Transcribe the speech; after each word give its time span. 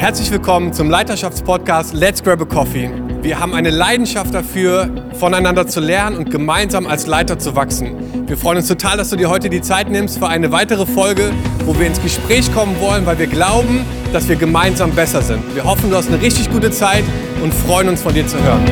Herzlich 0.00 0.30
willkommen 0.30 0.72
zum 0.72 0.88
Leiterschaftspodcast 0.88 1.92
Let's 1.92 2.22
Grab 2.22 2.40
a 2.40 2.46
Coffee. 2.46 2.90
Wir 3.20 3.38
haben 3.38 3.52
eine 3.52 3.68
Leidenschaft 3.68 4.32
dafür, 4.32 4.88
voneinander 5.12 5.66
zu 5.66 5.78
lernen 5.78 6.16
und 6.16 6.30
gemeinsam 6.30 6.86
als 6.86 7.06
Leiter 7.06 7.38
zu 7.38 7.54
wachsen. 7.54 8.26
Wir 8.26 8.38
freuen 8.38 8.56
uns 8.56 8.68
total, 8.68 8.96
dass 8.96 9.10
du 9.10 9.16
dir 9.16 9.28
heute 9.28 9.50
die 9.50 9.60
Zeit 9.60 9.90
nimmst 9.90 10.18
für 10.18 10.26
eine 10.26 10.50
weitere 10.52 10.86
Folge, 10.86 11.32
wo 11.66 11.78
wir 11.78 11.86
ins 11.86 12.00
Gespräch 12.00 12.50
kommen 12.54 12.80
wollen, 12.80 13.04
weil 13.04 13.18
wir 13.18 13.26
glauben, 13.26 13.84
dass 14.10 14.26
wir 14.26 14.36
gemeinsam 14.36 14.90
besser 14.92 15.20
sind. 15.20 15.54
Wir 15.54 15.64
hoffen, 15.64 15.90
du 15.90 15.96
hast 15.96 16.08
eine 16.08 16.22
richtig 16.22 16.50
gute 16.50 16.70
Zeit 16.70 17.04
und 17.42 17.52
freuen 17.52 17.90
uns 17.90 18.00
von 18.00 18.14
dir 18.14 18.26
zu 18.26 18.42
hören. 18.42 18.64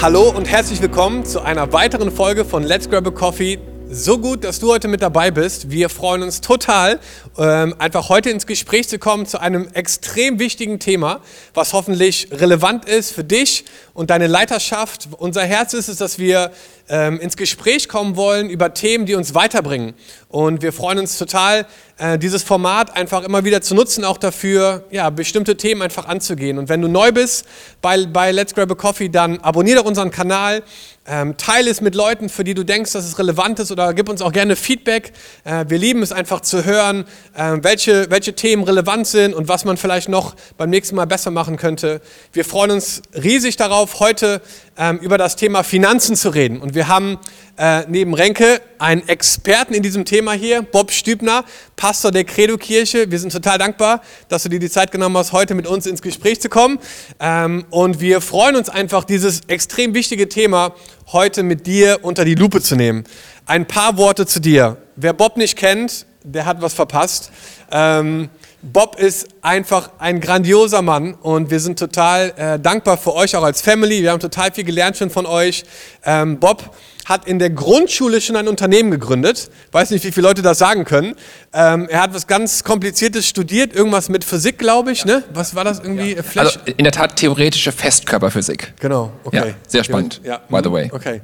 Hallo 0.00 0.32
und 0.34 0.48
herzlich 0.48 0.80
willkommen 0.80 1.26
zu 1.26 1.42
einer 1.42 1.74
weiteren 1.74 2.10
Folge 2.10 2.46
von 2.46 2.62
Let's 2.62 2.88
Grab 2.88 3.06
a 3.06 3.10
Coffee, 3.10 3.58
so 3.90 4.18
gut, 4.18 4.44
dass 4.44 4.58
du 4.58 4.70
heute 4.70 4.86
mit 4.86 5.00
dabei 5.00 5.30
bist. 5.30 5.70
Wir 5.70 5.88
freuen 5.88 6.22
uns 6.22 6.40
total, 6.40 7.00
ähm, 7.38 7.74
einfach 7.78 8.08
heute 8.10 8.28
ins 8.30 8.46
Gespräch 8.46 8.88
zu 8.88 8.98
kommen 8.98 9.24
zu 9.24 9.40
einem 9.40 9.68
extrem 9.72 10.38
wichtigen 10.38 10.78
Thema, 10.78 11.20
was 11.54 11.72
hoffentlich 11.72 12.28
relevant 12.30 12.84
ist 12.84 13.12
für 13.12 13.24
dich 13.24 13.64
und 13.94 14.10
deine 14.10 14.26
Leiterschaft. 14.26 15.08
Unser 15.16 15.42
Herz 15.42 15.72
ist 15.72 15.88
es, 15.88 15.96
dass 15.96 16.18
wir 16.18 16.52
ähm, 16.88 17.20
ins 17.20 17.36
Gespräch 17.36 17.88
kommen 17.88 18.16
wollen 18.16 18.50
über 18.50 18.74
Themen, 18.74 19.06
die 19.06 19.14
uns 19.14 19.34
weiterbringen. 19.34 19.94
Und 20.28 20.62
wir 20.62 20.72
freuen 20.72 20.98
uns 20.98 21.18
total, 21.18 21.66
äh, 21.98 22.18
dieses 22.18 22.42
Format 22.42 22.94
einfach 22.96 23.24
immer 23.24 23.44
wieder 23.44 23.60
zu 23.60 23.74
nutzen, 23.74 24.04
auch 24.04 24.18
dafür, 24.18 24.84
ja, 24.90 25.10
bestimmte 25.10 25.56
Themen 25.56 25.82
einfach 25.82 26.06
anzugehen. 26.06 26.58
Und 26.58 26.68
wenn 26.68 26.80
du 26.80 26.88
neu 26.88 27.12
bist 27.12 27.46
bei, 27.80 28.06
bei 28.06 28.32
Let's 28.32 28.54
Grab 28.54 28.70
a 28.70 28.74
Coffee, 28.74 29.08
dann 29.08 29.38
abonniere 29.40 29.80
doch 29.80 29.86
unseren 29.86 30.10
Kanal, 30.10 30.62
ähm, 31.10 31.36
teile 31.38 31.70
es 31.70 31.80
mit 31.80 31.94
Leuten, 31.94 32.28
für 32.28 32.44
die 32.44 32.52
du 32.52 32.64
denkst, 32.64 32.92
dass 32.92 33.06
es 33.06 33.18
relevant 33.18 33.58
ist 33.60 33.72
oder 33.72 33.94
gib 33.94 34.08
uns 34.10 34.20
auch 34.20 34.32
gerne 34.32 34.56
Feedback. 34.56 35.12
Äh, 35.44 35.64
wir 35.68 35.78
lieben 35.78 36.02
es 36.02 36.12
einfach 36.12 36.40
zu 36.42 36.64
hören, 36.64 37.06
äh, 37.34 37.56
welche, 37.62 38.10
welche 38.10 38.34
Themen 38.34 38.62
relevant 38.62 39.06
sind 39.06 39.34
und 39.34 39.48
was 39.48 39.64
man 39.64 39.78
vielleicht 39.78 40.10
noch 40.10 40.36
beim 40.58 40.68
nächsten 40.68 40.96
Mal 40.96 41.06
besser 41.06 41.30
machen 41.30 41.56
könnte. 41.56 42.02
Wir 42.32 42.44
freuen 42.44 42.72
uns 42.72 43.00
riesig 43.14 43.56
darauf, 43.56 44.00
heute 44.00 44.42
ähm, 44.78 44.98
über 44.98 45.18
das 45.18 45.36
Thema 45.36 45.64
Finanzen 45.64 46.16
zu 46.16 46.30
reden. 46.30 46.60
Und 46.60 46.74
wir 46.74 46.88
haben 46.88 47.18
äh, 47.58 47.82
neben 47.88 48.14
Renke 48.14 48.60
einen 48.78 49.06
Experten 49.08 49.74
in 49.74 49.82
diesem 49.82 50.04
Thema 50.04 50.32
hier, 50.32 50.62
Bob 50.62 50.92
Stübner, 50.92 51.44
Pastor 51.76 52.12
der 52.12 52.24
Credo-Kirche. 52.24 53.10
Wir 53.10 53.18
sind 53.18 53.32
total 53.32 53.58
dankbar, 53.58 54.00
dass 54.28 54.44
du 54.44 54.48
dir 54.48 54.60
die 54.60 54.70
Zeit 54.70 54.92
genommen 54.92 55.16
hast, 55.16 55.32
heute 55.32 55.54
mit 55.54 55.66
uns 55.66 55.86
ins 55.86 56.00
Gespräch 56.00 56.40
zu 56.40 56.48
kommen. 56.48 56.78
Ähm, 57.18 57.66
und 57.70 58.00
wir 58.00 58.20
freuen 58.20 58.56
uns 58.56 58.68
einfach, 58.68 59.04
dieses 59.04 59.40
extrem 59.48 59.94
wichtige 59.94 60.28
Thema 60.28 60.74
heute 61.12 61.42
mit 61.42 61.66
dir 61.66 61.98
unter 62.02 62.24
die 62.24 62.36
Lupe 62.36 62.60
zu 62.60 62.76
nehmen. 62.76 63.04
Ein 63.46 63.66
paar 63.66 63.96
Worte 63.96 64.26
zu 64.26 64.40
dir. 64.40 64.76
Wer 64.94 65.12
Bob 65.12 65.36
nicht 65.36 65.56
kennt, 65.56 66.06
der 66.22 66.46
hat 66.46 66.62
was 66.62 66.74
verpasst. 66.74 67.32
Ähm, 67.70 68.28
Bob 68.60 68.98
ist 68.98 69.28
einfach 69.40 69.90
ein 69.98 70.20
grandioser 70.20 70.82
Mann 70.82 71.14
und 71.14 71.50
wir 71.50 71.60
sind 71.60 71.78
total 71.78 72.32
äh, 72.36 72.58
dankbar 72.58 72.98
für 72.98 73.14
euch 73.14 73.36
auch 73.36 73.44
als 73.44 73.60
Family. 73.60 74.02
Wir 74.02 74.10
haben 74.10 74.18
total 74.18 74.52
viel 74.52 74.64
gelernt 74.64 74.96
schon 74.96 75.10
von 75.10 75.26
euch. 75.26 75.64
Ähm, 76.04 76.40
Bob 76.40 76.74
hat 77.04 77.26
in 77.26 77.38
der 77.38 77.50
Grundschule 77.50 78.20
schon 78.20 78.34
ein 78.34 78.48
Unternehmen 78.48 78.90
gegründet. 78.90 79.50
Weiß 79.70 79.90
nicht, 79.90 80.04
wie 80.04 80.10
viele 80.10 80.26
Leute 80.26 80.42
das 80.42 80.58
sagen 80.58 80.84
können. 80.84 81.14
Ähm, 81.52 81.88
er 81.88 82.02
hat 82.02 82.14
was 82.14 82.26
ganz 82.26 82.64
Kompliziertes 82.64 83.28
studiert, 83.28 83.74
irgendwas 83.74 84.08
mit 84.08 84.24
Physik, 84.24 84.58
glaube 84.58 84.90
ich. 84.90 85.04
Ne? 85.04 85.22
Was 85.32 85.54
war 85.54 85.62
das 85.62 85.78
irgendwie? 85.78 86.16
Ja. 86.16 86.42
Also 86.42 86.58
in 86.64 86.82
der 86.82 86.92
Tat 86.92 87.14
theoretische 87.14 87.70
Festkörperphysik. 87.70 88.74
Genau, 88.80 89.12
okay. 89.22 89.36
Ja, 89.36 89.54
sehr 89.68 89.84
spannend, 89.84 90.20
ja. 90.24 90.40
by 90.48 90.60
the 90.64 90.72
way. 90.72 90.90
Okay. 90.92 91.20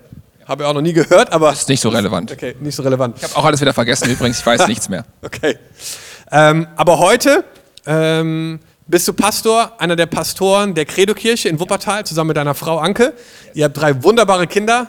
Habe 0.46 0.62
ich 0.62 0.68
auch 0.68 0.74
noch 0.74 0.82
nie 0.82 0.92
gehört, 0.92 1.32
aber. 1.32 1.50
Das 1.50 1.60
ist 1.60 1.68
nicht 1.68 1.80
so 1.80 1.88
relevant. 1.88 2.30
Okay, 2.30 2.54
nicht 2.60 2.76
so 2.76 2.82
relevant. 2.82 3.16
Ich 3.16 3.24
habe 3.24 3.36
auch 3.36 3.44
alles 3.44 3.60
wieder 3.60 3.72
vergessen 3.72 4.10
übrigens, 4.10 4.38
ich 4.38 4.46
weiß 4.46 4.68
nichts 4.68 4.88
mehr. 4.88 5.04
Okay. 5.22 5.56
Ähm, 6.36 6.66
aber 6.74 6.98
heute 6.98 7.44
ähm, 7.86 8.58
bist 8.88 9.06
du 9.06 9.12
Pastor, 9.12 9.70
einer 9.78 9.94
der 9.94 10.06
Pastoren 10.06 10.74
der 10.74 10.84
Credo-Kirche 10.84 11.48
in 11.48 11.60
Wuppertal, 11.60 12.04
zusammen 12.04 12.28
mit 12.28 12.36
deiner 12.36 12.56
Frau 12.56 12.78
Anke. 12.78 13.12
Ihr 13.54 13.66
habt 13.66 13.76
drei 13.76 14.02
wunderbare 14.02 14.48
Kinder, 14.48 14.88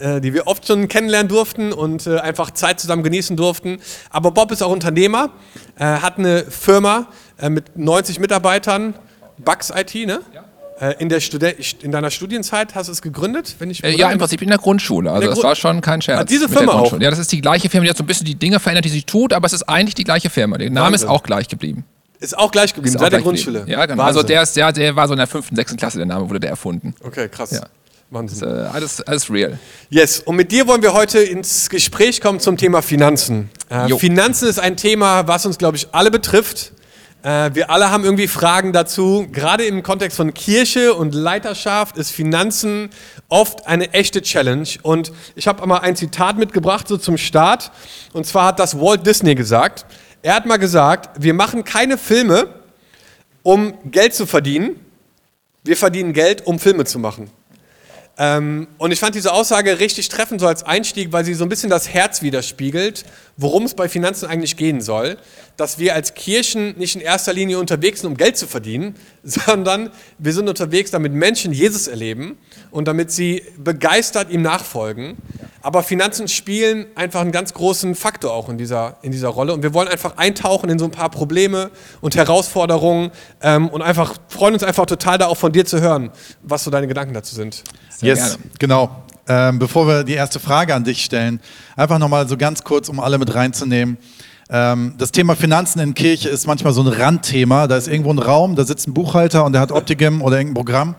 äh, 0.00 0.20
die 0.20 0.32
wir 0.32 0.46
oft 0.46 0.64
schon 0.64 0.86
kennenlernen 0.86 1.26
durften 1.28 1.72
und 1.72 2.06
äh, 2.06 2.20
einfach 2.20 2.52
Zeit 2.52 2.78
zusammen 2.78 3.02
genießen 3.02 3.36
durften. 3.36 3.80
Aber 4.10 4.30
Bob 4.30 4.52
ist 4.52 4.62
auch 4.62 4.70
Unternehmer, 4.70 5.30
äh, 5.76 5.84
hat 5.84 6.20
eine 6.20 6.44
Firma 6.44 7.08
äh, 7.40 7.50
mit 7.50 7.76
90 7.76 8.20
Mitarbeitern, 8.20 8.94
Bugs 9.38 9.72
IT, 9.74 9.92
ne? 10.06 10.20
Ja. 10.32 10.44
Äh, 10.78 10.94
in, 10.98 11.08
der 11.08 11.20
in 11.82 11.90
deiner 11.90 12.10
Studienzeit 12.10 12.74
hast 12.74 12.88
du 12.88 12.92
es 12.92 13.00
gegründet? 13.00 13.56
Wenn 13.58 13.70
ich 13.70 13.82
äh, 13.82 13.96
ja, 13.96 14.10
im 14.10 14.18
Prinzip 14.18 14.42
in 14.42 14.48
der 14.48 14.58
Grundschule. 14.58 15.10
Also 15.10 15.28
das 15.28 15.38
Gru 15.38 15.44
war 15.44 15.56
schon 15.56 15.80
kein 15.80 16.02
Scherz. 16.02 16.20
Ah, 16.20 16.24
diese 16.24 16.50
Firma 16.50 16.72
auch? 16.72 16.92
Ja, 17.00 17.08
das 17.08 17.18
ist 17.18 17.32
die 17.32 17.40
gleiche 17.40 17.70
Firma, 17.70 17.84
die 17.84 17.90
hat 17.90 17.96
so 17.96 18.04
ein 18.04 18.06
bisschen 18.06 18.26
die 18.26 18.34
Dinge 18.34 18.60
verändert, 18.60 18.84
die 18.84 18.90
sie 18.90 19.02
tut, 19.02 19.32
aber 19.32 19.46
es 19.46 19.54
ist 19.54 19.62
eigentlich 19.62 19.94
die 19.94 20.04
gleiche 20.04 20.28
Firma. 20.28 20.58
Der 20.58 20.68
Name 20.68 20.92
Wahnsinn. 20.92 21.06
ist 21.06 21.10
auch 21.10 21.22
gleich 21.22 21.48
geblieben. 21.48 21.84
Ist 22.20 22.36
auch 22.36 22.50
gleich 22.50 22.74
geblieben, 22.74 22.98
seit 22.98 23.12
der 23.12 23.22
Grundschule? 23.22 23.64
Ja, 23.66 23.86
genau. 23.86 24.02
Also 24.02 24.18
Wahnsinn. 24.20 24.20
Also 24.20 24.22
der, 24.22 24.42
ist, 24.42 24.56
der, 24.56 24.72
der 24.72 24.96
war 24.96 25.08
so 25.08 25.14
in 25.14 25.18
der 25.18 25.26
fünften, 25.26 25.56
sechsten 25.56 25.78
Klasse, 25.78 25.96
der 25.96 26.06
Name 26.06 26.28
wurde 26.28 26.40
der 26.40 26.50
erfunden. 26.50 26.94
Okay, 27.02 27.28
krass. 27.28 27.52
Ja. 27.52 27.66
Wahnsinn. 28.10 28.46
Ist, 28.46 28.54
äh, 28.54 28.68
alles, 28.68 29.00
alles 29.00 29.30
real. 29.30 29.58
Yes, 29.88 30.20
und 30.20 30.36
mit 30.36 30.52
dir 30.52 30.66
wollen 30.66 30.82
wir 30.82 30.92
heute 30.92 31.20
ins 31.20 31.68
Gespräch 31.70 32.20
kommen 32.20 32.38
zum 32.38 32.56
Thema 32.56 32.82
Finanzen. 32.82 33.50
Äh, 33.68 33.88
Finanzen 33.96 34.48
ist 34.48 34.58
ein 34.58 34.76
Thema, 34.76 35.26
was 35.26 35.46
uns, 35.46 35.58
glaube 35.58 35.76
ich, 35.76 35.88
alle 35.92 36.10
betrifft. 36.10 36.72
Äh, 37.26 37.56
wir 37.56 37.70
alle 37.70 37.90
haben 37.90 38.04
irgendwie 38.04 38.28
Fragen 38.28 38.72
dazu. 38.72 39.26
Gerade 39.32 39.64
im 39.64 39.82
Kontext 39.82 40.16
von 40.16 40.32
Kirche 40.32 40.94
und 40.94 41.12
Leiterschaft 41.12 41.96
ist 41.96 42.12
Finanzen 42.12 42.90
oft 43.28 43.66
eine 43.66 43.92
echte 43.94 44.22
Challenge. 44.22 44.68
Und 44.82 45.12
ich 45.34 45.48
habe 45.48 45.66
mal 45.66 45.78
ein 45.78 45.96
Zitat 45.96 46.38
mitgebracht, 46.38 46.86
so 46.86 46.96
zum 46.96 47.18
Start. 47.18 47.72
Und 48.12 48.26
zwar 48.26 48.46
hat 48.46 48.60
das 48.60 48.78
Walt 48.80 49.04
Disney 49.04 49.34
gesagt. 49.34 49.86
Er 50.22 50.36
hat 50.36 50.46
mal 50.46 50.58
gesagt, 50.58 51.20
wir 51.20 51.34
machen 51.34 51.64
keine 51.64 51.98
Filme, 51.98 52.46
um 53.42 53.74
Geld 53.90 54.14
zu 54.14 54.24
verdienen. 54.24 54.78
Wir 55.64 55.76
verdienen 55.76 56.12
Geld, 56.12 56.46
um 56.46 56.60
Filme 56.60 56.84
zu 56.84 57.00
machen. 57.00 57.28
Ähm, 58.18 58.66
und 58.78 58.92
ich 58.92 59.00
fand 59.00 59.14
diese 59.14 59.32
Aussage 59.32 59.78
richtig 59.78 60.08
treffend 60.08 60.40
so 60.40 60.46
als 60.46 60.62
Einstieg, 60.62 61.12
weil 61.12 61.24
sie 61.24 61.34
so 61.34 61.44
ein 61.44 61.50
bisschen 61.50 61.68
das 61.68 61.90
Herz 61.90 62.22
widerspiegelt, 62.22 63.04
worum 63.36 63.64
es 63.64 63.74
bei 63.74 63.88
Finanzen 63.90 64.26
eigentlich 64.26 64.56
gehen 64.56 64.80
soll. 64.80 65.18
Dass 65.58 65.78
wir 65.78 65.94
als 65.94 66.14
Kirchen 66.14 66.78
nicht 66.78 66.96
in 66.96 67.02
erster 67.02 67.34
Linie 67.34 67.58
unterwegs 67.58 68.00
sind, 68.00 68.10
um 68.10 68.16
Geld 68.16 68.38
zu 68.38 68.46
verdienen, 68.46 68.94
sondern 69.22 69.90
wir 70.18 70.32
sind 70.32 70.48
unterwegs, 70.48 70.90
damit 70.90 71.12
Menschen 71.12 71.52
Jesus 71.52 71.88
erleben 71.88 72.38
und 72.70 72.88
damit 72.88 73.10
sie 73.10 73.42
begeistert 73.58 74.30
ihm 74.30 74.42
nachfolgen. 74.42 75.16
Aber 75.66 75.82
Finanzen 75.82 76.28
spielen 76.28 76.86
einfach 76.94 77.22
einen 77.22 77.32
ganz 77.32 77.52
großen 77.52 77.96
Faktor 77.96 78.32
auch 78.32 78.48
in 78.48 78.56
dieser, 78.56 78.98
in 79.02 79.10
dieser 79.10 79.30
Rolle. 79.30 79.52
Und 79.52 79.64
wir 79.64 79.74
wollen 79.74 79.88
einfach 79.88 80.16
eintauchen 80.16 80.70
in 80.70 80.78
so 80.78 80.84
ein 80.84 80.92
paar 80.92 81.10
Probleme 81.10 81.72
und 82.00 82.14
Herausforderungen 82.14 83.10
ähm, 83.42 83.68
und 83.70 83.82
einfach 83.82 84.14
freuen 84.28 84.54
uns 84.54 84.62
einfach 84.62 84.86
total 84.86 85.18
da 85.18 85.26
auch 85.26 85.36
von 85.36 85.50
dir 85.50 85.66
zu 85.66 85.80
hören, 85.80 86.12
was 86.44 86.62
so 86.62 86.70
deine 86.70 86.86
Gedanken 86.86 87.14
dazu 87.14 87.34
sind. 87.34 87.64
Sehr 87.90 88.10
yes, 88.10 88.36
gerne. 88.36 88.50
genau. 88.60 89.02
Ähm, 89.26 89.58
bevor 89.58 89.88
wir 89.88 90.04
die 90.04 90.12
erste 90.12 90.38
Frage 90.38 90.72
an 90.72 90.84
dich 90.84 91.04
stellen, 91.04 91.40
einfach 91.74 91.98
nochmal 91.98 92.28
so 92.28 92.36
ganz 92.36 92.62
kurz, 92.62 92.88
um 92.88 93.00
alle 93.00 93.18
mit 93.18 93.34
reinzunehmen. 93.34 93.98
Ähm, 94.48 94.94
das 94.98 95.10
Thema 95.10 95.34
Finanzen 95.34 95.80
in 95.80 95.94
Kirche 95.94 96.28
ist 96.28 96.46
manchmal 96.46 96.74
so 96.74 96.82
ein 96.82 96.86
Randthema. 96.86 97.66
Da 97.66 97.76
ist 97.76 97.88
irgendwo 97.88 98.12
ein 98.12 98.20
Raum, 98.20 98.54
da 98.54 98.62
sitzt 98.62 98.86
ein 98.86 98.94
Buchhalter 98.94 99.44
und 99.44 99.52
der 99.52 99.62
hat 99.62 99.72
Optigem 99.72 100.22
oder 100.22 100.36
irgendein 100.36 100.54
Programm 100.54 100.94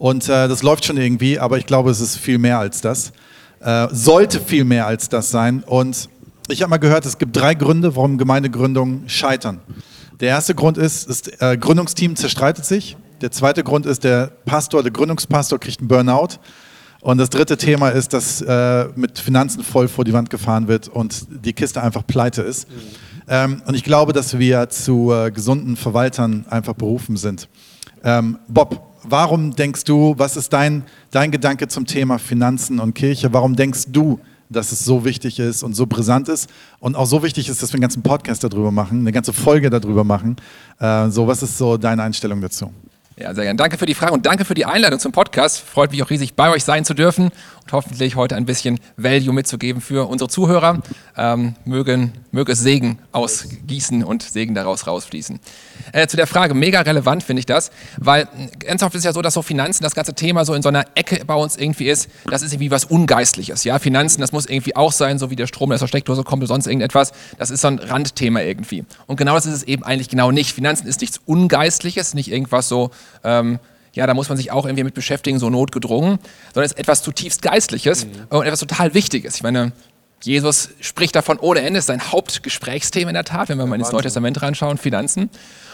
und 0.00 0.30
äh, 0.30 0.48
das 0.48 0.62
läuft 0.62 0.86
schon 0.86 0.96
irgendwie, 0.96 1.38
aber 1.38 1.58
ich 1.58 1.66
glaube, 1.66 1.90
es 1.90 2.00
ist 2.00 2.16
viel 2.16 2.38
mehr 2.38 2.58
als 2.58 2.80
das. 2.80 3.12
Äh, 3.60 3.88
sollte 3.92 4.40
viel 4.40 4.64
mehr 4.64 4.86
als 4.86 5.08
das 5.08 5.30
sein. 5.30 5.62
Und 5.64 6.08
ich 6.48 6.62
habe 6.62 6.70
mal 6.70 6.78
gehört, 6.78 7.04
es 7.04 7.18
gibt 7.18 7.36
drei 7.36 7.54
Gründe, 7.54 7.94
warum 7.94 8.16
Gemeindegründungen 8.16 9.08
scheitern. 9.08 9.60
Der 10.18 10.28
erste 10.28 10.54
Grund 10.54 10.78
ist, 10.78 11.08
das 11.08 11.22
äh, 11.40 11.56
Gründungsteam 11.58 12.16
zerstreitet 12.16 12.64
sich. 12.64 12.96
Der 13.20 13.30
zweite 13.30 13.62
Grund 13.62 13.84
ist, 13.84 14.02
der 14.04 14.32
Pastor, 14.46 14.82
der 14.82 14.92
Gründungspastor 14.92 15.58
kriegt 15.58 15.80
einen 15.80 15.88
Burnout. 15.88 16.38
Und 17.02 17.18
das 17.18 17.30
dritte 17.30 17.56
Thema 17.56 17.90
ist, 17.90 18.12
dass 18.12 18.42
äh, 18.42 18.88
mit 18.96 19.18
Finanzen 19.18 19.62
voll 19.62 19.88
vor 19.88 20.04
die 20.04 20.12
Wand 20.12 20.30
gefahren 20.30 20.68
wird 20.68 20.88
und 20.88 21.26
die 21.44 21.52
Kiste 21.52 21.82
einfach 21.82 22.06
pleite 22.06 22.42
ist. 22.42 22.68
Mhm. 22.68 22.74
Ähm, 23.28 23.62
und 23.66 23.74
ich 23.74 23.84
glaube, 23.84 24.12
dass 24.12 24.38
wir 24.38 24.68
zu 24.70 25.12
äh, 25.12 25.30
gesunden 25.30 25.76
Verwaltern 25.76 26.46
einfach 26.50 26.74
berufen 26.74 27.16
sind. 27.16 27.48
Ähm, 28.02 28.38
Bob, 28.48 28.90
warum 29.02 29.54
denkst 29.54 29.84
du, 29.84 30.14
was 30.16 30.36
ist 30.36 30.52
dein, 30.52 30.84
dein 31.10 31.30
Gedanke 31.30 31.68
zum 31.68 31.86
Thema 31.86 32.18
Finanzen 32.18 32.80
und 32.80 32.94
Kirche? 32.94 33.32
Warum 33.32 33.56
denkst 33.56 33.86
du, 33.88 34.20
dass 34.48 34.72
es 34.72 34.84
so 34.84 35.04
wichtig 35.04 35.38
ist 35.38 35.62
und 35.62 35.74
so 35.74 35.86
brisant 35.86 36.28
ist 36.28 36.50
und 36.80 36.96
auch 36.96 37.06
so 37.06 37.22
wichtig 37.22 37.48
ist, 37.48 37.62
dass 37.62 37.70
wir 37.70 37.76
einen 37.76 37.82
ganzen 37.82 38.02
Podcast 38.02 38.42
darüber 38.42 38.72
machen, 38.72 39.00
eine 39.00 39.12
ganze 39.12 39.32
Folge 39.32 39.70
darüber 39.70 40.04
machen? 40.04 40.36
Äh, 40.78 41.08
so, 41.10 41.26
was 41.26 41.42
ist 41.42 41.56
so 41.56 41.76
deine 41.76 42.02
Einstellung 42.02 42.40
dazu? 42.40 42.72
Ja, 43.20 43.34
sehr 43.34 43.44
gerne. 43.44 43.58
Danke 43.58 43.76
für 43.76 43.84
die 43.84 43.92
Frage 43.92 44.14
und 44.14 44.24
danke 44.24 44.46
für 44.46 44.54
die 44.54 44.64
Einladung 44.64 44.98
zum 44.98 45.12
Podcast. 45.12 45.60
Freut 45.60 45.90
mich 45.90 46.02
auch 46.02 46.08
riesig, 46.08 46.36
bei 46.36 46.48
euch 46.50 46.64
sein 46.64 46.86
zu 46.86 46.94
dürfen 46.94 47.24
und 47.24 47.72
hoffentlich 47.72 48.16
heute 48.16 48.34
ein 48.34 48.46
bisschen 48.46 48.80
Value 48.96 49.34
mitzugeben 49.34 49.82
für 49.82 50.08
unsere 50.08 50.30
Zuhörer. 50.30 50.80
Ähm, 51.18 51.54
mögen 51.66 52.14
möge 52.32 52.52
es 52.52 52.60
Segen 52.60 52.98
ausgießen 53.12 54.04
und 54.04 54.22
Segen 54.22 54.54
daraus 54.54 54.86
rausfließen. 54.86 55.40
Äh, 55.92 56.06
zu 56.06 56.16
der 56.16 56.26
Frage, 56.26 56.54
mega 56.54 56.80
relevant 56.80 57.22
finde 57.22 57.40
ich 57.40 57.46
das, 57.46 57.70
weil 57.98 58.28
ganz 58.60 58.82
oft 58.82 58.94
ist 58.94 59.04
ja 59.04 59.12
so, 59.12 59.22
dass 59.22 59.34
so 59.34 59.42
Finanzen, 59.42 59.82
das 59.82 59.94
ganze 59.94 60.14
Thema 60.14 60.44
so 60.44 60.54
in 60.54 60.62
so 60.62 60.68
einer 60.68 60.84
Ecke 60.94 61.24
bei 61.24 61.34
uns 61.34 61.56
irgendwie 61.56 61.88
ist, 61.88 62.08
das 62.26 62.42
ist 62.42 62.52
irgendwie 62.52 62.70
was 62.70 62.84
Ungeistliches. 62.84 63.64
Ja, 63.64 63.78
Finanzen, 63.78 64.20
das 64.20 64.32
muss 64.32 64.46
irgendwie 64.46 64.76
auch 64.76 64.92
sein, 64.92 65.18
so 65.18 65.30
wie 65.30 65.36
der 65.36 65.46
Strom, 65.46 65.70
der 65.70 65.74
aus 65.74 65.80
der 65.80 65.88
Steckdose 65.88 66.22
kommt 66.22 66.42
oder 66.42 66.48
sonst 66.48 66.66
irgendetwas. 66.66 67.12
Das 67.38 67.50
ist 67.50 67.60
so 67.60 67.68
ein 67.68 67.78
Randthema 67.78 68.40
irgendwie. 68.40 68.84
Und 69.06 69.16
genau 69.16 69.34
das 69.34 69.46
ist 69.46 69.54
es 69.54 69.62
eben 69.64 69.82
eigentlich 69.82 70.08
genau 70.08 70.30
nicht. 70.30 70.52
Finanzen 70.52 70.86
ist 70.86 71.00
nichts 71.00 71.20
Ungeistliches, 71.26 72.14
nicht 72.14 72.30
irgendwas 72.30 72.68
so, 72.68 72.90
ähm, 73.24 73.58
ja, 73.92 74.06
da 74.06 74.14
muss 74.14 74.28
man 74.28 74.38
sich 74.38 74.52
auch 74.52 74.66
irgendwie 74.66 74.84
mit 74.84 74.94
beschäftigen, 74.94 75.38
so 75.38 75.50
notgedrungen, 75.50 76.18
sondern 76.54 76.66
es 76.66 76.72
ist 76.72 76.78
etwas 76.78 77.02
zutiefst 77.02 77.42
Geistliches 77.42 78.06
mhm. 78.06 78.26
und 78.28 78.46
etwas 78.46 78.60
total 78.60 78.94
Wichtiges. 78.94 79.36
Ich 79.36 79.42
meine, 79.42 79.72
Jesus 80.22 80.70
spricht 80.80 81.16
davon 81.16 81.38
ohne 81.38 81.60
Ende, 81.60 81.78
ist 81.78 81.86
sein 81.86 82.12
Hauptgesprächsthema 82.12 83.10
in 83.10 83.14
der 83.14 83.24
Tat, 83.24 83.48
wenn 83.48 83.56
wir 83.56 83.66
mal 83.66 83.78
ins 83.78 83.90
Neue 83.90 84.02
Testament 84.02 84.42
reinschauen, 84.42 84.76
Finanzen. 84.76 85.30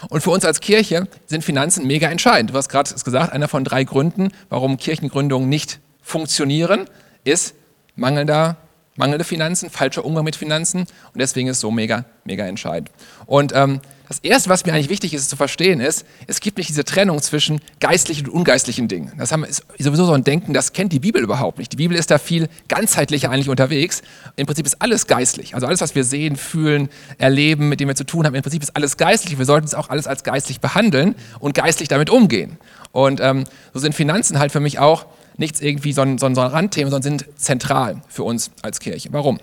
Und 0.08 0.22
für 0.22 0.30
uns 0.30 0.44
als 0.44 0.60
Kirche 0.60 1.08
sind 1.26 1.44
Finanzen 1.44 1.86
mega 1.86 2.08
entscheidend. 2.08 2.50
Du 2.50 2.54
hast 2.54 2.68
gerade 2.68 2.94
gesagt, 2.94 3.32
einer 3.32 3.48
von 3.48 3.64
drei 3.64 3.82
Gründen, 3.82 4.30
warum 4.48 4.76
Kirchengründungen 4.76 5.48
nicht 5.48 5.80
funktionieren, 6.00 6.86
ist 7.24 7.54
mangelnder, 7.96 8.56
mangelnde 8.94 9.24
Finanzen, 9.24 9.68
falscher 9.68 10.04
Umgang 10.04 10.24
mit 10.24 10.36
Finanzen. 10.36 10.82
Und 10.82 11.18
deswegen 11.18 11.48
ist 11.48 11.56
es 11.56 11.60
so 11.60 11.72
mega, 11.72 12.04
mega 12.24 12.46
entscheidend. 12.46 12.90
Und 13.26 13.52
ähm, 13.52 13.80
das 14.08 14.20
Erste, 14.20 14.50
was 14.50 14.64
mir 14.64 14.72
eigentlich 14.72 14.88
wichtig 14.88 15.14
ist 15.14 15.28
zu 15.28 15.36
verstehen, 15.36 15.80
ist, 15.80 16.06
es 16.26 16.40
gibt 16.40 16.58
nicht 16.58 16.68
diese 16.68 16.84
Trennung 16.84 17.20
zwischen 17.20 17.60
geistlichen 17.80 18.26
und 18.26 18.34
ungeistlichen 18.34 18.86
Dingen. 18.86 19.12
Das 19.18 19.32
haben, 19.32 19.44
ist 19.44 19.64
sowieso 19.78 20.04
so 20.04 20.12
ein 20.12 20.22
Denken, 20.22 20.54
das 20.54 20.72
kennt 20.72 20.92
die 20.92 21.00
Bibel 21.00 21.22
überhaupt 21.22 21.58
nicht. 21.58 21.72
Die 21.72 21.76
Bibel 21.76 21.96
ist 21.96 22.10
da 22.10 22.18
viel 22.18 22.48
ganzheitlicher 22.68 23.30
eigentlich 23.30 23.48
unterwegs. 23.48 24.02
Im 24.36 24.46
Prinzip 24.46 24.64
ist 24.64 24.80
alles 24.80 25.06
geistlich. 25.06 25.54
Also 25.54 25.66
alles, 25.66 25.80
was 25.80 25.94
wir 25.94 26.04
sehen, 26.04 26.36
fühlen, 26.36 26.88
erleben, 27.18 27.68
mit 27.68 27.80
dem 27.80 27.88
wir 27.88 27.96
zu 27.96 28.04
tun 28.04 28.26
haben, 28.26 28.34
im 28.34 28.42
Prinzip 28.42 28.62
ist 28.62 28.76
alles 28.76 28.96
geistlich. 28.96 29.38
Wir 29.38 29.44
sollten 29.44 29.66
es 29.66 29.74
auch 29.74 29.90
alles 29.90 30.06
als 30.06 30.22
geistlich 30.22 30.60
behandeln 30.60 31.16
und 31.40 31.54
geistlich 31.54 31.88
damit 31.88 32.10
umgehen. 32.10 32.58
Und 32.92 33.20
ähm, 33.20 33.44
so 33.74 33.80
sind 33.80 33.94
Finanzen 33.94 34.38
halt 34.38 34.52
für 34.52 34.60
mich 34.60 34.78
auch 34.78 35.06
nichts 35.36 35.60
irgendwie 35.60 35.92
so 35.92 36.02
ein, 36.02 36.18
so 36.18 36.26
ein 36.26 36.36
Randthema, 36.36 36.90
sondern 36.90 37.02
sind 37.02 37.26
zentral 37.36 38.02
für 38.08 38.22
uns 38.22 38.50
als 38.62 38.80
Kirche. 38.80 39.08
Warum? 39.12 39.40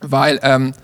Weil 0.00 0.40
ähm, 0.42 0.74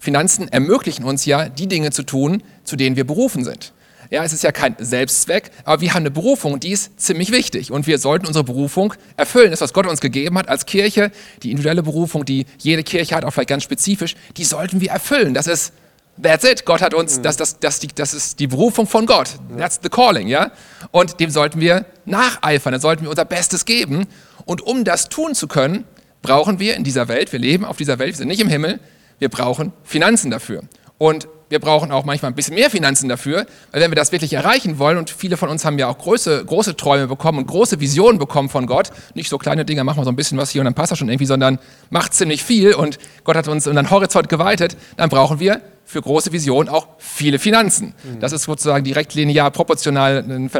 Finanzen 0.00 0.48
ermöglichen 0.48 1.04
uns 1.04 1.24
ja, 1.24 1.48
die 1.48 1.66
Dinge 1.66 1.90
zu 1.90 2.04
tun, 2.04 2.42
zu 2.68 2.76
denen 2.76 2.96
wir 2.96 3.04
berufen 3.04 3.44
sind. 3.44 3.72
Ja, 4.10 4.24
es 4.24 4.32
ist 4.32 4.42
ja 4.42 4.52
kein 4.52 4.74
Selbstzweck, 4.78 5.50
aber 5.64 5.82
wir 5.82 5.92
haben 5.92 6.02
eine 6.02 6.10
Berufung, 6.10 6.60
die 6.60 6.70
ist 6.70 6.98
ziemlich 6.98 7.30
wichtig. 7.30 7.70
Und 7.70 7.86
wir 7.86 7.98
sollten 7.98 8.26
unsere 8.26 8.44
Berufung 8.44 8.94
erfüllen. 9.16 9.50
Das, 9.50 9.60
was 9.60 9.74
Gott 9.74 9.86
uns 9.86 10.00
gegeben 10.00 10.38
hat 10.38 10.48
als 10.48 10.64
Kirche, 10.64 11.10
die 11.42 11.50
individuelle 11.50 11.82
Berufung, 11.82 12.24
die 12.24 12.46
jede 12.58 12.82
Kirche 12.84 13.14
hat, 13.14 13.24
auch 13.24 13.32
vielleicht 13.32 13.50
ganz 13.50 13.64
spezifisch, 13.64 14.16
die 14.38 14.44
sollten 14.44 14.80
wir 14.80 14.90
erfüllen. 14.90 15.34
Das 15.34 15.46
ist, 15.46 15.74
that's 16.22 16.44
it. 16.44 16.64
Gott 16.64 16.80
hat 16.80 16.94
uns, 16.94 17.20
das, 17.20 17.36
das, 17.36 17.58
das, 17.58 17.80
das 17.80 18.14
ist 18.14 18.40
die 18.40 18.46
Berufung 18.46 18.86
von 18.86 19.04
Gott. 19.04 19.28
That's 19.58 19.80
the 19.82 19.90
calling, 19.90 20.26
ja. 20.26 20.52
Und 20.90 21.20
dem 21.20 21.28
sollten 21.28 21.60
wir 21.60 21.84
nacheifern, 22.06 22.72
da 22.72 22.80
sollten 22.80 23.02
wir 23.02 23.10
unser 23.10 23.26
Bestes 23.26 23.66
geben. 23.66 24.06
Und 24.46 24.62
um 24.62 24.84
das 24.84 25.10
tun 25.10 25.34
zu 25.34 25.48
können, 25.48 25.84
brauchen 26.22 26.58
wir 26.58 26.76
in 26.76 26.84
dieser 26.84 27.08
Welt, 27.08 27.30
wir 27.32 27.38
leben 27.38 27.66
auf 27.66 27.76
dieser 27.76 27.98
Welt, 27.98 28.10
wir 28.10 28.16
sind 28.16 28.28
nicht 28.28 28.40
im 28.40 28.48
Himmel, 28.48 28.80
wir 29.18 29.28
brauchen 29.28 29.72
Finanzen 29.84 30.30
dafür. 30.30 30.62
Und 30.96 31.28
wir 31.48 31.58
brauchen 31.58 31.90
auch 31.92 32.04
manchmal 32.04 32.32
ein 32.32 32.34
bisschen 32.34 32.54
mehr 32.54 32.70
Finanzen 32.70 33.08
dafür, 33.08 33.46
weil 33.72 33.80
wenn 33.80 33.90
wir 33.90 33.96
das 33.96 34.12
wirklich 34.12 34.32
erreichen 34.32 34.78
wollen, 34.78 34.98
und 34.98 35.10
viele 35.10 35.36
von 35.36 35.48
uns 35.48 35.64
haben 35.64 35.78
ja 35.78 35.88
auch 35.88 35.98
große, 35.98 36.44
große 36.44 36.76
Träume 36.76 37.06
bekommen 37.06 37.38
und 37.38 37.46
große 37.46 37.80
Visionen 37.80 38.18
bekommen 38.18 38.48
von 38.48 38.66
Gott, 38.66 38.90
nicht 39.14 39.28
so 39.28 39.38
kleine 39.38 39.64
Dinge, 39.64 39.84
machen 39.84 39.98
wir 39.98 40.04
so 40.04 40.10
ein 40.10 40.16
bisschen 40.16 40.38
was 40.38 40.50
hier 40.50 40.60
und 40.60 40.66
dann 40.66 40.74
passt 40.74 40.92
das 40.92 40.98
schon 40.98 41.08
irgendwie, 41.08 41.26
sondern 41.26 41.58
macht 41.90 42.14
ziemlich 42.14 42.42
viel 42.42 42.74
und 42.74 42.98
Gott 43.24 43.36
hat 43.36 43.48
uns 43.48 43.66
unseren 43.66 43.90
Horizont 43.90 44.28
geweitet, 44.28 44.76
dann 44.96 45.08
brauchen 45.08 45.40
wir 45.40 45.60
für 45.84 46.02
große 46.02 46.32
Visionen 46.32 46.68
auch 46.68 46.86
viele 46.98 47.38
Finanzen. 47.38 47.94
Mhm. 48.04 48.20
Das 48.20 48.32
ist 48.32 48.42
sozusagen 48.42 48.84
direkt 48.84 49.14
linear 49.14 49.50
proportional 49.50 50.18
ein 50.18 50.50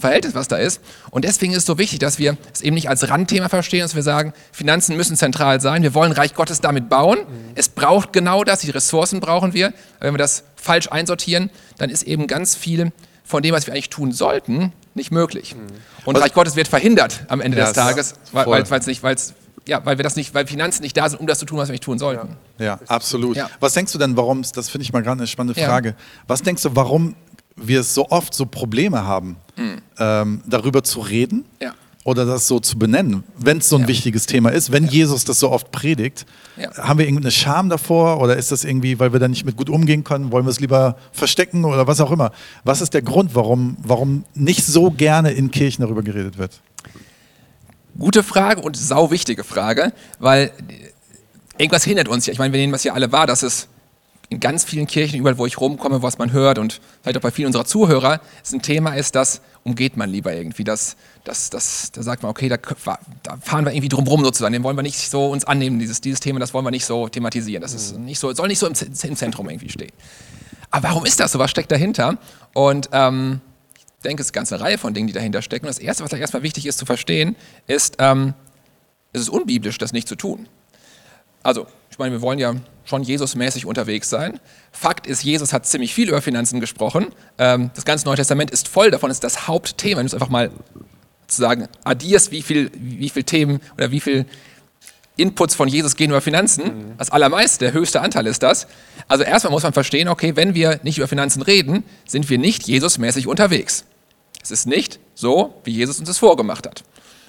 Verhältnis, 0.00 0.34
was 0.34 0.48
da 0.48 0.56
ist. 0.56 0.80
Und 1.10 1.24
deswegen 1.24 1.52
ist 1.52 1.58
es 1.58 1.66
so 1.66 1.78
wichtig, 1.78 1.98
dass 1.98 2.18
wir 2.18 2.36
es 2.52 2.60
eben 2.60 2.74
nicht 2.74 2.88
als 2.88 3.08
Randthema 3.08 3.48
verstehen, 3.48 3.80
dass 3.80 3.94
wir 3.94 4.02
sagen, 4.02 4.32
Finanzen 4.52 4.96
müssen 4.96 5.16
zentral 5.16 5.60
sein. 5.60 5.82
Wir 5.82 5.94
wollen 5.94 6.12
Reich 6.12 6.34
Gottes 6.34 6.60
damit 6.60 6.88
bauen. 6.88 7.18
Mhm. 7.18 7.52
Es 7.54 7.68
braucht 7.68 8.12
genau 8.12 8.44
das, 8.44 8.60
die 8.60 8.70
Ressourcen 8.70 9.20
brauchen 9.20 9.54
wir. 9.54 9.72
Wenn 10.00 10.12
wir 10.14 10.18
das 10.18 10.44
falsch 10.56 10.88
einsortieren, 10.90 11.50
dann 11.78 11.90
ist 11.90 12.02
eben 12.02 12.26
ganz 12.26 12.54
viel 12.54 12.92
von 13.24 13.42
dem, 13.42 13.54
was 13.54 13.66
wir 13.66 13.74
eigentlich 13.74 13.90
tun 13.90 14.12
sollten, 14.12 14.72
nicht 14.94 15.10
möglich. 15.10 15.54
Mhm. 15.54 15.60
Und 16.04 16.14
was 16.14 16.22
Reich 16.22 16.34
Gottes 16.34 16.56
wird 16.56 16.68
verhindert 16.68 17.24
am 17.28 17.40
Ende 17.40 17.58
ja, 17.58 17.64
des 17.64 17.72
Tages, 17.72 18.14
weil 18.32 18.62
es 18.62 18.86
nicht, 18.86 19.02
weil 19.02 19.16
ja, 19.66 19.84
weil 19.84 19.98
wir 19.98 20.02
das 20.02 20.16
nicht, 20.16 20.34
weil 20.34 20.46
Finanzen 20.46 20.82
nicht 20.82 20.96
da 20.96 21.08
sind, 21.08 21.20
um 21.20 21.26
das 21.26 21.38
zu 21.38 21.44
tun, 21.44 21.58
was 21.58 21.68
wir 21.68 21.72
nicht 21.72 21.84
tun 21.84 21.98
sollten. 21.98 22.36
Ja, 22.58 22.64
ja 22.64 22.80
absolut. 22.88 23.36
Ja. 23.36 23.50
Was 23.60 23.74
denkst 23.74 23.92
du 23.92 23.98
denn, 23.98 24.16
warum, 24.16 24.42
das 24.42 24.70
finde 24.70 24.82
ich 24.82 24.92
mal 24.94 25.02
gerade 25.02 25.18
eine 25.18 25.26
spannende 25.26 25.60
Frage, 25.60 25.94
was 26.26 26.42
denkst 26.42 26.62
du, 26.62 26.74
warum 26.74 27.14
wir 27.54 27.82
so 27.82 28.08
oft 28.08 28.32
so 28.32 28.46
Probleme 28.46 29.04
haben, 29.04 29.36
mhm. 29.58 29.82
ähm, 29.98 30.40
darüber 30.46 30.82
zu 30.82 31.00
reden 31.00 31.44
ja. 31.60 31.74
oder 32.04 32.24
das 32.24 32.46
so 32.48 32.60
zu 32.60 32.78
benennen, 32.78 33.24
wenn 33.36 33.58
es 33.58 33.68
so 33.68 33.76
ein 33.76 33.82
ja. 33.82 33.88
wichtiges 33.88 34.26
Thema 34.26 34.50
ist, 34.50 34.72
wenn 34.72 34.84
ja. 34.84 34.90
Jesus 34.90 35.24
das 35.24 35.40
so 35.40 35.50
oft 35.50 35.70
predigt. 35.70 36.24
Haben 36.76 36.98
wir 36.98 37.06
irgendeine 37.06 37.30
Scham 37.30 37.68
davor 37.68 38.20
oder 38.20 38.36
ist 38.36 38.50
das 38.50 38.64
irgendwie, 38.64 38.98
weil 38.98 39.12
wir 39.12 39.20
da 39.20 39.28
nicht 39.28 39.44
mit 39.44 39.56
gut 39.56 39.68
umgehen 39.68 40.04
können, 40.04 40.32
wollen 40.32 40.46
wir 40.46 40.50
es 40.50 40.60
lieber 40.60 40.96
verstecken 41.12 41.64
oder 41.64 41.86
was 41.86 42.00
auch 42.00 42.10
immer? 42.10 42.32
Was 42.64 42.80
ist 42.80 42.94
der 42.94 43.02
Grund, 43.02 43.34
warum, 43.34 43.76
warum 43.82 44.24
nicht 44.34 44.64
so 44.64 44.90
gerne 44.90 45.32
in 45.32 45.50
Kirchen 45.50 45.82
darüber 45.82 46.02
geredet 46.02 46.38
wird? 46.38 46.60
Gute 47.98 48.22
Frage 48.22 48.60
und 48.60 48.76
sau 48.76 49.10
wichtige 49.10 49.42
Frage, 49.44 49.92
weil 50.20 50.52
irgendwas 51.58 51.84
hindert 51.84 52.08
uns 52.08 52.26
ja. 52.26 52.32
Ich 52.32 52.38
meine, 52.38 52.52
wir 52.52 52.60
nehmen 52.60 52.72
das 52.72 52.84
ja 52.84 52.94
alle 52.94 53.10
wahr, 53.12 53.26
dass 53.26 53.42
es 53.42 53.68
in 54.30 54.40
ganz 54.40 54.64
vielen 54.64 54.86
Kirchen, 54.86 55.18
überall 55.18 55.38
wo 55.38 55.46
ich 55.46 55.58
rumkomme, 55.58 56.02
was 56.02 56.18
man 56.18 56.32
hört 56.32 56.58
und 56.58 56.80
vielleicht 57.02 57.16
auch 57.16 57.22
bei 57.22 57.30
vielen 57.30 57.46
unserer 57.46 57.64
Zuhörer, 57.64 58.20
es 58.42 58.52
ein 58.52 58.60
Thema 58.60 58.94
ist, 58.94 59.14
das 59.14 59.40
umgeht 59.64 59.96
man 59.96 60.10
lieber 60.10 60.34
irgendwie. 60.34 60.64
Das, 60.64 60.96
das, 61.24 61.50
das, 61.50 61.92
da 61.92 62.02
sagt 62.02 62.22
man, 62.22 62.30
okay, 62.30 62.48
da, 62.48 62.56
da 62.56 63.36
fahren 63.40 63.64
wir 63.64 63.72
irgendwie 63.72 63.88
drum 63.88 64.06
rum 64.06 64.22
sozusagen. 64.24 64.52
Den 64.52 64.62
wollen 64.64 64.76
wir 64.76 64.82
nicht 64.82 65.10
so 65.10 65.28
uns 65.30 65.44
annehmen, 65.44 65.78
dieses, 65.78 66.00
dieses 66.00 66.20
Thema, 66.20 66.40
das 66.40 66.52
wollen 66.52 66.64
wir 66.64 66.70
nicht 66.70 66.84
so 66.84 67.08
thematisieren. 67.08 67.62
Das 67.62 67.72
ist 67.72 67.96
nicht 67.98 68.18
so, 68.18 68.32
soll 68.34 68.48
nicht 68.48 68.58
so 68.58 68.66
im, 68.66 68.74
im 68.74 69.16
Zentrum 69.16 69.48
irgendwie 69.48 69.70
stehen. 69.70 69.92
Aber 70.70 70.88
warum 70.88 71.06
ist 71.06 71.20
das 71.20 71.32
so? 71.32 71.38
Was 71.38 71.50
steckt 71.50 71.72
dahinter? 71.72 72.18
Und 72.52 72.90
ähm, 72.92 73.40
ich 73.76 73.84
denke, 74.04 74.20
es 74.20 74.28
ist 74.28 74.34
eine 74.34 74.40
ganze 74.40 74.60
Reihe 74.60 74.76
von 74.76 74.92
Dingen, 74.92 75.06
die 75.06 75.14
dahinter 75.14 75.40
stecken. 75.40 75.66
Und 75.66 75.74
das 75.74 75.78
Erste, 75.78 76.04
was 76.04 76.12
erstmal 76.12 76.42
wichtig 76.42 76.66
ist 76.66 76.78
zu 76.78 76.84
verstehen, 76.84 77.36
ist, 77.66 77.96
ähm, 77.98 78.34
es 79.12 79.22
ist 79.22 79.28
unbiblisch, 79.30 79.78
das 79.78 79.92
nicht 79.92 80.06
zu 80.06 80.16
tun. 80.16 80.48
Also, 81.48 81.66
ich 81.90 81.98
meine, 81.98 82.12
wir 82.12 82.20
wollen 82.20 82.38
ja 82.38 82.56
schon 82.84 83.02
Jesusmäßig 83.02 83.64
unterwegs 83.64 84.10
sein. 84.10 84.38
Fakt 84.70 85.06
ist, 85.06 85.24
Jesus 85.24 85.54
hat 85.54 85.64
ziemlich 85.64 85.94
viel 85.94 86.10
über 86.10 86.20
Finanzen 86.20 86.60
gesprochen. 86.60 87.06
Ähm, 87.38 87.70
das 87.74 87.86
ganze 87.86 88.04
Neue 88.04 88.16
Testament 88.16 88.50
ist 88.50 88.68
voll 88.68 88.90
davon, 88.90 89.10
ist 89.10 89.24
das 89.24 89.48
Hauptthema. 89.48 89.96
Wenn 89.96 90.04
du 90.04 90.08
es 90.08 90.12
einfach 90.12 90.28
mal 90.28 90.50
zu 91.26 91.40
sagen, 91.40 91.66
addierst, 91.84 92.32
wie 92.32 92.42
viel, 92.42 92.70
wie 92.74 93.08
viel 93.08 93.24
Themen 93.24 93.62
oder 93.78 93.90
wie 93.90 94.00
viel 94.00 94.26
Inputs 95.16 95.54
von 95.54 95.68
Jesus 95.68 95.96
gehen 95.96 96.10
über 96.10 96.20
Finanzen. 96.20 96.64
Mhm. 96.64 96.98
Das 96.98 97.08
allermeiste, 97.08 97.64
der 97.64 97.72
höchste 97.72 98.02
Anteil 98.02 98.26
ist 98.26 98.42
das. 98.42 98.66
Also 99.08 99.24
erstmal 99.24 99.50
muss 99.50 99.62
man 99.62 99.72
verstehen, 99.72 100.08
okay, 100.08 100.36
wenn 100.36 100.54
wir 100.54 100.80
nicht 100.82 100.98
über 100.98 101.08
Finanzen 101.08 101.40
reden, 101.40 101.82
sind 102.06 102.28
wir 102.28 102.36
nicht 102.36 102.68
Jesusmäßig 102.68 103.26
unterwegs. 103.26 103.86
Es 104.42 104.50
ist 104.50 104.66
nicht 104.66 105.00
so, 105.14 105.54
wie 105.64 105.70
Jesus 105.70 105.98
uns 105.98 106.08
das 106.08 106.18
vorgemacht 106.18 106.66
hat. 106.66 106.84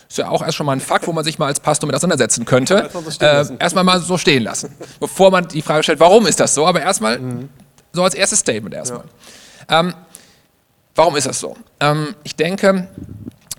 Ist 0.09 0.17
ja 0.17 0.27
auch 0.27 0.41
erst 0.41 0.57
schon 0.57 0.65
mal 0.65 0.73
ein 0.73 0.79
Fakt, 0.79 1.05
wo 1.05 1.13
man 1.13 1.23
sich 1.23 1.37
mal 1.37 1.45
als 1.45 1.59
Pastor 1.59 1.85
mit 1.85 1.95
auseinandersetzen 1.95 2.43
könnte. 2.43 2.89
Äh, 3.19 3.45
erstmal 3.59 3.83
mal 3.83 3.99
so 4.01 4.17
stehen 4.17 4.41
lassen. 4.41 4.75
Bevor 4.99 5.29
man 5.29 5.47
die 5.47 5.61
Frage 5.61 5.83
stellt, 5.83 5.99
warum 5.99 6.25
ist 6.25 6.39
das 6.39 6.55
so? 6.55 6.65
Aber 6.65 6.81
erstmal 6.81 7.19
mhm. 7.19 7.49
so 7.93 8.03
als 8.03 8.15
erstes 8.15 8.39
Statement 8.39 8.73
erstmal. 8.73 9.03
Ja. 9.69 9.81
Ähm, 9.81 9.93
warum 10.95 11.15
ist 11.15 11.27
das 11.27 11.39
so? 11.39 11.55
Ähm, 11.79 12.15
ich 12.23 12.35
denke, 12.35 12.87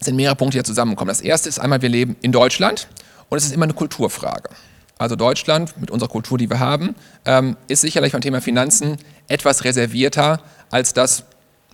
es 0.00 0.06
sind 0.06 0.16
mehrere 0.16 0.34
Punkte, 0.34 0.54
die 0.54 0.58
hier 0.58 0.64
zusammenkommen. 0.64 1.08
Das 1.08 1.20
erste 1.20 1.48
ist 1.48 1.60
einmal, 1.60 1.82
wir 1.82 1.88
leben 1.88 2.16
in 2.20 2.32
Deutschland 2.32 2.88
und 3.28 3.38
es 3.38 3.44
ist 3.44 3.54
immer 3.54 3.64
eine 3.64 3.74
Kulturfrage. 3.74 4.50
Also 4.98 5.14
Deutschland 5.14 5.80
mit 5.80 5.92
unserer 5.92 6.10
Kultur, 6.10 6.36
die 6.36 6.50
wir 6.50 6.58
haben, 6.58 6.96
ähm, 7.26 7.56
ist 7.68 7.82
sicherlich 7.82 8.12
beim 8.12 8.22
Thema 8.22 8.40
Finanzen 8.40 8.98
etwas 9.28 9.62
reservierter, 9.62 10.40
als 10.70 10.94
das 10.94 11.24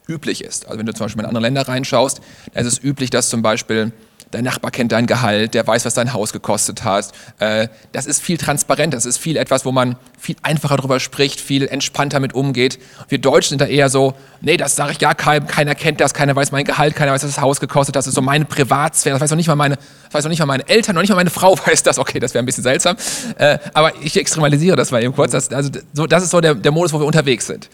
üblich 0.07 0.45
ist. 0.45 0.67
Also 0.67 0.79
wenn 0.79 0.87
du 0.87 0.93
zum 0.93 1.07
Beispiel 1.07 1.23
in 1.23 1.29
andere 1.29 1.43
Länder 1.43 1.67
reinschaust, 1.67 2.21
da 2.53 2.61
ist 2.61 2.67
es 2.67 2.85
üblich, 2.85 3.09
dass 3.09 3.31
zum 3.31 3.41
Beispiel 3.41 3.93
dein 4.31 4.45
Nachbar 4.45 4.71
kennt 4.71 4.93
dein 4.93 5.07
Gehalt, 5.07 5.55
der 5.55 5.67
weiß, 5.67 5.85
was 5.85 5.95
dein 5.95 6.13
Haus 6.13 6.33
gekostet 6.33 6.85
hat. 6.85 7.13
Äh, 7.39 7.69
das 7.93 8.07
ist 8.07 8.23
viel 8.23 8.37
transparenter, 8.37 8.97
das 8.97 9.07
ist 9.07 9.19
viel 9.19 9.37
etwas, 9.37 9.65
wo 9.65 9.73
man 9.73 9.97
viel 10.19 10.37
einfacher 10.43 10.77
darüber 10.77 10.99
spricht, 11.01 11.41
viel 11.41 11.67
entspannter 11.69 12.21
mit 12.21 12.35
umgeht. 12.35 12.79
Wir 13.09 13.19
Deutschen 13.19 13.51
sind 13.51 13.61
da 13.61 13.67
eher 13.67 13.89
so, 13.89 14.15
nee, 14.41 14.57
das 14.57 14.75
sage 14.77 14.93
ich 14.93 14.99
gar 14.99 15.15
keinem, 15.15 15.47
keiner 15.47 15.75
kennt 15.75 16.01
das, 16.01 16.13
keiner 16.13 16.35
weiß 16.35 16.53
mein 16.53 16.65
Gehalt, 16.65 16.97
keiner 16.97 17.13
weiß, 17.13 17.23
was 17.23 17.35
das 17.35 17.41
Haus 17.41 17.61
gekostet 17.61 17.95
hat, 17.95 18.01
das 18.01 18.09
ist 18.09 18.15
so 18.15 18.23
meine 18.23 18.45
Privatsphäre, 18.45 19.15
das 19.15 19.23
weiß 19.23 19.31
noch 19.31 19.37
nicht 19.37 19.49
mal 19.49 19.57
meine, 19.57 19.77
das 19.77 20.15
weiß 20.15 20.25
noch 20.25 20.31
nicht 20.31 20.41
mal 20.41 20.47
meine 20.47 20.69
Eltern, 20.69 20.95
noch 20.95 21.03
nicht 21.03 21.11
mal 21.11 21.17
meine 21.17 21.31
Frau 21.31 21.57
weiß 21.67 21.85
das, 21.85 21.99
okay, 21.99 22.19
das 22.19 22.35
wäre 22.35 22.43
ein 22.43 22.47
bisschen 22.47 22.65
seltsam, 22.65 22.97
äh, 23.39 23.59
aber 23.75 23.93
ich 24.03 24.17
extremalisiere 24.17 24.77
das 24.77 24.91
mal 24.91 25.03
eben 25.03 25.15
kurz, 25.15 25.33
das, 25.33 25.53
also, 25.53 25.71
so, 25.93 26.07
das 26.07 26.25
ist 26.25 26.31
so 26.31 26.41
der, 26.41 26.55
der 26.55 26.73
Modus, 26.73 26.93
wo 26.93 26.99
wir 26.99 27.07
unterwegs 27.07 27.47
sind. 27.47 27.69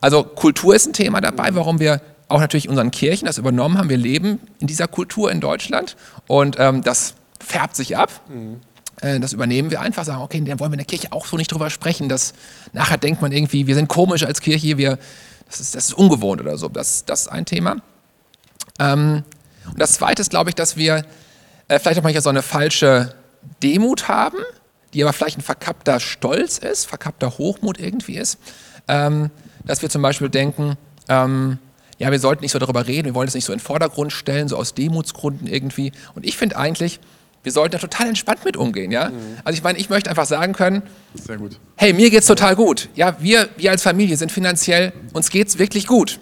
Also 0.00 0.22
Kultur 0.22 0.76
ist 0.76 0.86
ein 0.86 0.92
Thema 0.92 1.20
dabei, 1.20 1.54
warum 1.54 1.80
wir 1.80 2.00
auch 2.28 2.40
natürlich 2.40 2.68
unseren 2.68 2.90
Kirchen 2.90 3.26
das 3.26 3.38
übernommen 3.38 3.78
haben. 3.78 3.88
Wir 3.88 3.96
leben 3.96 4.40
in 4.58 4.66
dieser 4.66 4.86
Kultur 4.86 5.32
in 5.32 5.40
Deutschland 5.40 5.96
und 6.26 6.56
ähm, 6.58 6.82
das 6.82 7.14
färbt 7.40 7.76
sich 7.76 7.96
ab. 7.96 8.10
Mhm. 8.28 8.60
Äh, 9.00 9.20
das 9.20 9.32
übernehmen 9.32 9.70
wir 9.70 9.80
einfach, 9.80 10.04
sagen, 10.04 10.22
okay, 10.22 10.40
dann 10.40 10.60
wollen 10.60 10.70
wir 10.70 10.74
in 10.74 10.84
der 10.84 10.86
Kirche 10.86 11.12
auch 11.12 11.26
so 11.26 11.36
nicht 11.36 11.52
drüber 11.52 11.70
sprechen. 11.70 12.08
Dass 12.08 12.34
nachher 12.72 12.98
denkt 12.98 13.22
man 13.22 13.32
irgendwie, 13.32 13.66
wir 13.66 13.74
sind 13.74 13.88
komisch 13.88 14.24
als 14.24 14.40
Kirche, 14.40 14.78
wir, 14.78 14.98
das, 15.46 15.60
ist, 15.60 15.74
das 15.74 15.86
ist 15.88 15.94
ungewohnt 15.94 16.40
oder 16.40 16.58
so. 16.58 16.68
Das, 16.68 17.04
das 17.04 17.22
ist 17.22 17.28
ein 17.28 17.46
Thema. 17.46 17.76
Ähm, 18.78 19.24
und 19.70 19.80
das 19.80 19.92
Zweite 19.92 20.22
ist, 20.22 20.30
glaube 20.30 20.50
ich, 20.50 20.54
dass 20.54 20.76
wir 20.76 21.04
äh, 21.68 21.78
vielleicht 21.78 21.98
auch 21.98 22.04
manchmal 22.04 22.22
so 22.22 22.30
eine 22.30 22.42
falsche 22.42 23.14
Demut 23.62 24.08
haben, 24.08 24.38
die 24.94 25.02
aber 25.02 25.12
vielleicht 25.12 25.38
ein 25.38 25.42
verkappter 25.42 26.00
Stolz 26.00 26.58
ist, 26.58 26.86
verkappter 26.86 27.38
Hochmut 27.38 27.78
irgendwie 27.78 28.16
ist. 28.16 28.38
Ähm, 28.88 29.30
dass 29.64 29.82
wir 29.82 29.90
zum 29.90 30.00
Beispiel 30.00 30.30
denken, 30.30 30.76
ähm, 31.08 31.58
ja, 31.98 32.10
wir 32.10 32.20
sollten 32.20 32.42
nicht 32.42 32.52
so 32.52 32.58
darüber 32.58 32.86
reden, 32.86 33.06
wir 33.06 33.14
wollen 33.14 33.28
es 33.28 33.34
nicht 33.34 33.44
so 33.44 33.52
in 33.52 33.58
den 33.58 33.64
Vordergrund 33.64 34.12
stellen, 34.12 34.48
so 34.48 34.56
aus 34.56 34.74
Demutsgründen 34.74 35.46
irgendwie. 35.46 35.92
Und 36.14 36.24
ich 36.24 36.36
finde 36.36 36.56
eigentlich, 36.56 37.00
wir 37.42 37.52
sollten 37.52 37.72
da 37.72 37.78
total 37.78 38.08
entspannt 38.08 38.44
mit 38.44 38.56
umgehen, 38.56 38.90
ja. 38.90 39.10
Mhm. 39.10 39.14
Also 39.44 39.56
ich 39.56 39.62
meine, 39.62 39.78
ich 39.78 39.90
möchte 39.90 40.08
einfach 40.10 40.26
sagen 40.26 40.52
können, 40.52 40.82
hey, 41.76 41.92
mir 41.92 42.10
geht's 42.10 42.26
total 42.26 42.56
gut. 42.56 42.88
Ja, 42.94 43.16
wir, 43.20 43.48
wir 43.56 43.70
als 43.70 43.82
Familie 43.82 44.16
sind 44.16 44.32
finanziell, 44.32 44.92
uns 45.12 45.30
geht's 45.30 45.58
wirklich 45.58 45.86
gut. 45.86 46.20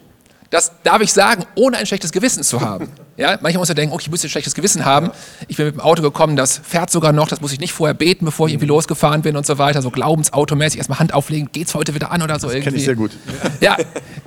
Das 0.50 0.72
darf 0.82 1.02
ich 1.02 1.12
sagen, 1.12 1.44
ohne 1.54 1.76
ein 1.76 1.86
schlechtes 1.86 2.12
Gewissen 2.12 2.42
zu 2.42 2.60
haben. 2.60 2.88
Ja, 3.16 3.38
manchmal 3.40 3.60
muss 3.60 3.68
er 3.70 3.74
denken, 3.74 3.94
okay, 3.94 4.04
ich 4.04 4.10
muss 4.10 4.22
ein 4.22 4.28
schlechtes 4.28 4.54
Gewissen 4.54 4.84
haben. 4.84 5.10
Ich 5.48 5.56
bin 5.56 5.66
mit 5.66 5.76
dem 5.76 5.80
Auto 5.80 6.02
gekommen, 6.02 6.36
das 6.36 6.58
fährt 6.62 6.90
sogar 6.90 7.12
noch, 7.12 7.28
das 7.28 7.40
muss 7.40 7.52
ich 7.52 7.60
nicht 7.60 7.72
vorher 7.72 7.94
beten, 7.94 8.26
bevor 8.26 8.46
ich 8.46 8.52
irgendwie 8.52 8.66
losgefahren 8.66 9.22
bin 9.22 9.36
und 9.36 9.46
so 9.46 9.56
weiter. 9.58 9.80
So 9.80 9.90
glaubensautomäßig 9.90 10.78
erstmal 10.78 10.98
Hand 10.98 11.14
auflegen, 11.14 11.48
geht's 11.50 11.74
heute 11.74 11.94
wieder 11.94 12.10
an 12.10 12.22
oder 12.22 12.38
so 12.38 12.48
das 12.48 12.62
kenne 12.62 12.76
ich 12.76 12.84
sehr 12.84 12.94
gut. 12.94 13.12
Ja, 13.60 13.76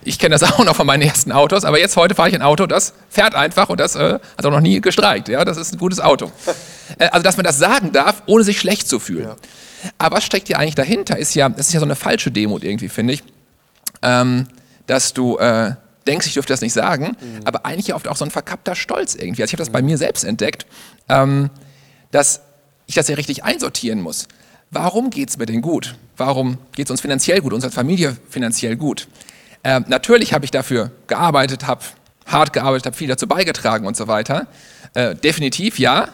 ich 0.03 0.17
kenne 0.17 0.37
das 0.37 0.43
auch 0.51 0.65
noch 0.65 0.75
von 0.75 0.87
meinen 0.87 1.03
ersten 1.03 1.31
Autos, 1.31 1.65
aber 1.65 1.79
jetzt 1.79 1.95
heute 1.97 2.15
fahre 2.15 2.29
ich 2.29 2.35
ein 2.35 2.41
Auto, 2.41 2.65
das 2.65 2.93
fährt 3.09 3.35
einfach 3.35 3.69
und 3.69 3.79
das 3.79 3.95
äh, 3.95 4.19
hat 4.37 4.45
auch 4.45 4.51
noch 4.51 4.61
nie 4.61 4.81
gestreikt. 4.81 5.29
Ja, 5.29 5.45
das 5.45 5.57
ist 5.57 5.73
ein 5.73 5.77
gutes 5.77 5.99
Auto. 5.99 6.31
Äh, 6.97 7.09
also, 7.11 7.23
dass 7.23 7.37
man 7.37 7.43
das 7.43 7.59
sagen 7.59 7.91
darf, 7.91 8.23
ohne 8.25 8.43
sich 8.43 8.59
schlecht 8.59 8.89
zu 8.89 8.99
fühlen. 8.99 9.25
Ja. 9.25 9.35
Aber 9.99 10.17
was 10.17 10.23
steckt 10.23 10.47
hier 10.47 10.57
eigentlich 10.57 10.73
dahinter? 10.73 11.19
Ist 11.19 11.35
ja, 11.35 11.47
das 11.47 11.67
ist 11.67 11.73
ja 11.73 11.79
so 11.79 11.85
eine 11.85 11.95
falsche 11.95 12.31
Demut 12.31 12.63
irgendwie, 12.63 12.89
finde 12.89 13.13
ich. 13.13 13.23
Ähm, 14.01 14.47
dass 14.87 15.13
du 15.13 15.37
äh, 15.37 15.73
denkst, 16.09 16.27
ich 16.27 16.33
dürfte 16.33 16.53
das 16.53 16.61
nicht 16.61 16.73
sagen, 16.73 17.15
mhm. 17.19 17.41
aber 17.45 17.65
eigentlich 17.65 17.93
oft 17.93 18.07
auch 18.07 18.17
so 18.17 18.25
ein 18.25 18.31
verkappter 18.31 18.75
Stolz 18.75 19.15
irgendwie. 19.15 19.41
Also 19.41 19.49
ich 19.49 19.53
habe 19.53 19.63
das 19.63 19.69
bei 19.69 19.81
mir 19.81 19.97
selbst 19.97 20.23
entdeckt, 20.23 20.65
ähm, 21.07 21.49
dass 22.11 22.41
ich 22.87 22.95
das 22.95 23.07
ja 23.07 23.15
richtig 23.15 23.43
einsortieren 23.43 24.01
muss. 24.01 24.27
Warum 24.71 25.09
geht 25.09 25.29
es 25.29 25.37
mir 25.37 25.45
denn 25.45 25.61
gut? 25.61 25.95
Warum 26.17 26.57
geht 26.75 26.87
es 26.87 26.91
uns 26.91 27.01
finanziell 27.01 27.41
gut, 27.41 27.53
unserer 27.53 27.71
Familie 27.71 28.17
finanziell 28.29 28.75
gut? 28.75 29.07
Ähm, 29.63 29.85
natürlich 29.87 30.33
habe 30.33 30.45
ich 30.45 30.51
dafür 30.51 30.91
gearbeitet, 31.07 31.67
habe 31.67 31.81
hart 32.25 32.53
gearbeitet, 32.53 32.85
habe 32.85 32.95
viel 32.95 33.07
dazu 33.07 33.27
beigetragen 33.27 33.85
und 33.87 33.97
so 33.97 34.07
weiter. 34.07 34.47
Äh, 34.93 35.15
definitiv 35.15 35.79
ja. 35.79 36.09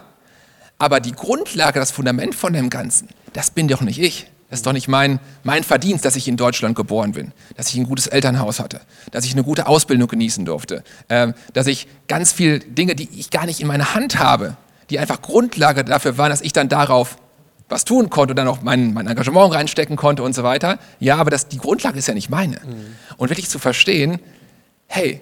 Aber 0.78 1.00
die 1.00 1.12
Grundlage, 1.12 1.80
das 1.80 1.90
Fundament 1.90 2.34
von 2.34 2.52
dem 2.52 2.68
Ganzen, 2.68 3.08
das 3.32 3.50
bin 3.50 3.68
doch 3.68 3.80
nicht 3.80 3.98
ich. 3.98 4.26
Das 4.48 4.60
ist 4.60 4.66
doch 4.66 4.72
nicht 4.72 4.86
mein, 4.86 5.18
mein 5.42 5.64
Verdienst, 5.64 6.04
dass 6.04 6.14
ich 6.14 6.28
in 6.28 6.36
Deutschland 6.36 6.76
geboren 6.76 7.12
bin, 7.12 7.32
dass 7.56 7.68
ich 7.68 7.76
ein 7.76 7.84
gutes 7.84 8.06
Elternhaus 8.06 8.60
hatte, 8.60 8.80
dass 9.10 9.24
ich 9.24 9.32
eine 9.32 9.42
gute 9.42 9.66
Ausbildung 9.66 10.08
genießen 10.08 10.44
durfte, 10.44 10.84
äh, 11.08 11.32
dass 11.52 11.66
ich 11.66 11.88
ganz 12.06 12.32
viele 12.32 12.60
Dinge, 12.60 12.94
die 12.94 13.08
ich 13.18 13.30
gar 13.30 13.46
nicht 13.46 13.60
in 13.60 13.66
meiner 13.66 13.94
Hand 13.94 14.18
habe, 14.18 14.56
die 14.90 15.00
einfach 15.00 15.20
Grundlage 15.20 15.84
dafür 15.84 16.16
waren, 16.16 16.30
dass 16.30 16.42
ich 16.42 16.52
dann 16.52 16.68
darauf 16.68 17.16
was 17.68 17.84
tun 17.84 18.10
konnte 18.10 18.32
und 18.32 18.36
dann 18.36 18.46
auch 18.46 18.62
mein, 18.62 18.94
mein 18.94 19.08
Engagement 19.08 19.52
reinstecken 19.52 19.96
konnte 19.96 20.22
und 20.22 20.34
so 20.34 20.44
weiter. 20.44 20.78
Ja, 21.00 21.16
aber 21.16 21.30
das, 21.30 21.48
die 21.48 21.58
Grundlage 21.58 21.98
ist 21.98 22.06
ja 22.06 22.14
nicht 22.14 22.30
meine. 22.30 22.60
Mhm. 22.64 22.96
Und 23.16 23.30
wirklich 23.30 23.48
zu 23.48 23.58
verstehen, 23.58 24.20
hey, 24.86 25.20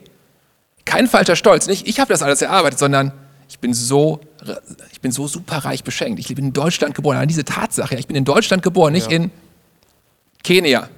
kein 0.84 1.06
falscher 1.08 1.36
Stolz, 1.36 1.66
nicht 1.66 1.88
ich 1.88 2.00
habe 2.00 2.12
das 2.12 2.20
alles 2.20 2.42
erarbeitet, 2.42 2.78
sondern 2.78 3.12
ich 3.54 3.60
bin 3.60 3.72
so, 3.72 4.20
ich 4.92 5.00
bin 5.00 5.12
so 5.12 5.28
superreich 5.28 5.84
beschenkt. 5.84 6.18
Ich 6.18 6.26
bin 6.26 6.46
in 6.46 6.52
Deutschland 6.52 6.96
geboren. 6.96 7.18
An 7.18 7.28
diese 7.28 7.44
Tatsache, 7.44 7.94
ich 7.94 8.08
bin 8.08 8.16
in 8.16 8.24
Deutschland 8.24 8.64
geboren, 8.64 8.92
nicht 8.92 9.12
ja. 9.12 9.16
in 9.16 9.30
Kenia. 10.42 10.88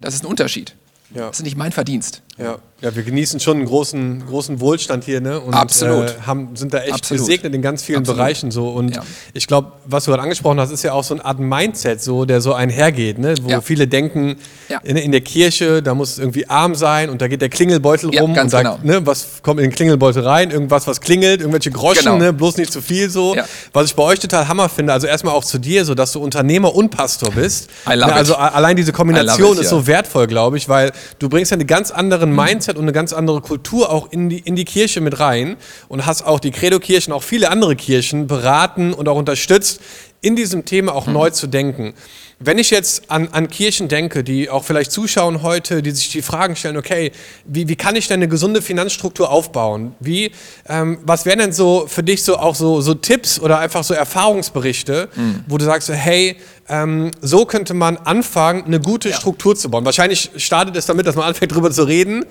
Das 0.00 0.14
ist 0.14 0.24
ein 0.24 0.26
Unterschied. 0.26 0.74
Ja. 1.14 1.26
Das 1.26 1.40
ist 1.40 1.44
nicht 1.44 1.58
mein 1.58 1.72
Verdienst. 1.72 2.22
Ja. 2.42 2.56
ja, 2.80 2.96
wir 2.96 3.02
genießen 3.02 3.38
schon 3.40 3.58
einen 3.58 3.66
großen, 3.66 4.24
großen 4.26 4.60
Wohlstand 4.60 5.04
hier, 5.04 5.20
ne? 5.20 5.38
Und 5.38 5.52
Absolut. 5.52 6.10
Äh, 6.10 6.14
haben, 6.26 6.56
sind 6.56 6.72
da 6.72 6.78
echt 6.78 6.94
Absolut. 6.94 7.26
gesegnet 7.26 7.54
in 7.54 7.60
ganz 7.60 7.82
vielen 7.82 8.00
Absolut. 8.00 8.18
Bereichen 8.18 8.50
so. 8.50 8.68
Und 8.68 8.96
ja. 8.96 9.02
ich 9.34 9.46
glaube, 9.46 9.72
was 9.84 10.04
du 10.04 10.10
gerade 10.10 10.22
angesprochen 10.22 10.58
hast, 10.58 10.70
ist 10.70 10.82
ja 10.82 10.92
auch 10.92 11.04
so 11.04 11.14
eine 11.14 11.24
Art 11.24 11.38
Mindset, 11.38 12.02
so, 12.02 12.24
der 12.24 12.40
so 12.40 12.54
einhergeht, 12.54 13.18
ne? 13.18 13.34
Wo 13.42 13.50
ja. 13.50 13.60
viele 13.60 13.86
denken, 13.86 14.36
in, 14.82 14.96
in, 14.96 15.12
der 15.12 15.20
Kirche, 15.20 15.82
da 15.82 15.94
muss 15.94 16.12
es 16.12 16.18
irgendwie 16.18 16.48
arm 16.48 16.74
sein 16.74 17.10
und 17.10 17.20
da 17.20 17.28
geht 17.28 17.42
der 17.42 17.48
Klingelbeutel 17.48 18.16
rum 18.18 18.36
und 18.36 18.52
da, 18.52 18.62
genau. 18.62 18.78
ne, 18.82 19.04
was 19.06 19.42
kommt 19.42 19.60
in 19.60 19.68
den 19.68 19.74
Klingelbeutel 19.74 20.22
rein? 20.22 20.50
Irgendwas, 20.50 20.86
was 20.86 21.00
klingelt, 21.00 21.40
irgendwelche 21.40 21.70
Groschen, 21.70 22.04
genau. 22.04 22.18
ne? 22.18 22.32
bloß 22.32 22.56
nicht 22.56 22.72
zu 22.72 22.80
viel 22.80 23.10
so. 23.10 23.36
Was 23.72 23.86
ich 23.86 23.94
bei 23.94 24.02
euch 24.02 24.18
total 24.18 24.48
Hammer 24.48 24.68
finde, 24.68 24.92
also 24.92 25.06
erstmal 25.06 25.34
auch 25.34 25.44
zu 25.44 25.58
dir, 25.58 25.84
so 25.84 25.94
dass 25.94 26.12
du 26.12 26.20
Unternehmer 26.20 26.74
und 26.74 26.90
Pastor 26.90 27.30
bist. 27.30 27.70
I 27.86 27.94
love 27.94 28.10
ne? 28.10 28.12
Also 28.14 28.32
it. 28.32 28.38
allein 28.38 28.76
diese 28.76 28.92
Kombination 28.92 29.54
it, 29.54 29.62
ist 29.62 29.68
so 29.68 29.86
wertvoll, 29.86 30.26
glaube 30.26 30.56
ich, 30.56 30.68
weil 30.68 30.92
du 31.18 31.28
bringst 31.28 31.50
ja 31.50 31.56
eine 31.56 31.66
ganz 31.66 31.90
anderen 32.30 32.52
Mindset 32.52 32.76
und 32.76 32.82
eine 32.84 32.92
ganz 32.92 33.12
andere 33.12 33.40
Kultur 33.40 33.90
auch 33.90 34.10
in 34.10 34.28
die, 34.28 34.38
in 34.38 34.56
die 34.56 34.64
Kirche 34.64 35.00
mit 35.00 35.20
rein 35.20 35.56
und 35.88 36.06
hast 36.06 36.22
auch 36.22 36.40
die 36.40 36.50
Credo-Kirchen, 36.50 37.12
auch 37.12 37.22
viele 37.22 37.50
andere 37.50 37.76
Kirchen 37.76 38.26
beraten 38.26 38.92
und 38.92 39.08
auch 39.08 39.16
unterstützt, 39.16 39.80
in 40.20 40.36
diesem 40.36 40.64
Thema 40.64 40.94
auch 40.94 41.06
mhm. 41.06 41.14
neu 41.14 41.30
zu 41.30 41.46
denken. 41.46 41.94
Wenn 42.42 42.56
ich 42.56 42.70
jetzt 42.70 43.10
an, 43.10 43.28
an 43.32 43.48
Kirchen 43.48 43.88
denke, 43.88 44.24
die 44.24 44.48
auch 44.48 44.64
vielleicht 44.64 44.92
zuschauen 44.92 45.42
heute, 45.42 45.82
die 45.82 45.90
sich 45.90 46.10
die 46.10 46.22
Fragen 46.22 46.56
stellen, 46.56 46.78
okay, 46.78 47.12
wie, 47.44 47.68
wie 47.68 47.76
kann 47.76 47.96
ich 47.96 48.08
denn 48.08 48.20
eine 48.20 48.28
gesunde 48.28 48.62
Finanzstruktur 48.62 49.30
aufbauen? 49.30 49.94
Wie, 50.00 50.30
ähm, 50.66 50.98
was 51.02 51.26
wären 51.26 51.38
denn 51.38 51.52
so 51.52 51.84
für 51.86 52.02
dich 52.02 52.22
so 52.22 52.38
auch 52.38 52.54
so, 52.54 52.80
so 52.80 52.94
Tipps 52.94 53.38
oder 53.40 53.58
einfach 53.58 53.84
so 53.84 53.92
Erfahrungsberichte, 53.92 55.10
mhm. 55.14 55.44
wo 55.48 55.58
du 55.58 55.66
sagst, 55.66 55.90
hey, 55.90 56.36
ähm, 56.70 57.10
so 57.20 57.44
könnte 57.44 57.74
man 57.74 57.98
anfangen, 57.98 58.64
eine 58.64 58.80
gute 58.80 59.10
ja. 59.10 59.16
Struktur 59.16 59.54
zu 59.54 59.70
bauen. 59.70 59.84
Wahrscheinlich 59.84 60.30
startet 60.36 60.76
es 60.76 60.86
damit, 60.86 61.06
dass 61.06 61.16
man 61.16 61.26
anfängt, 61.26 61.52
darüber 61.52 61.70
zu 61.70 61.82
reden. 61.82 62.24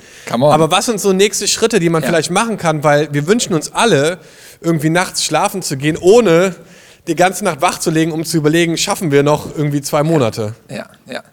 Aber 0.53 0.71
was 0.71 0.87
sind 0.87 0.99
so 0.99 1.13
nächste 1.13 1.47
Schritte, 1.47 1.79
die 1.79 1.89
man 1.89 2.01
ja. 2.01 2.09
vielleicht 2.09 2.31
machen 2.31 2.57
kann? 2.57 2.83
Weil 2.83 3.13
wir 3.13 3.27
wünschen 3.27 3.53
uns 3.53 3.73
alle, 3.73 4.17
irgendwie 4.61 4.89
nachts 4.89 5.23
schlafen 5.23 5.61
zu 5.61 5.77
gehen, 5.77 5.97
ohne 5.97 6.55
die 7.09 7.15
ganze 7.15 7.43
Nacht 7.43 7.61
wach 7.61 7.79
zu 7.79 7.91
legen, 7.91 8.11
um 8.11 8.23
zu 8.23 8.37
überlegen, 8.37 8.77
schaffen 8.77 9.11
wir 9.11 9.23
noch 9.23 9.55
irgendwie 9.55 9.81
zwei 9.81 10.03
Monate? 10.03 10.55
Ja, 10.69 10.85
ja. 11.11 11.23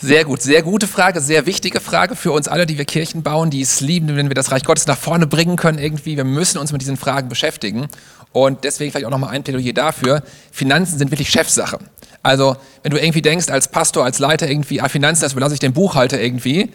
Sehr 0.00 0.24
gut, 0.24 0.42
sehr 0.42 0.62
gute 0.62 0.88
Frage, 0.88 1.20
sehr 1.20 1.46
wichtige 1.46 1.80
Frage 1.80 2.16
für 2.16 2.32
uns 2.32 2.48
alle, 2.48 2.66
die 2.66 2.76
wir 2.76 2.84
Kirchen 2.84 3.22
bauen, 3.22 3.50
die 3.50 3.60
es 3.60 3.80
lieben, 3.80 4.16
wenn 4.16 4.28
wir 4.28 4.34
das 4.34 4.50
Reich 4.50 4.64
Gottes 4.64 4.86
nach 4.88 4.98
vorne 4.98 5.28
bringen 5.28 5.56
können 5.56 5.78
irgendwie. 5.78 6.16
Wir 6.16 6.24
müssen 6.24 6.58
uns 6.58 6.72
mit 6.72 6.80
diesen 6.80 6.96
Fragen 6.96 7.28
beschäftigen. 7.28 7.86
Und 8.32 8.64
deswegen 8.64 8.90
vielleicht 8.90 9.06
auch 9.06 9.10
nochmal 9.10 9.30
ein 9.30 9.44
Plädoyer 9.44 9.72
dafür. 9.72 10.22
Finanzen 10.50 10.98
sind 10.98 11.10
wirklich 11.12 11.30
Chefsache. 11.30 11.78
Also, 12.22 12.56
wenn 12.82 12.90
du 12.90 12.98
irgendwie 12.98 13.22
denkst, 13.22 13.48
als 13.48 13.68
Pastor, 13.68 14.04
als 14.04 14.18
Leiter 14.18 14.48
irgendwie, 14.48 14.80
ah, 14.80 14.88
Finanzen, 14.88 15.22
das 15.22 15.32
überlasse 15.32 15.54
ich 15.54 15.60
dem 15.60 15.72
Buchhalter 15.72 16.20
irgendwie, 16.20 16.70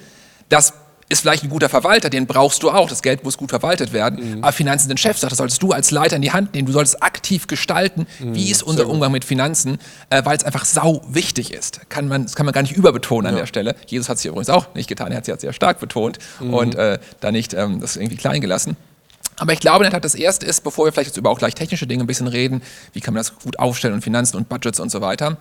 das 0.50 0.74
ist 1.10 1.22
vielleicht 1.22 1.44
ein 1.44 1.50
guter 1.50 1.70
Verwalter, 1.70 2.10
den 2.10 2.28
brauchst 2.28 2.64
du 2.64 2.70
auch. 2.70 2.90
Das 2.90 3.02
Geld 3.02 3.24
muss 3.24 3.38
gut 3.38 3.50
verwaltet 3.50 3.94
werden. 3.94 4.38
Mhm. 4.38 4.44
Aber 4.44 4.52
Finanzen 4.52 4.90
sind 4.90 5.00
Chefsache. 5.00 5.30
Das 5.30 5.38
solltest 5.38 5.64
du 5.64 5.72
als 5.72 5.92
Leiter 5.92 6.18
in 6.18 6.22
die 6.22 6.32
Hand 6.32 6.54
nehmen. 6.54 6.66
Du 6.66 6.74
solltest 6.74 7.02
aktiv 7.02 7.48
gestalten, 7.48 8.08
mhm. 8.20 8.36
wie 8.36 8.52
ist 8.52 8.62
unser 8.62 8.88
Umgang 8.90 9.12
mit 9.12 9.24
Finanzen, 9.24 9.80
äh, 10.10 10.24
weil 10.26 10.36
es 10.36 10.44
einfach 10.44 10.66
sau 10.66 11.02
wichtig 11.08 11.54
ist. 11.54 11.90
Kann 11.90 12.08
man, 12.08 12.24
das 12.24 12.36
kann 12.36 12.46
man 12.46 12.54
gar 12.54 12.62
nicht 12.62 12.76
überbetonen 12.76 13.28
an 13.28 13.34
ja. 13.36 13.42
der 13.42 13.48
Stelle. 13.48 13.76
Jesus 13.88 14.10
hat 14.10 14.18
es 14.18 14.24
hier 14.24 14.32
übrigens 14.32 14.50
auch 14.50 14.74
nicht 14.76 14.90
getan. 14.90 15.12
Er 15.12 15.18
hat 15.18 15.28
es 15.28 15.42
sehr 15.42 15.54
stark 15.54 15.80
betont 15.80 16.20
mhm. 16.42 16.54
und 16.54 16.76
äh, 16.76 17.00
da 17.22 17.32
nicht 17.32 17.54
ähm, 17.54 17.80
das 17.80 17.96
irgendwie 17.96 18.18
klein 18.18 18.42
gelassen. 18.42 18.76
Aber 19.38 19.54
ich 19.54 19.60
glaube, 19.60 19.88
das 19.90 20.16
erste 20.16 20.46
ist, 20.46 20.64
bevor 20.64 20.86
wir 20.86 20.92
vielleicht 20.92 21.10
jetzt 21.10 21.18
über 21.18 21.30
auch 21.30 21.38
gleich 21.38 21.54
technische 21.54 21.88
Dinge 21.88 22.04
ein 22.04 22.08
bisschen 22.08 22.28
reden, 22.28 22.64
wie 22.94 23.02
kann 23.02 23.14
man 23.14 23.20
das 23.20 23.36
gut 23.36 23.60
aufstellen 23.60 23.94
und 23.94 24.02
Finanzen 24.02 24.36
und 24.36 24.50
Budgets 24.50 24.80
und 24.80 24.90
so 24.90 25.00
weiter. 25.00 25.38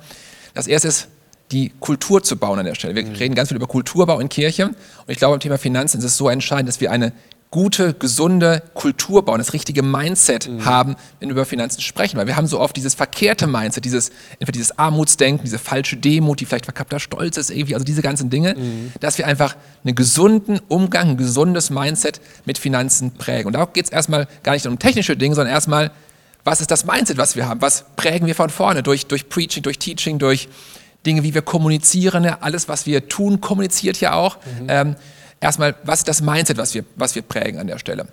Das 0.54 0.66
erste 0.66 0.88
ist, 0.88 1.08
die 1.52 1.72
Kultur 1.80 2.22
zu 2.22 2.36
bauen 2.36 2.58
an 2.58 2.66
der 2.66 2.74
Stelle. 2.74 2.94
Wir 2.94 3.04
mhm. 3.04 3.14
reden 3.14 3.34
ganz 3.34 3.48
viel 3.48 3.56
über 3.56 3.66
Kulturbau 3.68 4.18
in 4.18 4.28
Kirche. 4.28 4.66
Und 4.66 4.76
ich 5.06 5.18
glaube, 5.18 5.34
beim 5.34 5.40
Thema 5.40 5.58
Finanzen 5.58 5.98
ist 5.98 6.04
es 6.04 6.16
so 6.16 6.28
entscheidend, 6.28 6.68
dass 6.68 6.80
wir 6.80 6.90
eine 6.90 7.12
gute, 7.50 7.94
gesunde 7.94 8.62
Kultur 8.74 9.24
bauen, 9.24 9.38
das 9.38 9.52
richtige 9.52 9.82
Mindset 9.82 10.48
mhm. 10.48 10.64
haben, 10.64 10.96
wenn 11.20 11.28
wir 11.28 11.32
über 11.32 11.44
Finanzen 11.44 11.80
sprechen. 11.80 12.18
Weil 12.18 12.26
wir 12.26 12.36
haben 12.36 12.46
so 12.46 12.60
oft 12.60 12.76
dieses 12.76 12.94
verkehrte 12.94 13.46
Mindset, 13.46 13.84
dieses, 13.84 14.10
entweder 14.32 14.52
dieses 14.52 14.78
Armutsdenken, 14.78 15.44
diese 15.44 15.58
falsche 15.58 15.96
Demut, 15.96 16.40
die 16.40 16.44
vielleicht 16.44 16.66
verkappter 16.66 16.98
Stolz 16.98 17.36
ist, 17.36 17.50
irgendwie, 17.50 17.74
also 17.74 17.84
diese 17.84 18.02
ganzen 18.02 18.28
Dinge, 18.30 18.54
mhm. 18.54 18.92
dass 19.00 19.16
wir 19.16 19.26
einfach 19.26 19.56
einen 19.84 19.94
gesunden 19.94 20.60
Umgang, 20.68 21.10
ein 21.10 21.16
gesundes 21.16 21.70
Mindset 21.70 22.20
mit 22.44 22.58
Finanzen 22.58 23.12
prägen. 23.12 23.46
Und 23.46 23.52
da 23.52 23.64
geht 23.66 23.86
es 23.86 23.90
erstmal 23.90 24.26
gar 24.42 24.52
nicht 24.52 24.66
um 24.66 24.78
technische 24.78 25.16
Dinge, 25.16 25.34
sondern 25.36 25.54
erstmal, 25.54 25.92
was 26.44 26.60
ist 26.60 26.70
das 26.70 26.84
Mindset, 26.84 27.16
was 27.16 27.36
wir 27.36 27.48
haben? 27.48 27.62
Was 27.62 27.84
prägen 27.96 28.26
wir 28.26 28.34
von 28.34 28.50
vorne? 28.50 28.82
Durch, 28.82 29.06
durch 29.06 29.28
Preaching, 29.28 29.62
durch 29.62 29.78
Teaching, 29.78 30.18
durch 30.18 30.48
Dinge, 31.06 31.22
wie 31.22 31.34
wir 31.34 31.42
kommunizieren, 31.42 32.26
alles, 32.26 32.68
was 32.68 32.86
wir 32.86 33.08
tun, 33.08 33.40
kommuniziert 33.40 34.00
ja 34.00 34.14
auch. 34.14 34.36
Mhm. 34.36 34.66
Ähm, 34.68 34.96
erstmal, 35.40 35.76
was 35.84 36.00
ist 36.00 36.08
das 36.08 36.20
Mindset, 36.20 36.58
was 36.58 36.74
wir, 36.74 36.84
was 36.96 37.14
wir 37.14 37.22
prägen 37.22 37.58
an 37.58 37.66
der 37.66 37.78
Stelle? 37.78 38.06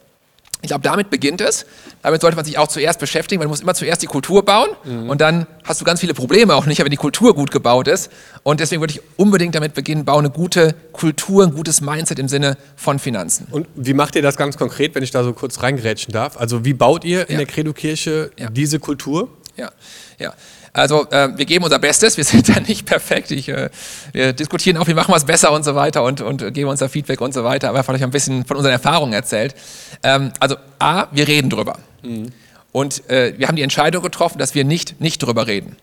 Ich 0.64 0.70
glaube, 0.70 0.82
damit 0.82 1.10
beginnt 1.10 1.42
es. 1.42 1.66
Damit 2.04 2.22
sollte 2.22 2.38
man 2.38 2.46
sich 2.46 2.58
auch 2.58 2.70
zuerst 2.70 2.98
beschäftigen, 2.98 3.42
weil 3.42 3.48
du 3.48 3.50
musst 3.50 3.64
immer 3.64 3.74
zuerst 3.74 4.02
die 4.02 4.08
Kultur 4.08 4.46
bauen 4.46 4.70
mhm. 4.86 5.10
und 5.10 5.20
dann 5.20 5.46
hast 5.66 5.82
du 5.82 5.86
ganz 5.86 6.00
viele 6.00 6.14
Probleme 6.14 6.56
auch 6.56 6.66
nicht, 6.66 6.82
wenn 6.82 6.90
die 6.90 6.96
Kultur 6.96 7.36
gut 7.36 7.52
gebaut 7.52 7.90
ist. 7.90 8.10
Und 8.44 8.62
deswegen 8.62 8.82
würde 8.82 8.94
ich 8.94 9.02
unbedingt 9.18 9.56
damit 9.56 9.74
beginnen, 9.74 10.06
baue 10.06 10.20
eine 10.20 10.30
gute 10.30 10.74
Kultur, 10.94 11.44
ein 11.44 11.54
gutes 11.54 11.82
Mindset 11.82 12.18
im 12.18 12.30
Sinne 12.30 12.58
von 12.78 12.98
Finanzen. 12.98 13.48
Und 13.52 13.68
wie 13.76 13.94
macht 13.94 14.16
ihr 14.16 14.22
das 14.22 14.38
ganz 14.38 14.56
konkret, 14.56 14.96
wenn 14.96 15.04
ich 15.04 15.12
da 15.12 15.26
so 15.26 15.34
kurz 15.34 15.62
reingrätschen 15.62 16.14
darf? 16.14 16.38
Also 16.38 16.64
wie 16.64 16.74
baut 16.74 17.04
ihr 17.04 17.28
in 17.28 17.34
ja. 17.34 17.38
der 17.40 17.48
Credo-Kirche 17.48 18.32
ja. 18.40 18.50
diese 18.50 18.80
Kultur? 18.80 19.28
Ja, 19.56 19.72
ja. 20.20 20.34
Also 20.74 21.08
äh, 21.12 21.38
wir 21.38 21.46
geben 21.46 21.64
unser 21.64 21.78
Bestes, 21.78 22.18
wir 22.18 22.24
sind 22.24 22.50
da 22.56 22.60
nicht 22.60 22.86
perfekt. 22.86 23.32
Ich, 23.32 23.48
äh, 23.50 23.70
wir 24.12 24.34
diskutieren 24.34 24.78
auch, 24.78 24.88
wie 24.88 24.96
machen 24.96 25.12
wir 25.12 25.18
es 25.18 25.26
besser 25.26 25.52
und 25.52 25.64
so 25.64 25.76
weiter 25.76 26.04
und, 26.04 26.22
und 26.22 26.54
geben 26.54 26.70
uns 26.70 26.80
da 26.80 26.88
Feedback 26.88 27.22
und 27.22 27.34
so 27.34 27.44
weiter, 27.44 27.70
aber 27.70 27.84
vielleicht 27.84 28.04
ein 28.04 28.12
bisschen 28.12 28.46
von 28.46 28.58
unseren 28.58 28.74
Erfahrungen 28.74 29.14
erzählt. 29.14 29.56
Ähm, 30.02 30.32
also 30.40 30.56
A, 30.80 31.08
wir 31.12 31.28
reden 31.28 31.50
drüber. 31.50 31.78
Mhm. 32.02 32.32
Und 32.72 33.08
äh, 33.10 33.36
wir 33.38 33.48
haben 33.48 33.56
die 33.56 33.62
Entscheidung 33.62 34.02
getroffen, 34.02 34.40
dass 34.40 34.56
wir 34.56 34.64
nicht, 34.64 35.00
nicht 35.00 35.22
drüber 35.22 35.46
reden, 35.46 35.78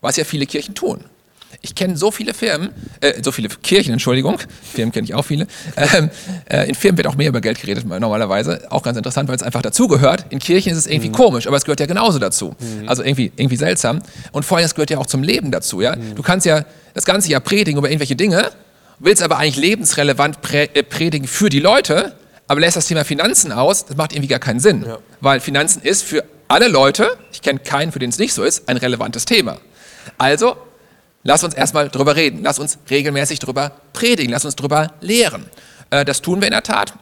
was 0.00 0.16
ja 0.16 0.24
viele 0.24 0.46
Kirchen 0.46 0.74
tun. 0.74 1.04
Ich 1.62 1.74
kenne 1.74 1.96
so 1.96 2.10
viele 2.10 2.32
Firmen, 2.32 2.70
äh, 3.00 3.22
so 3.22 3.32
viele 3.32 3.48
Kirchen, 3.48 3.92
Entschuldigung, 3.92 4.38
Firmen 4.62 4.92
kenne 4.92 5.04
ich 5.04 5.14
auch 5.14 5.24
viele. 5.24 5.46
Ähm, 5.76 6.10
äh, 6.48 6.68
in 6.68 6.74
Firmen 6.74 6.98
wird 6.98 7.06
auch 7.06 7.16
mehr 7.16 7.28
über 7.28 7.40
Geld 7.40 7.60
geredet 7.60 7.86
normalerweise. 7.86 8.70
Auch 8.70 8.82
ganz 8.82 8.96
interessant, 8.96 9.28
weil 9.28 9.36
es 9.36 9.42
einfach 9.42 9.62
dazugehört. 9.62 10.26
In 10.30 10.38
Kirchen 10.38 10.72
ist 10.72 10.78
es 10.78 10.86
irgendwie 10.86 11.08
mhm. 11.08 11.14
komisch, 11.14 11.46
aber 11.46 11.56
es 11.56 11.64
gehört 11.64 11.80
ja 11.80 11.86
genauso 11.86 12.18
dazu. 12.18 12.54
Mhm. 12.58 12.88
Also 12.88 13.02
irgendwie, 13.02 13.32
irgendwie 13.36 13.56
seltsam. 13.56 14.02
Und 14.32 14.44
vor 14.44 14.58
allem, 14.58 14.66
es 14.66 14.74
gehört 14.74 14.90
ja 14.90 14.98
auch 14.98 15.06
zum 15.06 15.22
Leben 15.22 15.50
dazu. 15.50 15.80
Ja? 15.80 15.96
Mhm. 15.96 16.14
Du 16.14 16.22
kannst 16.22 16.46
ja 16.46 16.64
das 16.94 17.04
ganze 17.04 17.30
Jahr 17.30 17.40
predigen 17.40 17.78
über 17.78 17.88
irgendwelche 17.88 18.16
Dinge, 18.16 18.50
willst 18.98 19.22
aber 19.22 19.38
eigentlich 19.38 19.56
lebensrelevant 19.56 20.42
prä 20.42 20.68
äh, 20.74 20.82
predigen 20.82 21.26
für 21.26 21.48
die 21.48 21.60
Leute, 21.60 22.14
aber 22.46 22.60
lässt 22.60 22.76
das 22.76 22.86
Thema 22.86 23.04
Finanzen 23.04 23.52
aus, 23.52 23.86
das 23.86 23.96
macht 23.96 24.12
irgendwie 24.12 24.28
gar 24.28 24.40
keinen 24.40 24.60
Sinn. 24.60 24.84
Ja. 24.86 24.98
Weil 25.20 25.40
Finanzen 25.40 25.82
ist 25.82 26.02
für 26.02 26.24
alle 26.48 26.68
Leute, 26.68 27.16
ich 27.32 27.42
kenne 27.42 27.60
keinen, 27.60 27.92
für 27.92 28.00
den 28.00 28.10
es 28.10 28.18
nicht 28.18 28.34
so 28.34 28.42
ist, 28.42 28.68
ein 28.68 28.76
relevantes 28.76 29.24
Thema. 29.24 29.58
Also 30.18 30.56
Lass 31.22 31.44
uns 31.44 31.54
erstmal 31.54 31.88
drüber 31.88 32.16
reden. 32.16 32.40
Lass 32.42 32.58
uns 32.58 32.78
regelmäßig 32.88 33.38
drüber 33.38 33.72
predigen. 33.92 34.32
Lass 34.32 34.44
uns 34.44 34.56
drüber 34.56 34.92
lehren. 35.00 35.46
Äh, 35.90 36.04
das 36.04 36.22
tun 36.22 36.40
wir 36.40 36.46
in 36.46 36.52
der 36.52 36.62
Tat. 36.62 36.94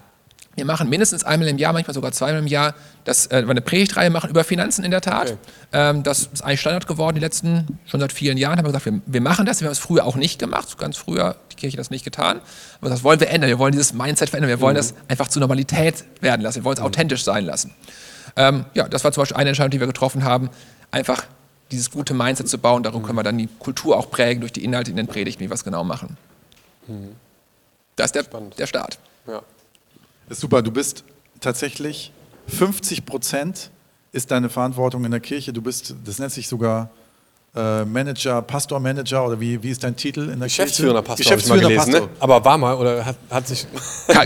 Wir 0.59 0.65
machen 0.65 0.89
mindestens 0.89 1.23
einmal 1.23 1.47
im 1.47 1.57
Jahr, 1.57 1.73
manchmal 1.73 1.95
sogar 1.95 2.11
zweimal 2.11 2.41
im 2.41 2.49
Jahr, 2.49 2.75
dass 3.05 3.29
äh, 3.29 3.43
wir 3.43 3.51
eine 3.51 3.61
Predigtreihe 3.61 4.11
machen 4.11 4.29
über 4.29 4.43
Finanzen 4.43 4.85
in 4.85 4.91
der 4.91 5.01
Tat. 5.01 5.31
Okay. 5.31 5.39
Ähm, 5.73 6.03
das 6.03 6.29
ist 6.33 6.43
eigentlich 6.43 6.61
Standard 6.61 6.89
geworden 6.89 7.15
die 7.15 7.21
letzten, 7.21 7.79
schon 7.87 8.01
seit 8.01 8.13
vielen 8.13 8.37
Jahren. 8.37 8.59
Haben 8.59 8.67
wir 8.67 8.73
gesagt, 8.73 9.03
wir, 9.07 9.21
machen 9.21 9.47
das. 9.47 9.61
Wir 9.61 9.67
haben 9.67 9.73
es 9.73 9.79
früher 9.79 10.05
auch 10.05 10.17
nicht 10.17 10.41
gemacht. 10.41 10.77
Ganz 10.77 10.97
früher 10.97 11.27
hat 11.27 11.39
die 11.53 11.57
Kirche 11.57 11.77
das 11.77 11.91
nicht 11.91 12.05
getan. 12.05 12.41
Aber 12.81 12.91
das 12.91 13.05
wollen 13.05 13.21
wir 13.21 13.31
ändern. 13.31 13.49
Wir 13.49 13.61
wollen 13.61 13.71
dieses 13.71 13.93
Mindset 13.93 14.31
verändern. 14.31 14.49
Wir 14.49 14.61
wollen 14.61 14.75
mhm. 14.75 14.79
das 14.79 14.95
einfach 15.07 15.29
zur 15.29 15.39
Normalität 15.39 16.05
werden 16.21 16.43
lassen. 16.43 16.57
Wir 16.57 16.65
wollen 16.65 16.75
es 16.75 16.81
mhm. 16.81 16.87
authentisch 16.87 17.23
sein 17.23 17.45
lassen. 17.45 17.73
Ähm, 18.35 18.65
ja, 18.75 18.89
das 18.89 19.05
war 19.05 19.13
zum 19.13 19.23
Beispiel 19.23 19.37
eine 19.37 19.51
Entscheidung, 19.51 19.71
die 19.71 19.79
wir 19.79 19.87
getroffen 19.87 20.25
haben. 20.25 20.51
Einfach 20.91 21.23
dieses 21.71 21.91
gute 21.91 22.15
Mindset 22.15 22.49
zu 22.49 22.59
bauen. 22.59 22.83
Darum 22.83 23.03
können 23.03 23.19
wir 23.19 23.23
dann 23.23 23.39
die 23.39 23.49
Kultur 23.59 23.97
auch 23.97 24.11
prägen 24.11 24.41
durch 24.41 24.53
die 24.53 24.65
Inhalte 24.65 24.91
in 24.91 24.97
den 24.97 25.07
Predigten, 25.07 25.45
wie 25.45 25.51
wir 25.51 25.55
es 25.55 25.65
genau 25.65 25.85
machen. 25.85 26.17
Mhm. 26.87 27.17
Das 27.97 28.07
ist 28.07 28.15
der, 28.15 28.23
der 28.23 28.67
Start. 28.67 28.99
Ja. 29.27 29.43
ist 30.29 30.41
super. 30.41 30.63
Du 30.63 30.71
bist 30.71 31.05
tatsächlich 31.41 32.13
50 32.49 33.05
Prozent 33.05 33.71
ist 34.13 34.31
deine 34.31 34.49
Verantwortung 34.49 35.05
in 35.05 35.11
der 35.11 35.21
Kirche. 35.21 35.53
Du 35.53 35.61
bist, 35.61 35.95
das 36.05 36.19
nennt 36.19 36.33
sich 36.33 36.49
sogar 36.49 36.91
äh, 37.57 37.85
Manager, 37.85 38.43
Pastormanager 38.43 39.26
oder 39.26 39.40
wie, 39.40 39.62
wie 39.62 39.71
ist 39.71 39.83
dein 39.83 39.97
Titel 39.97 40.28
in 40.31 40.38
der 40.38 40.49
Geschäftsführender 40.49 41.02
Pastor. 41.02 41.25
Geschäftsführender 41.25 41.71
Pastor. 41.71 42.00
Ne? 42.00 42.09
Aber 42.21 42.45
war 42.45 42.59
mal 42.59 42.75
oder 42.75 43.05
hat, 43.05 43.17
hat 43.31 43.49
sich. 43.49 43.67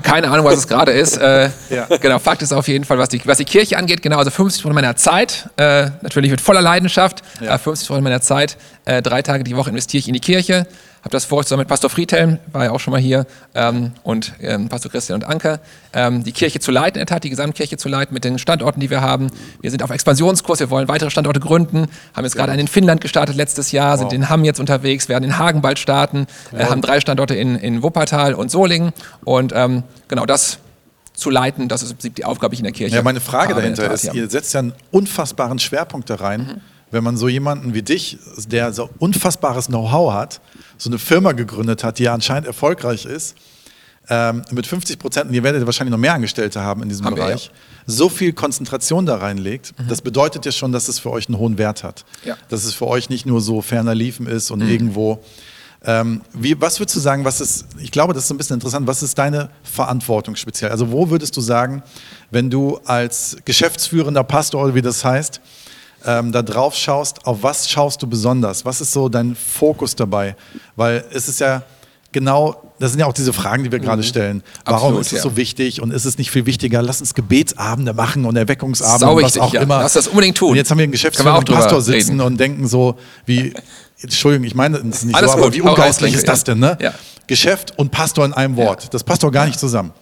Keine 0.02 0.30
Ahnung, 0.30 0.44
was 0.44 0.58
es 0.58 0.68
gerade 0.68 0.92
ist. 0.92 1.16
Äh, 1.16 1.50
ja. 1.70 1.86
Genau, 2.00 2.18
Fakt 2.18 2.42
ist 2.42 2.52
auf 2.52 2.68
jeden 2.68 2.84
Fall, 2.84 2.98
was 2.98 3.08
die, 3.08 3.20
was 3.24 3.38
die 3.38 3.44
Kirche 3.44 3.78
angeht, 3.78 4.02
genau, 4.02 4.18
also 4.18 4.30
50 4.30 4.62
Prozent 4.62 4.74
meiner 4.74 4.96
Zeit, 4.96 5.48
äh, 5.56 5.90
natürlich 6.02 6.30
mit 6.30 6.40
voller 6.40 6.62
Leidenschaft, 6.62 7.22
ja. 7.40 7.56
50 7.56 7.86
Prozent 7.86 8.04
meiner 8.04 8.20
Zeit, 8.20 8.56
äh, 8.84 9.02
drei 9.02 9.22
Tage 9.22 9.44
die 9.44 9.56
Woche 9.56 9.70
investiere 9.70 10.00
ich 10.00 10.08
in 10.08 10.14
die 10.14 10.20
Kirche 10.20 10.66
habe 11.02 11.10
das 11.10 11.24
vor 11.24 11.42
zusammen 11.42 11.60
mit 11.60 11.68
Pastor 11.68 11.90
Friedhelm, 11.90 12.38
war 12.52 12.64
ja 12.64 12.70
auch 12.70 12.78
schon 12.78 12.92
mal 12.92 13.00
hier, 13.00 13.26
ähm, 13.54 13.92
und 14.04 14.34
ähm, 14.40 14.68
Pastor 14.68 14.90
Christian 14.90 15.20
und 15.20 15.28
Anke, 15.28 15.58
ähm, 15.92 16.22
die 16.22 16.30
Kirche 16.30 16.60
zu 16.60 16.70
leiten, 16.70 17.00
in 17.00 17.06
der 17.06 17.14
Tat, 17.14 17.24
die 17.24 17.30
Gesamtkirche 17.30 17.76
zu 17.76 17.88
leiten 17.88 18.14
mit 18.14 18.22
den 18.22 18.38
Standorten, 18.38 18.80
die 18.80 18.88
wir 18.88 19.00
haben. 19.00 19.28
Wir 19.60 19.70
sind 19.72 19.82
auf 19.82 19.90
Expansionskurs, 19.90 20.60
wir 20.60 20.70
wollen 20.70 20.86
weitere 20.86 21.10
Standorte 21.10 21.40
gründen, 21.40 21.88
haben 22.14 22.24
jetzt 22.24 22.36
gerade 22.36 22.52
einen 22.52 22.62
in 22.62 22.68
Finnland 22.68 23.00
gestartet 23.00 23.34
letztes 23.34 23.72
Jahr, 23.72 23.98
sind 23.98 24.06
wow. 24.06 24.14
in 24.14 24.28
Hamm 24.28 24.44
jetzt 24.44 24.60
unterwegs, 24.60 25.08
werden 25.08 25.24
in 25.24 25.38
Hagen 25.38 25.60
bald 25.60 25.80
starten, 25.80 26.26
äh, 26.56 26.64
haben 26.66 26.82
drei 26.82 27.00
Standorte 27.00 27.34
in, 27.34 27.56
in 27.56 27.82
Wuppertal 27.82 28.34
und 28.34 28.50
Solingen 28.50 28.92
und 29.24 29.52
ähm, 29.56 29.82
genau 30.06 30.24
das 30.24 30.58
zu 31.14 31.30
leiten, 31.30 31.68
das 31.68 31.82
ist 31.82 31.90
im 31.90 31.96
Prinzip 31.96 32.14
die 32.14 32.24
Aufgabe, 32.24 32.50
die 32.50 32.54
ich 32.54 32.60
in 32.60 32.64
der 32.64 32.72
Kirche 32.72 32.94
Ja, 32.94 33.02
meine 33.02 33.20
Frage 33.20 33.54
dahinter 33.54 33.84
Tat, 33.84 33.92
ist, 33.92 34.04
ja. 34.04 34.14
ihr 34.14 34.30
setzt 34.30 34.54
ja 34.54 34.60
einen 34.60 34.72
unfassbaren 34.92 35.58
Schwerpunkt 35.58 36.08
da 36.08 36.14
rein. 36.14 36.40
Mhm 36.40 36.71
wenn 36.92 37.02
man 37.02 37.16
so 37.16 37.28
jemanden 37.28 37.74
wie 37.74 37.82
dich, 37.82 38.18
der 38.46 38.72
so 38.72 38.88
unfassbares 38.98 39.66
Know-how 39.66 40.12
hat, 40.12 40.40
so 40.78 40.90
eine 40.90 40.98
Firma 40.98 41.32
gegründet 41.32 41.82
hat, 41.82 41.98
die 41.98 42.04
ja 42.04 42.14
anscheinend 42.14 42.46
erfolgreich 42.46 43.06
ist, 43.06 43.34
ähm, 44.08 44.42
mit 44.50 44.66
50 44.66 44.98
Prozent, 44.98 45.28
und 45.28 45.34
ihr 45.34 45.42
werdet 45.42 45.64
wahrscheinlich 45.64 45.90
noch 45.90 45.98
mehr 45.98 46.14
Angestellte 46.14 46.60
haben 46.60 46.82
in 46.82 46.88
diesem 46.88 47.06
haben 47.06 47.14
Bereich, 47.14 47.50
wir, 47.50 47.54
ja. 47.54 47.94
so 47.94 48.08
viel 48.08 48.32
Konzentration 48.32 49.06
da 49.06 49.16
reinlegt, 49.16 49.72
mhm. 49.78 49.88
das 49.88 50.02
bedeutet 50.02 50.44
ja 50.44 50.52
schon, 50.52 50.70
dass 50.70 50.88
es 50.88 50.98
für 50.98 51.10
euch 51.10 51.28
einen 51.28 51.38
hohen 51.38 51.56
Wert 51.56 51.82
hat. 51.82 52.04
Ja. 52.24 52.36
Dass 52.48 52.64
es 52.64 52.74
für 52.74 52.86
euch 52.86 53.08
nicht 53.08 53.26
nur 53.26 53.40
so 53.40 53.62
ferner 53.62 53.94
liefen 53.94 54.26
ist 54.26 54.50
und 54.50 54.60
mhm. 54.60 54.68
irgendwo. 54.68 55.22
Ähm, 55.84 56.20
wie, 56.32 56.60
was 56.60 56.78
würdest 56.78 56.94
du 56.94 57.00
sagen, 57.00 57.24
was 57.24 57.40
ist, 57.40 57.66
ich 57.78 57.90
glaube, 57.90 58.12
das 58.12 58.24
ist 58.24 58.30
ein 58.30 58.36
bisschen 58.36 58.54
interessant, 58.54 58.86
was 58.86 59.02
ist 59.02 59.18
deine 59.18 59.50
Verantwortung 59.64 60.36
speziell? 60.36 60.70
Also 60.70 60.92
wo 60.92 61.10
würdest 61.10 61.36
du 61.36 61.40
sagen, 61.40 61.82
wenn 62.30 62.50
du 62.50 62.78
als 62.84 63.36
geschäftsführender 63.44 64.22
Pastor, 64.22 64.74
wie 64.74 64.82
das 64.82 65.04
heißt, 65.04 65.40
ähm, 66.06 66.32
da 66.32 66.42
drauf 66.42 66.74
schaust, 66.74 67.26
auf 67.26 67.42
was 67.42 67.68
schaust 67.68 68.02
du 68.02 68.06
besonders? 68.06 68.64
Was 68.64 68.80
ist 68.80 68.92
so 68.92 69.08
dein 69.08 69.34
Fokus 69.34 69.94
dabei? 69.96 70.36
Weil 70.76 71.04
es 71.12 71.28
ist 71.28 71.40
ja 71.40 71.62
genau, 72.12 72.62
das 72.78 72.92
sind 72.92 73.00
ja 73.00 73.06
auch 73.06 73.12
diese 73.12 73.32
Fragen, 73.32 73.64
die 73.64 73.72
wir 73.72 73.78
gerade 73.78 74.02
mhm. 74.02 74.06
stellen. 74.06 74.42
Warum 74.64 74.88
Absolut, 74.88 75.00
ist 75.00 75.06
es 75.08 75.18
ja. 75.18 75.22
so 75.22 75.36
wichtig 75.36 75.80
und 75.80 75.90
ist 75.90 76.04
es 76.04 76.18
nicht 76.18 76.30
viel 76.30 76.46
wichtiger? 76.46 76.82
Lass 76.82 77.00
uns 77.00 77.14
Gebetsabende 77.14 77.94
machen 77.94 78.24
und 78.24 78.36
Erweckungsabende 78.36 79.14
und 79.14 79.22
was 79.22 79.38
auch 79.38 79.54
ja. 79.54 79.62
immer. 79.62 79.80
Lass 79.80 79.94
das 79.94 80.08
unbedingt 80.08 80.36
tun. 80.36 80.50
Und 80.50 80.56
jetzt 80.56 80.70
haben 80.70 80.78
wir 80.78 80.84
einen 80.84 80.92
Geschäftsführer 80.92 81.38
und 81.38 81.50
Pastor 81.50 81.80
sitzen 81.80 82.12
reden. 82.12 82.20
und 82.20 82.38
denken 82.38 82.68
so, 82.68 82.96
wie, 83.26 83.54
Entschuldigung, 84.00 84.46
ich 84.46 84.54
meine 84.54 84.78
es 84.78 85.04
nicht 85.04 85.14
Alles 85.14 85.32
so, 85.32 85.38
aber 85.38 85.52
wie 85.52 85.62
ungeistlich 85.62 86.14
ist 86.14 86.28
das 86.28 86.44
denn, 86.44 86.58
ne? 86.58 86.76
Ja. 86.80 86.94
Geschäft 87.26 87.72
und 87.78 87.90
Pastor 87.90 88.24
in 88.24 88.32
einem 88.32 88.56
Wort. 88.56 88.92
Das 88.92 89.04
passt 89.04 89.22
doch 89.22 89.30
gar 89.30 89.46
nicht 89.46 89.58
zusammen. 89.58 89.92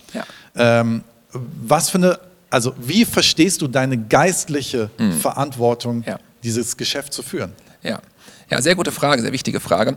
Ähm, 0.56 1.04
was 1.32 1.90
für 1.90 1.98
eine 1.98 2.18
also 2.50 2.74
wie 2.78 3.04
verstehst 3.04 3.62
du 3.62 3.68
deine 3.68 3.96
geistliche 3.96 4.90
mhm. 4.98 5.12
Verantwortung, 5.12 6.04
ja. 6.06 6.18
dieses 6.42 6.76
Geschäft 6.76 7.12
zu 7.12 7.22
führen? 7.22 7.52
Ja. 7.82 8.00
ja, 8.50 8.60
sehr 8.60 8.74
gute 8.74 8.92
Frage, 8.92 9.22
sehr 9.22 9.32
wichtige 9.32 9.60
Frage. 9.60 9.96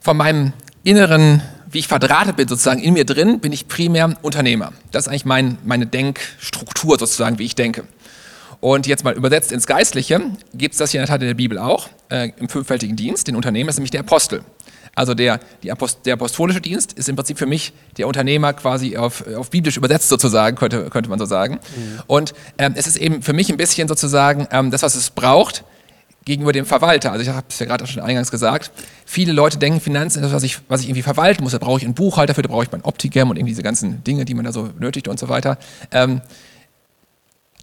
Von 0.00 0.16
meinem 0.16 0.52
inneren, 0.82 1.42
wie 1.70 1.78
ich 1.78 1.88
verdrahtet 1.88 2.36
bin 2.36 2.48
sozusagen 2.48 2.80
in 2.80 2.94
mir 2.94 3.04
drin, 3.04 3.40
bin 3.40 3.52
ich 3.52 3.68
primär 3.68 4.16
Unternehmer. 4.22 4.72
Das 4.90 5.04
ist 5.04 5.08
eigentlich 5.08 5.24
mein, 5.24 5.58
meine 5.64 5.86
Denkstruktur 5.86 6.98
sozusagen, 6.98 7.38
wie 7.38 7.44
ich 7.44 7.54
denke. 7.54 7.84
Und 8.60 8.86
jetzt 8.86 9.04
mal 9.04 9.14
übersetzt 9.14 9.52
ins 9.52 9.66
Geistliche, 9.66 10.20
gibt 10.52 10.74
es 10.74 10.78
das 10.78 10.90
hier 10.90 11.00
in 11.00 11.06
der 11.06 11.14
Tat 11.14 11.22
in 11.22 11.28
der 11.28 11.34
Bibel 11.34 11.58
auch, 11.58 11.88
äh, 12.10 12.32
im 12.38 12.48
fünffältigen 12.48 12.96
Dienst. 12.96 13.28
Den 13.28 13.36
Unternehmer 13.36 13.70
ist 13.70 13.76
nämlich 13.76 13.92
der 13.92 14.00
Apostel. 14.00 14.42
Also 14.94 15.14
der, 15.14 15.40
Apost 15.68 16.06
der 16.06 16.14
apostolische 16.14 16.60
Dienst 16.60 16.92
ist 16.94 17.08
im 17.08 17.16
Prinzip 17.16 17.38
für 17.38 17.46
mich 17.46 17.72
der 17.96 18.06
Unternehmer 18.06 18.52
quasi 18.52 18.96
auf, 18.96 19.26
auf 19.26 19.50
biblisch 19.50 19.76
übersetzt 19.76 20.08
sozusagen, 20.08 20.56
könnte, 20.56 20.90
könnte 20.90 21.08
man 21.10 21.18
so 21.18 21.24
sagen. 21.24 21.54
Mhm. 21.54 22.00
Und 22.06 22.34
ähm, 22.58 22.74
es 22.76 22.86
ist 22.86 22.96
eben 22.96 23.22
für 23.22 23.32
mich 23.32 23.50
ein 23.50 23.56
bisschen 23.56 23.88
sozusagen 23.88 24.48
ähm, 24.50 24.70
das, 24.70 24.82
was 24.82 24.94
es 24.94 25.10
braucht 25.10 25.64
gegenüber 26.24 26.52
dem 26.52 26.66
Verwalter. 26.66 27.10
Also 27.10 27.22
ich 27.22 27.28
habe 27.30 27.46
es 27.48 27.58
ja 27.58 27.66
gerade 27.66 27.86
schon 27.86 28.02
eingangs 28.02 28.30
gesagt, 28.30 28.70
viele 29.06 29.32
Leute 29.32 29.58
denken, 29.58 29.80
Finanzen 29.80 30.18
ist 30.18 30.26
das, 30.26 30.32
was 30.32 30.42
ich, 30.42 30.58
was 30.68 30.82
ich 30.82 30.88
irgendwie 30.88 31.02
verwalten 31.02 31.42
muss. 31.42 31.52
Da 31.52 31.58
brauche 31.58 31.78
ich 31.78 31.84
einen 31.84 31.94
Buchhalter 31.94 32.34
für, 32.34 32.42
da 32.42 32.48
brauche 32.48 32.64
ich 32.64 32.70
mein 32.70 32.82
Optigam 32.82 33.30
und 33.30 33.36
irgendwie 33.36 33.52
diese 33.52 33.62
ganzen 33.62 34.04
Dinge, 34.04 34.24
die 34.24 34.34
man 34.34 34.44
da 34.44 34.52
so 34.52 34.70
nötigt 34.78 35.08
und 35.08 35.18
so 35.18 35.28
weiter. 35.28 35.58
Ähm, 35.90 36.20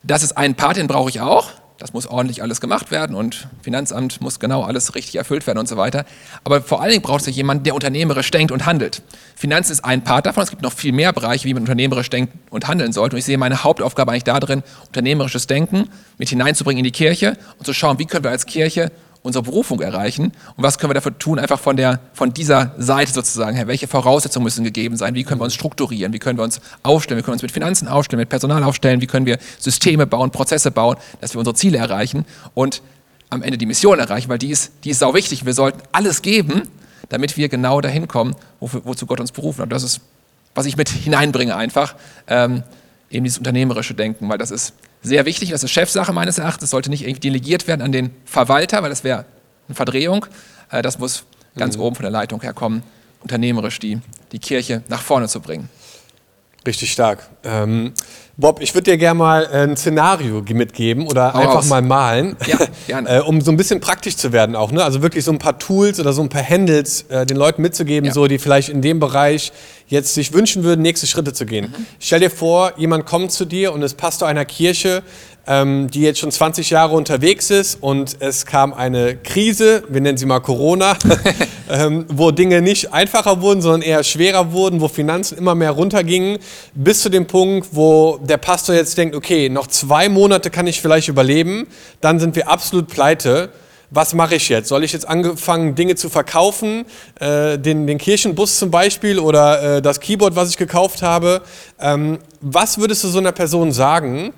das 0.04 0.24
ist 0.24 0.36
ein 0.36 0.56
Part, 0.56 0.78
den 0.78 0.88
brauche 0.88 1.10
ich 1.10 1.22
auch. 1.22 1.52
Das 1.78 1.92
muss 1.92 2.08
ordentlich 2.08 2.42
alles 2.42 2.62
gemacht 2.62 2.90
werden 2.90 3.16
und 3.18 3.50
Finanzamt 3.62 4.22
muss 4.22 4.40
genau 4.40 4.64
alles 4.64 4.96
richtig 4.96 5.16
erfüllt 5.16 5.46
werden 5.46 5.60
und 5.60 5.68
so 5.68 5.76
weiter. 5.76 6.06
Aber 6.46 6.62
vor 6.62 6.82
allen 6.82 6.92
Dingen 6.92 7.02
braucht 7.02 7.28
es 7.28 7.36
jemanden, 7.36 7.66
der 7.66 7.74
unternehmerisch 7.74 8.32
denkt 8.32 8.54
und 8.54 8.66
handelt. 8.66 9.02
Finanzen 9.36 9.74
ist 9.74 9.84
ein 9.84 10.02
Part 10.02 10.26
davon. 10.26 10.44
Es 10.44 10.50
gibt 10.50 10.62
noch 10.62 10.72
viel 10.72 10.94
mehr 10.94 11.12
Bereiche, 11.12 11.46
wie 11.46 11.54
man 11.54 11.64
unternehmerisch 11.64 12.10
denkt 12.10 12.34
und 12.50 12.70
handeln 12.70 12.94
sollte. 12.94 13.18
Und 13.18 13.20
ich 13.20 13.26
sehe 13.26 13.38
meine 13.38 13.66
Hauptaufgabe 13.66 14.12
eigentlich 14.12 14.24
darin, 14.24 14.64
unternehmerisches 14.88 15.48
Denken 15.48 15.90
mit 16.18 16.30
hineinzubringen 16.30 16.80
in 16.80 16.86
die 16.86 16.92
Kirche 16.92 17.38
und 17.58 17.66
zu 17.66 17.74
schauen, 17.74 18.00
wie 18.00 18.06
können 18.06 18.24
wir 18.24 18.32
als 18.32 18.46
Kirche 18.46 18.92
unsere 19.26 19.44
Berufung 19.44 19.82
erreichen? 19.82 20.32
Und 20.56 20.64
was 20.64 20.78
können 20.78 20.92
wir 20.92 20.94
dafür 20.96 21.18
tun, 21.18 21.40
einfach 21.40 21.60
von, 21.60 21.76
der, 21.76 22.00
von 22.14 22.34
dieser 22.34 22.74
Seite 22.78 23.12
sozusagen 23.12 23.56
her, 23.56 23.68
welche 23.68 23.88
Voraussetzungen 23.88 24.44
müssen 24.44 24.64
gegeben 24.64 24.96
sein, 24.98 25.16
wie 25.16 25.24
können 25.24 25.42
wir 25.42 25.46
uns 25.46 25.56
strukturieren, 25.56 26.14
wie 26.14 26.20
können 26.20 26.38
wir 26.38 26.44
uns 26.44 26.62
aufstellen, 26.84 27.18
wie 27.18 27.24
können 27.24 27.34
wir 27.34 27.36
uns 27.36 27.42
mit 27.42 27.52
Finanzen 27.52 27.88
aufstellen, 27.88 28.20
mit 28.20 28.30
Personal 28.30 28.64
aufstellen, 28.64 29.02
wie 29.02 29.08
können 29.08 29.26
wir 29.26 29.40
Systeme 29.60 30.06
bauen, 30.06 30.32
Prozesse 30.32 30.72
bauen, 30.72 30.98
dass 31.22 31.34
wir 31.34 31.40
unsere 31.40 31.56
Ziele 31.56 31.78
erreichen 31.78 32.26
und 32.54 32.82
am 33.30 33.42
Ende 33.42 33.58
die 33.58 33.66
Mission 33.66 34.00
erreichen, 34.00 34.30
weil 34.30 34.38
die 34.38 34.50
ist, 34.50 34.72
die 34.84 34.92
ist 34.92 35.00
sau 35.00 35.14
wichtig. 35.14 35.46
Wir 35.46 35.54
sollten 35.54 35.82
alles 35.92 36.22
geben, 36.22 36.64
damit 37.10 37.36
wir 37.36 37.50
genau 37.50 37.82
dahin 37.82 38.08
kommen, 38.08 38.36
wofür, 38.60 38.82
wozu 38.86 39.08
Gott 39.08 39.20
uns 39.20 39.32
berufen 39.32 39.64
hat. 39.64 39.72
Das 39.72 39.84
ist, 39.84 40.02
was 40.54 40.66
ich 40.68 40.78
mit 40.78 40.90
hineinbringe 40.90 41.56
einfach, 41.56 41.96
ähm, 42.28 42.64
eben 43.10 43.24
dieses 43.24 43.40
unternehmerische 43.40 43.96
Denken, 43.96 44.30
weil 44.30 44.38
das 44.38 44.52
ist 44.52 44.74
sehr 45.06 45.26
wichtig, 45.26 45.52
das 45.52 45.63
ist 45.63 45.72
Chefsache 45.72 46.12
meines 46.13 46.38
Erachtens, 46.38 46.70
sollte 46.70 46.89
nicht 46.89 47.04
irgendwie 47.04 47.22
delegiert 47.22 47.68
werden 47.68 47.82
an 47.82 47.91
den 47.91 48.12
Verwalter, 48.26 48.82
weil 48.84 48.89
das 48.89 49.04
wäre 49.04 49.26
eine 49.68 49.76
Verdrehung. 49.76 50.26
Äh, 50.72 50.82
das 50.82 51.00
muss 51.00 51.26
ganz 51.56 51.78
mhm. 51.78 51.84
oben 51.84 51.96
von 51.96 52.04
der 52.04 52.12
Leitung 52.12 52.41
herkommen, 52.41 52.84
unternehmerisch 53.22 53.80
die, 53.80 54.00
die 54.32 54.39
Kirche 54.39 54.84
nach 54.88 55.02
vorne 55.02 55.28
zu 55.28 55.39
bringen. 55.39 55.70
Richtig 56.65 56.91
stark. 56.91 57.28
Ähm, 57.43 57.93
Bob, 58.38 58.60
ich 58.60 58.73
würde 58.73 58.91
dir 58.91 58.97
gerne 58.97 59.17
mal 59.17 59.47
ein 59.47 59.78
Szenario 59.78 60.43
mitgeben 60.49 61.08
oder 61.08 61.34
Hau 61.34 61.39
einfach 61.39 61.56
raus. 61.58 61.67
mal 61.67 61.82
malen, 61.82 62.36
Ja, 62.47 62.58
gerne. 62.88 63.10
äh, 63.10 63.19
um 63.21 63.39
so 63.39 63.51
ein 63.51 63.56
bisschen 63.56 63.80
praktisch 63.80 64.17
zu 64.17 64.34
werden 64.34 64.56
auch. 64.56 64.71
Ne? 64.71 64.84
Also 64.84 65.01
wirklich 65.01 65.23
so 65.23 65.32
ein 65.32 65.38
paar 65.38 65.58
Tools 65.60 65.99
oder 65.99 66.12
so 66.12 66.21
ein 66.21 66.28
paar 66.30 66.43
Handles 66.47 67.04
äh, 67.10 67.25
den 67.25 67.38
Leuten 67.38 67.62
mitzugeben, 67.62 68.08
Ja. 68.08 68.13
so 68.13 68.28
die 68.28 68.39
vielleicht 68.39 68.69
in 68.69 68.82
dem 68.82 68.99
Bereich 68.99 69.54
jetzt 69.88 70.15
sich 70.15 70.34
wünschen 70.34 70.63
würden, 70.63 70.82
nächste 70.82 71.06
Schritte 71.08 71.32
zu 71.34 71.45
gehen. 71.45 71.67
Mhm. 71.78 71.86
Stell 71.99 72.19
dir 72.19 72.32
vor, 72.32 72.73
jemand 72.78 73.06
kommt 73.06 73.32
zu 73.32 73.45
dir 73.45 73.71
und 73.71 73.82
ist 73.84 73.95
Pastor 73.95 74.28
einer 74.28 74.43
Kirche, 74.45 75.04
die 75.47 76.01
jetzt 76.01 76.19
schon 76.19 76.31
20 76.31 76.71
Jahre 76.71 76.95
unterwegs 76.95 77.51
ist 77.51 77.77
und 77.79 78.17
es 78.19 78.47
kam 78.47 78.73
eine 78.73 79.15
Krise, 79.15 79.84
wir 79.89 80.01
nennen 80.01 80.17
sie 80.17 80.25
mal 80.25 80.39
Corona, 80.39 80.97
ähm, 81.69 82.05
wo 82.10 82.31
Dinge 82.31 82.62
nicht 82.63 82.93
einfacher 82.93 83.41
wurden, 83.41 83.62
sondern 83.62 83.84
eher 83.84 84.03
schwerer 84.03 84.53
wurden, 84.53 84.81
wo 84.81 84.88
Finanzen 84.88 85.38
immer 85.38 85.53
mehr 85.53 85.71
runtergingen, 85.71 86.39
bis 86.73 87.01
zu 87.01 87.10
dem 87.10 87.27
Punkt, 87.27 87.69
wo 87.73 88.17
der 88.23 88.38
Pastor 88.38 88.73
jetzt 88.73 88.97
denkt, 88.97 89.15
okay, 89.15 89.49
noch 89.49 89.67
zwei 89.67 90.10
Monate 90.10 90.49
kann 90.49 90.65
ich 90.65 90.81
vielleicht 90.81 91.10
überleben, 91.10 91.67
dann 92.01 92.19
sind 92.19 92.36
wir 92.36 92.49
absolut 92.49 92.88
pleite. 92.88 93.49
Was 93.91 94.13
mache 94.13 94.36
ich 94.36 94.49
jetzt? 94.49 94.67
Soll 94.67 94.84
ich 94.84 94.93
jetzt 94.93 95.08
angefangen, 95.08 95.75
Dinge 95.75 95.95
zu 95.95 96.10
verkaufen? 96.10 96.86
Äh, 97.19 97.60
den, 97.60 97.86
den 97.86 97.99
Kirchenbus 97.99 98.58
zum 98.58 98.71
Beispiel 98.71 99.19
oder 99.19 99.77
äh, 99.77 99.81
das 99.81 99.99
Keyboard, 99.99 100.36
was 100.36 100.49
ich 100.49 100.58
gekauft 100.58 101.03
habe? 101.03 101.43
Ähm, 101.79 102.17
was 102.41 102.79
würdest 102.79 103.03
du 103.03 103.10
so 103.10 103.19
einer 103.19 103.31
Person 103.31 103.71
sagen, 103.71 104.34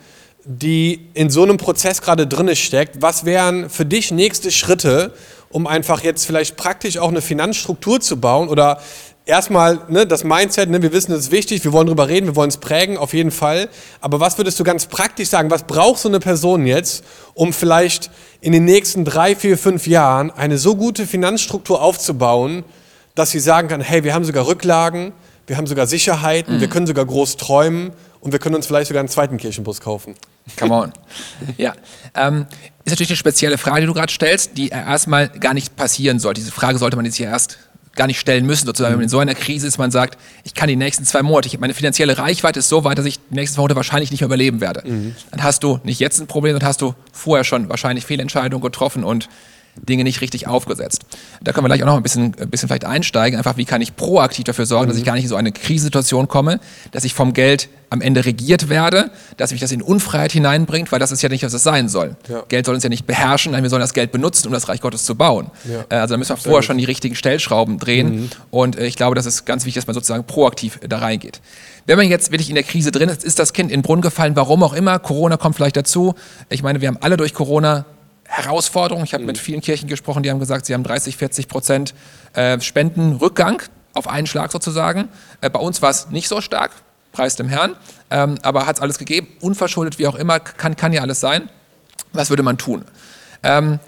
die 0.48 1.10
in 1.14 1.30
so 1.30 1.44
einem 1.44 1.58
Prozess 1.58 2.02
gerade 2.02 2.26
drinne 2.26 2.56
steckt, 2.56 3.02
was 3.02 3.26
wären 3.26 3.70
für 3.70 3.86
dich 3.86 4.12
nächste 4.12 4.50
Schritte, 4.50 5.14
um 5.50 5.68
einfach 5.68 6.04
jetzt 6.04 6.26
vielleicht 6.26 6.56
praktisch 6.56 6.98
auch 6.98 7.10
eine 7.10 7.22
Finanzstruktur 7.22 8.00
zu 8.00 8.20
bauen 8.20 8.48
oder 8.48 8.80
erstmal 9.26 9.82
ne, 9.90 10.08
das 10.08 10.24
Mindset, 10.24 10.70
ne, 10.70 10.82
wir 10.82 10.94
wissen, 10.94 11.12
es 11.12 11.26
ist 11.26 11.32
wichtig, 11.32 11.66
wir 11.66 11.74
wollen 11.74 11.88
drüber 11.88 12.08
reden, 12.08 12.28
wir 12.28 12.38
wollen 12.38 12.50
es 12.50 12.58
prägen, 12.58 12.98
auf 12.98 13.14
jeden 13.14 13.32
Fall. 13.32 13.68
Aber 14.00 14.22
was 14.22 14.38
würdest 14.38 14.58
du 14.58 14.64
ganz 14.64 14.86
praktisch 14.86 15.28
sagen, 15.28 15.52
was 15.52 15.64
braucht 15.64 16.00
so 16.00 16.08
eine 16.08 16.22
Person 16.22 16.66
jetzt, 16.66 17.04
um 17.34 17.52
vielleicht 17.52 18.10
in 18.40 18.54
den 18.54 18.64
nächsten 18.64 19.04
drei, 19.04 19.36
vier, 19.36 19.58
fünf 19.58 19.86
Jahren 19.86 20.32
eine 20.32 20.58
so 20.58 20.76
gute 20.78 21.06
Finanzstruktur 21.06 21.82
aufzubauen, 21.82 22.64
dass 23.16 23.32
sie 23.32 23.40
sagen 23.42 23.68
kann, 23.68 23.82
hey, 23.82 24.06
wir 24.06 24.14
haben 24.14 24.24
sogar 24.24 24.48
Rücklagen, 24.48 25.12
wir 25.46 25.58
haben 25.58 25.68
sogar 25.68 25.88
Sicherheiten, 25.88 26.62
wir 26.62 26.70
können 26.70 26.88
sogar 26.88 27.06
groß 27.06 27.36
träumen 27.36 27.92
und 28.22 28.32
wir 28.32 28.40
können 28.40 28.56
uns 28.56 28.68
vielleicht 28.68 28.88
sogar 28.88 29.02
einen 29.02 29.10
zweiten 29.10 29.38
Kirchenbus 29.38 29.82
kaufen. 29.82 30.16
Come 30.56 30.74
on. 30.74 30.94
Ja. 31.58 31.74
Ähm, 32.16 32.46
ist 32.84 32.92
natürlich 32.92 33.10
eine 33.12 33.18
spezielle 33.18 33.58
Frage, 33.58 33.82
die 33.82 33.88
du 33.88 33.94
gerade 33.94 34.12
stellst, 34.12 34.58
die 34.58 34.70
erstmal 34.70 35.28
gar 35.28 35.54
nicht 35.54 35.76
passieren 35.76 36.20
sollte. 36.20 36.40
Diese 36.42 36.52
Frage 36.52 36.78
sollte 36.78 36.96
man 36.96 37.06
jetzt 37.06 37.16
hier 37.16 37.28
erst 37.28 37.58
gar 37.96 38.08
nicht 38.08 38.20
stellen 38.20 38.46
müssen, 38.46 38.66
sozusagen, 38.66 38.94
wenn 38.94 39.00
man 39.00 39.04
in 39.06 39.10
so 39.10 39.20
einer 39.20 39.36
Krise 39.36 39.68
ist, 39.68 39.78
man 39.78 39.92
sagt, 39.92 40.18
ich 40.44 40.54
kann 40.54 40.70
die 40.70 40.76
nächsten 40.76 41.04
zwei 41.04 41.24
Monate, 41.24 41.48
ich, 41.48 41.60
meine 41.60 41.74
finanzielle 41.74 42.18
Reichweite 42.18 42.60
ist 42.60 42.70
so 42.70 42.84
weit, 42.84 42.98
dass 42.98 43.06
ich 43.06 43.20
die 43.30 43.34
nächsten 43.36 43.56
zwei 43.56 43.62
Monate 43.62 43.76
wahrscheinlich 43.76 44.12
nicht 44.12 44.22
mehr 44.22 44.28
überleben 44.28 44.62
werde. 44.62 44.84
Dann 45.32 45.44
hast 45.44 45.64
du 45.64 45.80
nicht 45.84 46.00
jetzt 46.00 46.20
ein 46.22 46.28
Problem, 46.28 46.54
dann 46.58 46.68
hast 46.68 46.82
du 46.82 46.94
vorher 47.12 47.44
schon 47.44 47.68
wahrscheinlich 47.70 48.06
Fehlentscheidungen 48.06 48.62
getroffen 48.62 49.04
und 49.04 49.28
Dinge 49.78 50.04
nicht 50.04 50.22
richtig 50.22 50.48
aufgesetzt. 50.48 51.06
Da 51.42 51.52
können 51.52 51.66
wir 51.66 51.70
gleich 51.70 51.84
auch 51.84 51.88
noch 51.88 51.98
ein 51.98 52.04
bisschen, 52.04 52.36
ein 52.40 52.50
bisschen 52.50 52.68
vielleicht 52.70 52.86
einsteigen. 52.86 53.38
Einfach, 53.38 53.58
wie 53.58 53.66
kann 53.66 53.82
ich 53.82 53.96
proaktiv 53.96 54.44
dafür 54.46 54.66
sorgen, 54.66 54.88
dass 54.88 54.98
ich 54.98 55.04
gar 55.04 55.14
nicht 55.14 55.24
in 55.24 55.30
so 55.30 55.36
eine 55.36 55.52
Krisensituation 55.52 56.28
komme, 56.28 56.60
dass 56.92 57.04
ich 57.04 57.14
vom 57.14 57.34
Geld 57.34 57.70
am 57.90 58.02
Ende 58.02 58.26
regiert 58.26 58.68
werde, 58.68 59.12
dass 59.38 59.52
mich 59.52 59.62
das 59.62 59.72
in 59.72 59.82
Unfreiheit 59.82 60.34
hineinbringt, 60.34 60.92
weil 60.92 61.00
das 61.00 61.14
ist 61.14 61.22
ja 61.22 61.30
nicht, 61.30 61.44
was 61.44 61.54
es 61.54 61.64
sein 61.64 61.88
soll. 61.88 62.18
Ja. 62.28 62.44
Geld 62.50 62.66
soll 62.66 62.76
uns 62.76 62.84
ja 62.84 62.90
nicht 62.90 63.08
beherrschen, 63.08 63.54
nein, 63.54 63.64
wir 63.64 63.70
sollen 63.70 63.82
das 63.82 63.94
Geld 63.94 64.12
benutzen, 64.12 64.48
um 64.48 64.54
das 64.54 64.68
Reich 64.68 64.82
Gottes 64.82 65.06
zu 65.06 65.16
bauen. 65.16 65.52
Ja. 65.64 65.86
Äh, 65.90 66.02
Also 66.02 66.14
da 66.14 66.18
müssen 66.18 66.32
wir 66.32 66.38
vorher 66.38 66.64
schon 66.64 66.78
die 66.78 66.84
richtigen 66.86 67.16
Stellschrauben 67.16 67.78
drehen. 67.80 68.30
Und 68.52 68.78
äh, 68.78 68.86
ich 68.86 68.98
glaube, 68.98 69.16
das 69.16 69.26
ist 69.26 69.46
ganz 69.46 69.64
wichtig, 69.66 69.82
dass 69.82 69.88
man 69.88 69.94
sozusagen 69.94 70.26
proaktiv 70.26 70.80
äh, 70.82 70.90
da 70.90 70.98
reingeht. 70.98 71.40
Wenn 71.86 71.98
man 71.98 72.10
jetzt 72.10 72.32
wirklich 72.32 72.50
in 72.50 72.56
der 72.56 72.66
Krise 72.66 72.92
drin 72.92 73.08
ist, 73.08 73.24
ist 73.24 73.40
das 73.40 73.54
Kind 73.54 73.72
in 73.72 73.80
den 73.80 73.84
Brunnen 73.84 74.02
gefallen, 74.02 74.36
warum 74.36 74.64
auch 74.64 74.74
immer, 74.74 75.00
Corona 75.00 75.38
kommt 75.38 75.56
vielleicht 75.56 75.78
dazu. 75.78 76.16
Ich 76.50 76.64
meine, 76.64 76.82
wir 76.82 76.90
haben 76.90 76.98
alle 77.00 77.16
durch 77.16 77.34
Corona 77.34 77.86
Herausforderungen. 78.28 79.06
Ich 79.06 79.14
habe 79.14 79.24
mit 79.24 79.38
vielen 79.38 79.62
Kirchen 79.62 79.88
gesprochen, 79.88 80.22
die 80.22 80.30
haben 80.30 80.40
gesagt, 80.40 80.66
sie 80.66 80.74
haben 80.74 80.84
30, 80.84 81.18
40 81.18 81.48
Prozent 81.48 81.94
äh, 82.34 82.60
Spendenrückgang 82.60 83.62
auf 83.94 84.08
einen 84.08 84.28
Schlag 84.28 84.52
sozusagen. 84.52 85.10
Äh, 85.42 85.50
bei 85.50 85.60
uns 85.60 85.82
war 85.82 85.90
es 85.90 86.10
nicht 86.10 86.28
so 86.28 86.42
stark, 86.42 86.72
preis 87.12 87.36
dem 87.36 87.50
Herrn, 87.50 87.76
ähm, 88.12 88.36
aber 88.44 88.68
hat 88.68 88.76
es 88.76 88.82
alles 88.82 89.00
gegeben, 89.00 89.28
unverschuldet 89.42 89.98
wie 89.98 90.08
auch 90.08 90.16
immer, 90.16 90.40
kann, 90.40 90.76
kann 90.76 90.94
ja 90.94 91.02
alles 91.02 91.20
sein. 91.20 91.50
Was 92.14 92.30
würde 92.30 92.44
man 92.44 92.58
tun? 92.58 92.86
Ähm, 93.44 93.80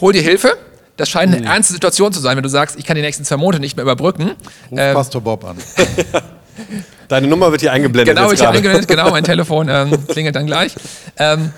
hol 0.00 0.12
dir 0.12 0.22
Hilfe. 0.22 0.56
Das 0.96 1.08
scheint 1.08 1.32
eine 1.32 1.46
ernste 1.46 1.72
Situation 1.72 2.12
zu 2.12 2.18
sein, 2.18 2.36
wenn 2.36 2.42
du 2.42 2.48
sagst, 2.48 2.76
ich 2.76 2.84
kann 2.84 2.96
die 2.96 3.02
nächsten 3.02 3.24
zwei 3.24 3.36
Monate 3.36 3.60
nicht 3.60 3.76
mehr 3.76 3.84
überbrücken. 3.84 4.30
Ruf 4.70 4.78
Ähm, 4.78 4.94
Pastor 4.94 5.20
Bob 5.20 5.44
an. 5.44 5.56
Deine 7.08 7.28
Nummer 7.28 7.52
wird 7.52 7.60
hier 7.60 7.72
eingeblendet. 7.72 8.16
Genau, 8.16 8.26
habe 8.26 8.36
gerade. 8.36 8.56
eingeblendet, 8.56 8.88
genau, 8.88 9.10
mein 9.10 9.24
Telefon 9.24 9.68
ähm, 9.68 10.06
klingelt 10.08 10.34
dann 10.34 10.46
gleich. 10.46 10.74
Ähm, 11.16 11.52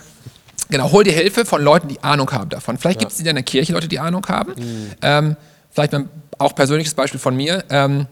genau, 0.70 0.90
hol 0.92 1.04
dir 1.04 1.12
Hilfe 1.12 1.44
von 1.44 1.62
Leuten, 1.62 1.88
die 1.88 2.02
Ahnung 2.02 2.30
haben 2.32 2.48
davon. 2.48 2.78
Vielleicht 2.78 3.00
gibt 3.00 3.12
es 3.12 3.18
in 3.18 3.24
deiner 3.24 3.42
Kirche 3.42 3.72
Leute, 3.72 3.88
die 3.88 3.98
Ahnung 3.98 4.26
haben. 4.26 4.54
Ähm, 5.02 5.36
vielleicht 5.70 5.92
mal 5.92 6.08
auch 6.38 6.54
persönliches 6.54 6.94
Beispiel 6.94 7.20
von 7.20 7.36
mir. 7.36 7.64
Ähm, 7.70 8.06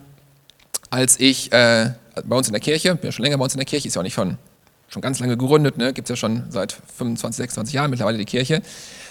als 0.91 1.19
ich 1.21 1.53
äh, 1.53 1.93
bei 2.25 2.37
uns 2.37 2.49
in 2.49 2.53
der 2.53 2.61
Kirche, 2.61 2.95
bin 2.95 3.07
ja 3.07 3.13
schon 3.13 3.25
länger 3.25 3.39
bei 3.39 3.45
uns 3.45 3.55
in 3.55 3.59
der 3.59 3.67
Kirche, 3.67 3.89
ist 3.89 3.95
ja 3.95 4.01
auch 4.01 4.05
nicht 4.05 4.15
schon, 4.15 4.39
schon 4.89 5.03
ganz 5.03 5.19
lange 5.21 5.37
gegründet, 5.37 5.77
ne? 5.79 5.93
gibt 5.93 6.09
es 6.09 6.11
ja 6.11 6.17
schon 6.17 6.45
seit 6.51 6.73
25, 6.97 7.37
26 7.37 7.75
Jahren 7.75 7.91
mittlerweile 7.91 8.19
die 8.19 8.25
Kirche, 8.25 8.63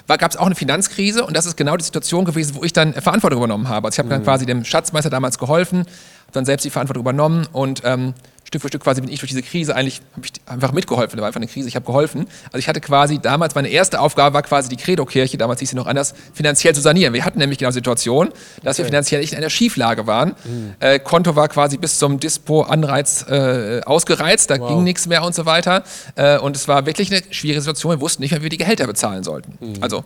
gab 0.08 0.32
es 0.32 0.38
auch 0.38 0.46
eine 0.46 0.56
Finanzkrise 0.56 1.26
und 1.26 1.36
das 1.36 1.46
ist 1.46 1.58
genau 1.58 1.76
die 1.76 1.84
Situation 1.84 2.26
gewesen, 2.26 2.56
wo 2.56 2.64
ich 2.64 2.74
dann 2.74 2.94
äh, 2.94 3.02
Verantwortung 3.02 3.40
übernommen 3.40 3.68
habe. 3.68 3.88
Also 3.88 3.96
ich 3.96 4.00
habe 4.00 4.10
dann 4.10 4.24
quasi 4.24 4.46
dem 4.46 4.64
Schatzmeister 4.64 5.10
damals 5.10 5.38
geholfen, 5.38 5.80
habe 5.80 6.32
dann 6.32 6.46
selbst 6.46 6.64
die 6.64 6.70
Verantwortung 6.70 7.02
übernommen 7.02 7.48
und 7.52 7.82
ähm, 7.84 8.14
Stück 8.48 8.62
für 8.62 8.70
Stück 8.70 8.84
quasi 8.84 9.02
bin 9.02 9.12
ich 9.12 9.20
durch 9.20 9.30
diese 9.30 9.42
Krise 9.42 9.76
eigentlich, 9.76 10.02
habe 10.16 10.26
ich 10.26 10.32
einfach 10.46 10.72
mitgeholfen, 10.72 11.18
da 11.18 11.22
war 11.22 11.28
einfach 11.28 11.42
eine 11.42 11.48
Krise, 11.48 11.68
ich 11.68 11.76
habe 11.76 11.86
geholfen. 11.86 12.28
Also 12.46 12.60
ich 12.60 12.70
hatte 12.70 12.80
quasi 12.80 13.20
damals, 13.20 13.56
meine 13.56 13.68
erste 13.68 14.00
Aufgabe 14.00 14.34
war 14.34 14.42
quasi 14.42 14.70
die 14.70 14.78
Credo-Kirche, 14.78 15.38
damals 15.38 15.60
hieß 15.60 15.72
sie 15.72 15.76
noch 15.76 15.86
anders, 15.86 16.14
finanziell 16.34 16.74
zu 16.74 16.80
sanieren. 16.80 17.14
Wir 17.14 17.26
hatten 17.26 17.40
nämlich 17.40 17.60
genau 17.60 17.72
die 17.72 17.76
Situation, 17.76 18.30
dass 18.64 18.78
wir 18.78 18.86
finanziell 18.86 19.22
echt 19.22 19.34
in 19.34 19.40
einer 19.40 19.50
Schieflage 19.50 20.08
waren. 20.08 20.34
Äh, 20.80 21.00
Konto 21.00 21.36
war 21.36 21.50
quasi 21.50 21.78
bis 21.78 22.00
zum 22.00 22.22
Dispo-Anreiz 22.22 23.26
äh, 23.30 23.82
ausgereizt, 23.86 24.50
da 24.50 24.58
ging 24.58 24.84
nichts 24.84 25.08
mehr 25.08 25.24
und 25.24 25.36
so 25.36 25.46
weiter. 25.46 25.84
Äh, 26.16 26.38
und 26.40 26.56
es 26.56 26.70
war 26.70 26.86
wirklich 26.86 27.12
eine 27.12 27.22
schwierige 27.32 27.60
Situation, 27.60 27.92
wir 27.92 28.02
wussten 28.02 28.22
nicht 28.22 28.32
mehr, 28.32 28.40
wie 28.40 28.44
wir 28.44 28.50
die 28.50 28.58
Gehälter 28.58 28.88
bezahlen 28.88 29.24
sollten. 29.26 29.58
Also 29.82 30.06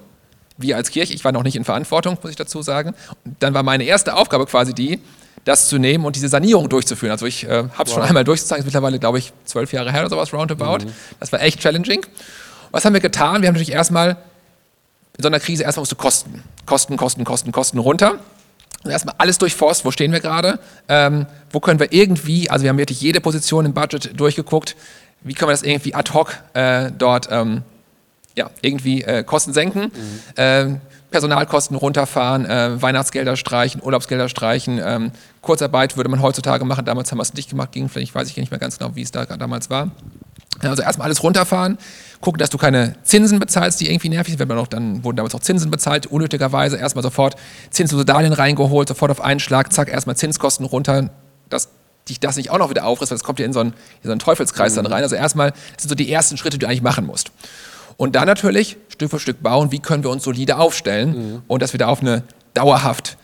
wir 0.58 0.78
als 0.78 0.90
Kirche, 0.90 1.14
ich 1.14 1.24
war 1.24 1.32
noch 1.32 1.44
nicht 1.44 1.56
in 1.56 1.64
Verantwortung, 1.64 2.18
muss 2.22 2.32
ich 2.32 2.38
dazu 2.38 2.64
sagen. 2.64 2.94
Und 3.24 3.36
dann 3.40 3.54
war 3.54 3.62
meine 3.64 3.84
erste 3.84 4.16
Aufgabe 4.16 4.46
quasi 4.48 4.74
die, 4.74 5.00
das 5.44 5.68
zu 5.68 5.78
nehmen 5.78 6.06
und 6.06 6.16
diese 6.16 6.28
Sanierung 6.28 6.70
durchzuführen. 6.70 7.12
Also 7.12 7.26
ich 7.26 7.46
äh, 7.46 7.64
habe 7.74 7.84
es 7.86 7.94
schon 7.94 8.04
einmal 8.04 8.24
durchgezogen, 8.24 8.60
ist 8.60 8.66
mittlerweile, 8.66 9.00
glaube 9.00 9.18
ich, 9.18 9.34
zwölf 9.46 9.74
Jahre 9.74 9.92
her 9.92 10.02
oder 10.02 10.10
sowas, 10.10 10.34
roundabout. 10.34 10.86
Das 11.20 11.32
war 11.32 11.42
echt 11.42 11.60
challenging. 11.60 12.06
Was 12.72 12.86
haben 12.86 12.94
wir 12.94 13.02
getan? 13.02 13.42
Wir 13.42 13.48
haben 13.48 13.56
natürlich 13.56 13.74
erstmal 13.74 14.18
in 15.18 15.24
so 15.24 15.28
einer 15.28 15.40
Krise 15.40 15.64
erstmal 15.64 15.82
musst 15.82 15.92
du 15.92 15.96
Kosten. 15.96 16.44
Kosten, 16.66 16.98
Kosten, 16.98 17.24
Kosten, 17.24 17.52
Kosten 17.52 17.80
runter. 17.80 18.20
Und 18.84 18.92
erstmal 18.92 19.16
alles 19.18 19.38
durchforst, 19.38 19.86
wo 19.86 19.92
stehen 19.92 20.12
wir 20.12 20.22
gerade, 20.22 20.60
ähm, 20.88 21.28
wo 21.52 21.60
können 21.60 21.80
wir 21.80 21.94
irgendwie, 21.94 22.50
also 22.50 22.64
wir 22.64 22.70
haben 22.70 22.80
wirklich 22.80 23.02
jede 23.02 23.22
Position 23.22 23.66
im 23.66 23.74
Budget 23.74 24.20
durchgeguckt, 24.20 24.76
wie 25.22 25.34
können 25.34 25.50
wir 25.50 25.54
das 25.54 25.62
irgendwie 25.62 25.94
ad 25.94 26.12
hoc 26.14 26.36
äh, 26.54 26.92
dort 26.98 27.28
ähm, 27.30 27.62
ja, 28.36 28.50
irgendwie 28.62 29.04
äh, 29.04 29.24
Kosten 29.24 29.54
senken, 29.54 29.92
ähm, 30.36 30.82
Personalkosten 31.12 31.76
runterfahren, 31.76 32.46
äh, 32.46 32.82
Weihnachtsgelder 32.82 33.36
streichen, 33.36 33.82
Urlaubsgelder 33.84 34.30
streichen, 34.30 34.80
ähm, 34.84 35.12
Kurzarbeit 35.42 35.98
würde 35.98 36.10
man 36.10 36.22
heutzutage 36.22 36.66
machen, 36.66 36.86
damals 36.86 37.12
haben 37.12 37.20
wir 37.20 37.24
es 37.24 37.34
nicht 37.34 37.50
gemacht, 37.50 37.74
ging 37.74 37.90
vielleicht, 37.90 38.16
weiß 38.16 38.30
ich 38.30 38.38
nicht 38.38 38.50
mehr 38.50 38.60
ganz 38.60 38.80
genau, 38.80 38.96
wie 38.96 39.02
es 39.02 39.12
da 39.12 39.26
damals 39.26 39.70
war. 39.70 39.92
Also 40.62 40.84
erstmal 40.84 41.06
alles 41.06 41.24
runterfahren, 41.24 41.78
gucken, 42.20 42.40
dass 42.40 42.50
du 42.50 42.58
keine 42.58 42.96
Zinsen 43.04 43.40
bezahlst, 43.40 43.82
die 43.82 43.90
irgendwie 43.90 44.10
nervig 44.10 44.34
sind. 44.34 44.40
Wenn 44.40 44.48
man 44.48 44.58
noch, 44.58 44.68
dann 44.68 45.04
wurden 45.04 45.18
damals 45.18 45.34
auch 45.34 45.40
Zinsen 45.40 45.72
bezahlt, 45.72 46.06
unnötigerweise. 46.06 46.78
Erstmal 46.78 47.04
sofort 47.04 47.36
Zinslose 47.72 48.06
Darlehen 48.06 48.34
reingeholt, 48.34 48.88
sofort 48.88 49.12
auf 49.12 49.22
einen 49.22 49.40
Schlag, 49.40 49.74
zack, 49.74 49.90
erstmal 49.90 50.16
Zinskosten 50.16 50.66
runter, 50.66 51.10
dass 51.50 51.70
dich 52.10 52.20
das 52.20 52.36
nicht 52.36 52.52
auch 52.52 52.60
noch 52.60 52.70
wieder 52.70 52.86
aufrisst, 52.86 53.12
weil 53.12 53.18
das 53.18 53.24
kommt 53.24 53.40
ja 53.40 53.46
in 53.46 53.54
so 53.54 53.60
einen, 53.60 53.72
in 53.72 54.04
so 54.04 54.12
einen 54.12 54.20
Teufelskreis 54.20 54.76
dann 54.76 54.86
rein. 54.86 55.04
Also 55.04 55.16
erstmal, 55.16 55.52
das 55.52 55.84
sind 55.84 55.90
so 55.90 55.96
die 55.96 56.12
ersten 56.12 56.38
Schritte, 56.38 56.58
die 56.58 56.60
du 56.60 56.68
eigentlich 56.68 56.84
machen 56.84 57.06
musst. 57.06 57.32
Und 57.98 58.16
dann 58.16 58.26
natürlich 58.26 58.78
Stück 58.90 59.12
für 59.12 59.20
Stück 59.20 59.42
bauen, 59.44 59.72
wie 59.72 59.80
können 59.80 60.04
wir 60.04 60.10
uns 60.10 60.24
solide 60.24 60.58
aufstellen 60.58 61.42
und 61.48 61.62
dass 61.62 61.74
wir 61.74 61.78
da 61.80 61.88
auf 61.88 62.02
eine 62.02 62.24
dauerhaft 62.54 63.18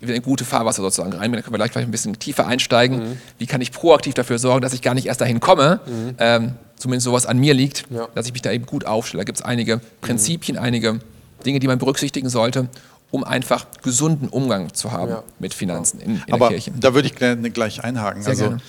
in 0.00 0.20
gute 0.22 0.44
Fahrwasser 0.44 0.82
sozusagen 0.82 1.12
rein. 1.14 1.32
Da 1.32 1.40
können 1.40 1.54
wir 1.54 1.58
gleich 1.58 1.72
vielleicht 1.72 1.88
ein 1.88 1.92
bisschen 1.92 2.18
tiefer 2.18 2.46
einsteigen. 2.46 3.18
Wie 3.38 3.46
kann 3.46 3.60
ich 3.60 3.72
proaktiv 3.72 4.14
dafür 4.14 4.38
sorgen, 4.38 4.60
dass 4.60 4.74
ich 4.74 4.82
gar 4.82 4.94
nicht 4.94 5.06
erst 5.06 5.20
dahin 5.20 5.40
komme, 5.40 5.80
ähm, 6.18 6.54
zumindest 6.76 7.04
sowas 7.04 7.24
an 7.26 7.38
mir 7.38 7.54
liegt, 7.54 7.84
Ja. 7.90 8.08
dass 8.14 8.26
ich 8.26 8.32
mich 8.32 8.42
da 8.42 8.50
eben 8.50 8.66
gut 8.66 8.84
aufstelle. 8.84 9.20
Da 9.22 9.24
gibt 9.24 9.38
es 9.38 9.44
einige 9.44 9.80
Prinzipien, 10.02 10.58
einige 10.58 10.98
Dinge, 11.46 11.58
die 11.60 11.66
man 11.66 11.78
berücksichtigen 11.78 12.28
sollte, 12.28 12.68
um 13.10 13.24
einfach 13.24 13.66
gesunden 13.82 14.28
Umgang 14.28 14.74
zu 14.74 14.92
haben 14.92 15.10
Ja. 15.10 15.22
mit 15.38 15.54
Finanzen 15.54 16.00
in, 16.00 16.22
in 16.26 16.32
Aber 16.34 16.48
der 16.48 16.58
Kirche. 16.58 16.72
da 16.78 16.92
würde 16.94 17.08
ich 17.08 17.14
gleich, 17.54 17.82
einhaken. 17.84 18.22
Sehr 18.22 18.30
also 18.30 18.44
gerne. 18.48 18.60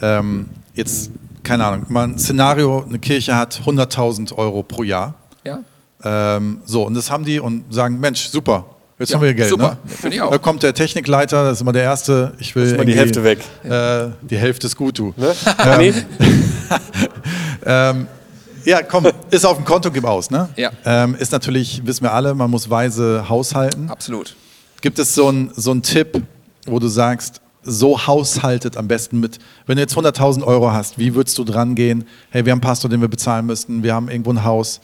ähm, 0.00 0.48
jetzt, 0.74 1.10
keine 1.42 1.64
Ahnung, 1.64 1.86
mal 1.88 2.04
ein 2.04 2.18
Szenario, 2.18 2.84
eine 2.88 2.98
Kirche 2.98 3.36
hat 3.36 3.60
100.000 3.64 4.34
Euro 4.36 4.62
pro 4.62 4.82
Jahr. 4.82 5.14
Ja? 5.44 5.60
Ähm, 6.02 6.60
so, 6.64 6.84
und 6.86 6.94
das 6.94 7.10
haben 7.10 7.24
die 7.24 7.40
und 7.40 7.72
sagen, 7.72 8.00
Mensch, 8.00 8.28
super, 8.28 8.64
Jetzt 8.98 9.08
Ja, 9.10 9.16
haben 9.16 9.22
wir 9.22 9.32
Geld, 9.32 9.48
super. 9.48 9.70
ne? 9.70 9.78
Finde 9.86 10.16
ich 10.16 10.20
auch. 10.22 10.30
Da 10.30 10.36
kommt 10.36 10.62
der 10.62 10.74
Technikleiter, 10.74 11.44
das 11.44 11.54
ist 11.54 11.60
immer 11.62 11.72
der 11.72 11.84
Erste. 11.84 12.34
Ich 12.38 12.54
will 12.54 12.76
mal 12.76 12.84
die 12.84 12.94
Hälfte 12.94 13.24
weg. 13.24 13.38
Äh, 13.64 14.08
die 14.20 14.36
Hälfte 14.36 14.66
ist 14.66 14.76
gut, 14.76 14.98
du. 14.98 15.14
Ne? 15.16 15.34
Nee? 15.78 15.94
Ja, 18.64 18.82
komm, 18.82 19.08
ist 19.30 19.46
auf 19.46 19.56
dem 19.56 19.64
Konto, 19.64 19.90
gib 19.90 20.04
aus, 20.04 20.30
ne? 20.30 20.50
Ja. 20.56 20.70
Ähm, 20.84 21.14
ist 21.18 21.32
natürlich, 21.32 21.80
wissen 21.86 22.02
wir 22.02 22.12
alle, 22.12 22.34
man 22.34 22.50
muss 22.50 22.68
weise 22.68 23.26
haushalten. 23.28 23.88
Absolut. 23.88 24.36
Gibt 24.82 24.98
es 24.98 25.14
so 25.14 25.28
einen 25.28 25.50
so 25.56 25.70
einen 25.70 25.82
Tipp, 25.82 26.22
wo 26.66 26.78
du 26.78 26.88
sagst, 26.88 27.40
so 27.62 28.06
haushaltet 28.06 28.76
am 28.76 28.88
besten 28.88 29.20
mit, 29.20 29.38
wenn 29.66 29.76
du 29.76 29.82
jetzt 29.82 29.96
100.000 29.96 30.42
Euro 30.44 30.72
hast, 30.72 30.98
wie 30.98 31.14
würdest 31.14 31.36
du 31.38 31.44
dran 31.44 31.74
gehen? 31.74 32.06
Hey, 32.30 32.44
wir 32.44 32.52
haben 32.52 32.58
einen 32.58 32.60
Pastor, 32.62 32.90
den 32.90 33.00
wir 33.00 33.08
bezahlen 33.08 33.46
müssten, 33.46 33.82
wir 33.82 33.94
haben 33.94 34.08
irgendwo 34.08 34.32
ein 34.32 34.44
Haus. 34.44 34.80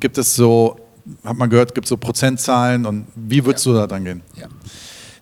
Gibt 0.00 0.18
es 0.18 0.34
so, 0.34 0.78
hat 1.24 1.36
man 1.36 1.50
gehört, 1.50 1.74
gibt 1.74 1.84
es 1.84 1.90
so 1.90 1.96
Prozentzahlen 1.96 2.86
und 2.86 3.06
wie 3.14 3.44
würdest 3.44 3.66
du 3.66 3.74
da 3.74 3.86
dran 3.86 4.04
gehen? 4.04 4.22
Ja. 4.36 4.46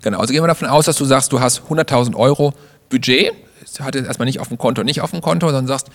Genau, 0.02 0.18
also 0.18 0.32
gehen 0.32 0.42
wir 0.42 0.48
davon 0.48 0.68
aus, 0.68 0.86
dass 0.86 0.96
du 0.96 1.04
sagst, 1.04 1.32
du 1.32 1.40
hast 1.40 1.62
100.000 1.62 2.14
Euro 2.16 2.54
Budget. 2.88 3.32
Hat 3.80 3.94
jetzt 3.94 4.06
erstmal 4.06 4.26
nicht 4.26 4.40
auf 4.40 4.48
dem 4.48 4.58
Konto, 4.58 4.82
nicht 4.82 5.00
auf 5.00 5.12
dem 5.12 5.20
Konto, 5.20 5.46
sondern 5.46 5.66
sagst, 5.66 5.88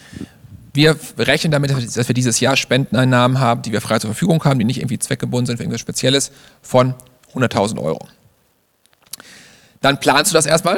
wir 0.74 0.96
rechnen 1.18 1.52
damit, 1.52 1.72
dass 1.72 2.08
wir 2.08 2.14
dieses 2.14 2.40
Jahr 2.40 2.56
Spendeneinnahmen 2.56 3.40
haben, 3.40 3.62
die 3.64 3.72
wir 3.72 3.82
frei 3.82 4.00
zur 4.00 4.10
Verfügung 4.10 4.44
haben, 4.44 4.60
die 4.60 4.66
nicht 4.66 4.78
irgendwie 4.78 5.00
zweckgebunden 5.00 5.46
sind 5.48 5.58
für 5.58 5.64
irgendwas 5.64 5.82
Spezielles, 5.82 6.32
von 6.62 6.94
100.000 7.34 7.82
Euro. 7.82 8.08
Dann 9.82 10.00
planst 10.00 10.32
du 10.32 10.34
das 10.34 10.46
erstmal 10.46 10.78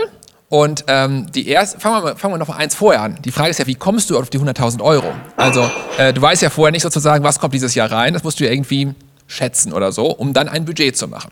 und 0.49 0.83
ähm, 0.87 1.31
die 1.31 1.47
erst, 1.47 1.81
fangen, 1.81 1.97
wir, 1.97 2.01
mal- 2.01 2.15
fangen 2.15 2.33
wir 2.33 2.37
noch 2.39 2.47
mal 2.47 2.57
eins 2.57 2.73
vorher 2.75 3.01
an. 3.03 3.17
Die 3.23 3.31
Frage 3.31 3.51
ist 3.51 3.59
ja, 3.59 3.67
wie 3.67 3.75
kommst 3.75 4.09
du 4.09 4.17
auf 4.17 4.29
die 4.29 4.39
100.000 4.39 4.81
Euro? 4.81 5.07
Also 5.37 5.69
äh, 5.97 6.11
du 6.13 6.21
weißt 6.21 6.41
ja 6.41 6.49
vorher 6.49 6.71
nicht 6.71 6.81
sozusagen, 6.81 7.23
was 7.23 7.39
kommt 7.39 7.53
dieses 7.53 7.75
Jahr 7.75 7.91
rein, 7.91 8.13
das 8.13 8.23
musst 8.23 8.39
du 8.39 8.45
ja 8.45 8.51
irgendwie 8.51 8.93
schätzen 9.27 9.73
oder 9.73 9.91
so, 9.91 10.07
um 10.07 10.33
dann 10.33 10.49
ein 10.49 10.65
Budget 10.65 10.97
zu 10.97 11.07
machen. 11.07 11.31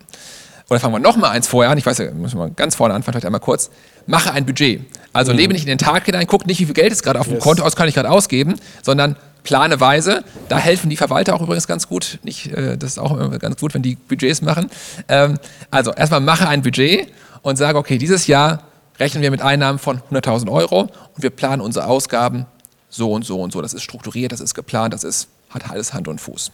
Oder 0.69 0.79
fangen 0.79 0.93
wir 0.93 0.99
noch 0.99 1.15
mal 1.17 1.29
eins 1.29 1.47
vorher 1.47 1.71
an, 1.71 1.77
ich 1.77 1.85
weiß 1.85 1.97
ja, 1.99 2.11
müssen 2.11 2.37
wir 2.37 2.49
ganz 2.49 2.75
vorne 2.75 2.93
anfangen, 2.93 3.13
vielleicht 3.13 3.25
einmal 3.25 3.39
kurz. 3.41 3.69
Mache 4.05 4.31
ein 4.33 4.45
Budget. 4.45 4.81
Also 5.13 5.31
lebe 5.31 5.53
nicht 5.53 5.63
in 5.63 5.69
den 5.69 5.77
Tag 5.77 6.05
hinein, 6.05 6.27
guck 6.27 6.45
nicht, 6.45 6.59
wie 6.59 6.65
viel 6.65 6.73
Geld 6.75 6.91
ist 6.91 7.01
gerade 7.03 7.19
auf 7.19 7.25
dem 7.27 7.35
Yes. 7.35 7.43
Konto 7.43 7.63
aus, 7.63 7.75
kann 7.75 7.87
ich 7.87 7.95
gerade 7.95 8.11
ausgeben, 8.11 8.55
sondern 8.83 9.15
plane 9.43 9.79
weise. 9.79 10.23
Da 10.49 10.57
helfen 10.59 10.89
die 10.89 10.97
Verwalter 10.97 11.33
auch 11.35 11.41
übrigens 11.41 11.67
ganz 11.67 11.87
gut. 11.87 12.19
Nicht, 12.23 12.51
äh, 12.51 12.77
das 12.77 12.91
ist 12.91 12.97
auch 12.99 13.17
immer 13.17 13.39
ganz 13.39 13.59
gut, 13.61 13.73
wenn 13.73 13.81
die 13.81 13.95
Budgets 13.95 14.41
machen. 14.41 14.69
Ähm, 15.07 15.39
also 15.71 15.91
erstmal 15.93 16.19
mache 16.19 16.47
ein 16.47 16.61
Budget 16.61 17.07
und 17.41 17.55
sage, 17.55 17.77
okay, 17.79 17.97
dieses 17.97 18.27
Jahr 18.27 18.63
rechnen 18.99 19.21
wir 19.23 19.31
mit 19.31 19.41
Einnahmen 19.41 19.79
von 19.79 20.01
100.000 20.11 20.51
Euro 20.51 20.81
und 20.81 21.23
wir 21.23 21.29
planen 21.29 21.61
unsere 21.61 21.87
Ausgaben 21.87 22.45
so 22.89 23.11
und 23.11 23.25
so 23.25 23.41
und 23.41 23.51
so. 23.51 23.61
Das 23.61 23.73
ist 23.73 23.83
strukturiert, 23.83 24.31
das 24.31 24.39
ist 24.39 24.53
geplant, 24.53 24.93
das 24.93 25.03
ist, 25.03 25.27
hat 25.49 25.69
alles 25.69 25.93
Hand 25.93 26.07
und 26.07 26.19
Fuß. 26.19 26.51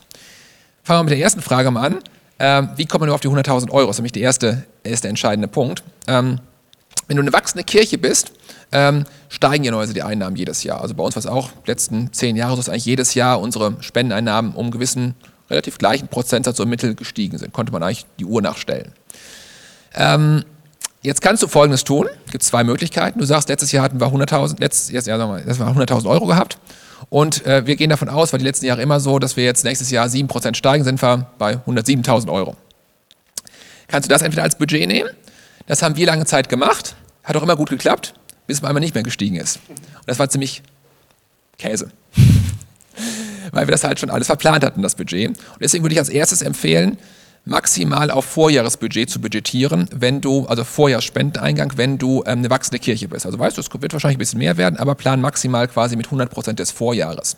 Fangen 0.84 1.00
wir 1.00 1.04
mit 1.04 1.12
der 1.12 1.20
ersten 1.20 1.42
Frage 1.42 1.72
mal 1.72 1.88
an. 1.88 2.00
Ähm, 2.40 2.70
wie 2.76 2.86
kommt 2.86 3.02
man 3.02 3.08
nur 3.08 3.16
auf 3.16 3.22
die 3.22 3.30
100.000 3.30 3.72
Euro? 3.72 3.88
Das 3.88 3.96
ist 3.96 4.00
nämlich 4.00 4.12
der 4.12 4.24
erste, 4.24 4.66
erste 4.84 5.08
entscheidende 5.08 5.48
Punkt. 5.48 5.84
Ähm, 6.08 6.40
wenn 7.08 7.18
du 7.18 7.22
eine 7.22 7.34
wachsende 7.34 7.64
Kirche 7.64 7.98
bist, 7.98 8.32
ähm, 8.72 9.06
steigen 9.30 9.64
ja 9.64 9.72
normalerweise 9.72 9.94
die 9.94 10.04
Einnahmen 10.04 10.36
jedes 10.36 10.64
Jahr. 10.64 10.82
Also 10.82 10.96
bei 10.96 11.04
uns 11.04 11.16
war 11.16 11.20
es 11.20 11.28
auch 11.28 11.52
letzten 11.66 12.12
zehn 12.12 12.36
Jahre 12.36 12.52
so, 12.52 12.58
dass 12.58 12.70
eigentlich 12.70 12.86
jedes 12.86 13.14
Jahr 13.14 13.40
unsere 13.40 13.76
Spendeneinnahmen 13.82 14.54
um 14.54 14.64
einen 14.64 14.72
gewissen, 14.72 15.16
relativ 15.50 15.78
gleichen 15.78 16.08
Prozentsatz 16.08 16.60
im 16.60 16.70
Mittel 16.70 16.96
gestiegen 16.96 17.38
sind. 17.38 17.54
Konnte 17.54 17.72
man 17.72 17.84
eigentlich 17.84 18.06
die 18.20 18.26
Uhr 18.26 18.42
nachstellen. 18.42 18.94
Ähm, 19.96 20.44
jetzt 21.04 21.22
kannst 21.22 21.44
du 21.44 21.48
Folgendes 21.48 21.84
tun. 21.84 22.08
Es 22.26 22.32
gibt 22.32 22.44
zwei 22.44 22.64
Möglichkeiten. 22.64 23.20
Du 23.20 23.26
sagst, 23.26 23.50
letztes 23.50 23.72
Jahr 23.72 23.84
hatten 23.84 24.00
wir 24.00 24.08
100.000, 24.08 24.60
letztes 24.60 24.92
Jahr, 24.92 25.04
sagen 25.04 25.22
wir 25.22 25.28
mal, 25.28 25.44
das 25.44 25.60
war 25.60 25.70
100.000 25.70 26.10
Euro 26.10 26.26
gehabt. 26.26 26.58
Und 27.10 27.46
äh, 27.46 27.68
wir 27.68 27.76
gehen 27.76 27.90
davon 27.90 28.10
aus, 28.10 28.34
weil 28.34 28.40
die 28.40 28.46
letzten 28.46 28.66
Jahre 28.66 28.82
immer 28.82 29.00
so, 29.00 29.20
dass 29.20 29.38
wir 29.38 29.44
jetzt 29.44 29.64
nächstes 29.64 29.92
Jahr 29.92 30.08
7% 30.08 30.56
steigen, 30.56 30.84
sind 30.84 31.02
wir 31.02 31.28
bei 31.38 31.56
107.000 31.56 32.32
Euro. 32.32 32.56
Kannst 33.88 34.10
du 34.10 34.14
das 34.14 34.22
entweder 34.22 34.44
als 34.44 34.58
Budget 34.58 34.88
nehmen? 34.88 35.10
Das 35.68 35.82
haben 35.82 35.96
wir 35.96 36.06
lange 36.06 36.26
Zeit 36.26 36.50
gemacht. 36.50 36.96
Hat 37.24 37.36
auch 37.36 37.44
immer 37.44 37.56
gut 37.56 37.70
geklappt, 37.70 38.14
bis 38.48 38.58
es 38.58 38.64
einmal 38.64 38.82
nicht 38.82 38.96
mehr 38.96 39.04
gestiegen 39.04 39.36
ist. 39.36 39.60
Und 39.68 40.08
das 40.08 40.20
war 40.20 40.30
ziemlich 40.30 40.64
Käse. 41.58 41.92
Weil 43.52 43.68
wir 43.68 43.72
das 43.72 43.84
halt 43.84 44.00
schon 44.00 44.10
alles 44.10 44.28
verplant 44.28 44.64
hatten, 44.64 44.82
das 44.82 44.96
Budget. 44.96 45.30
Und 45.30 45.38
deswegen 45.62 45.84
würde 45.84 45.94
ich 45.94 46.00
als 46.00 46.10
erstes 46.10 46.42
empfehlen, 46.42 46.98
maximal 47.46 48.10
auf 48.10 48.26
Vorjahresbudget 48.26 49.10
zu 49.10 49.20
budgetieren, 49.20 49.90
wenn 49.94 50.22
du, 50.22 50.46
also 50.46 50.64
Vorjahrsspendeneingang, 50.64 51.74
wenn 51.76 51.98
du 51.98 52.24
ähm, 52.26 52.40
eine 52.40 52.50
wachsende 52.50 52.80
Kirche 52.80 53.08
bist. 53.08 53.26
Also 53.26 53.38
weißt 53.38 53.58
du, 53.58 53.62
es 53.62 53.70
wird 53.72 53.94
wahrscheinlich 53.94 54.18
ein 54.18 54.20
bisschen 54.20 54.40
mehr 54.40 54.58
werden, 54.58 54.80
aber 54.80 54.96
plan 54.96 55.20
maximal 55.20 55.68
quasi 55.68 55.96
mit 55.96 56.08
100% 56.08 56.54
des 56.54 56.72
Vorjahres. 56.72 57.38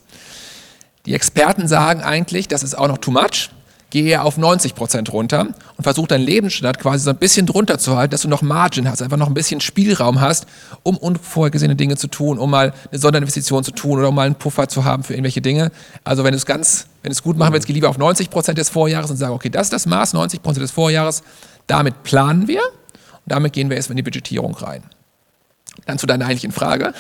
Die 1.06 1.14
Experten 1.14 1.68
sagen 1.68 2.02
eigentlich, 2.02 2.48
das 2.48 2.64
ist 2.64 2.78
auch 2.78 2.88
noch 2.88 2.98
too 2.98 3.12
much. 3.12 3.50
Geh 3.92 4.10
eher 4.10 4.26
auf 4.26 4.38
90% 4.38 5.10
runter 5.12 5.48
und 5.78 5.84
versuch 5.84 6.08
deinen 6.08 6.26
Lebensstandard 6.26 6.80
quasi 6.80 7.04
so 7.04 7.12
ein 7.12 7.18
bisschen 7.18 7.46
drunter 7.46 7.78
zu 7.78 7.96
halten, 7.96 8.12
dass 8.12 8.24
du 8.24 8.28
noch 8.28 8.42
Margin 8.42 8.90
hast, 8.90 9.02
einfach 9.02 9.18
noch 9.18 9.28
ein 9.28 9.34
bisschen 9.34 9.62
Spielraum 9.62 10.20
hast, 10.22 10.48
um 10.84 10.98
unvorhergesehene 10.98 11.76
Dinge 11.76 11.96
zu 11.96 12.08
tun, 12.08 12.40
um 12.40 12.50
mal 12.50 12.74
eine 12.92 13.00
Sonderinvestition 13.00 13.64
zu 13.64 13.72
tun 13.72 14.00
oder 14.00 14.10
um 14.10 14.16
mal 14.16 14.26
einen 14.26 14.36
Puffer 14.36 14.68
zu 14.68 14.84
haben 14.86 15.04
für 15.04 15.14
irgendwelche 15.14 15.42
Dinge. 15.42 15.72
Also 16.04 16.24
wenn 16.24 16.32
du 16.32 16.38
es 16.38 16.46
ganz, 16.46 16.88
wenn 17.04 17.12
es 17.12 17.22
gut 17.22 17.38
machen 17.38 17.54
willst, 17.54 17.68
geh 17.68 17.74
lieber 17.74 17.90
auf 17.90 18.00
90% 18.00 18.54
des 18.54 18.70
Vorjahres 18.70 19.12
und 19.12 19.18
sag, 19.18 19.32
okay, 19.32 19.50
das 19.50 19.68
ist 19.68 19.74
das 19.74 19.86
Maß, 19.86 20.14
90% 20.14 20.60
des 20.60 20.72
Vorjahres. 20.72 21.24
Damit 21.68 22.04
planen 22.04 22.48
wir 22.48 22.62
und 22.62 23.32
damit 23.32 23.54
gehen 23.54 23.70
wir 23.70 23.78
erst 23.78 23.90
in 23.90 23.96
die 23.96 24.04
Budgetierung 24.04 24.56
rein. 24.56 24.84
Dann 25.86 26.00
zu 26.00 26.08
deiner 26.08 26.26
eigentlichen 26.26 26.52
Frage. 26.52 26.94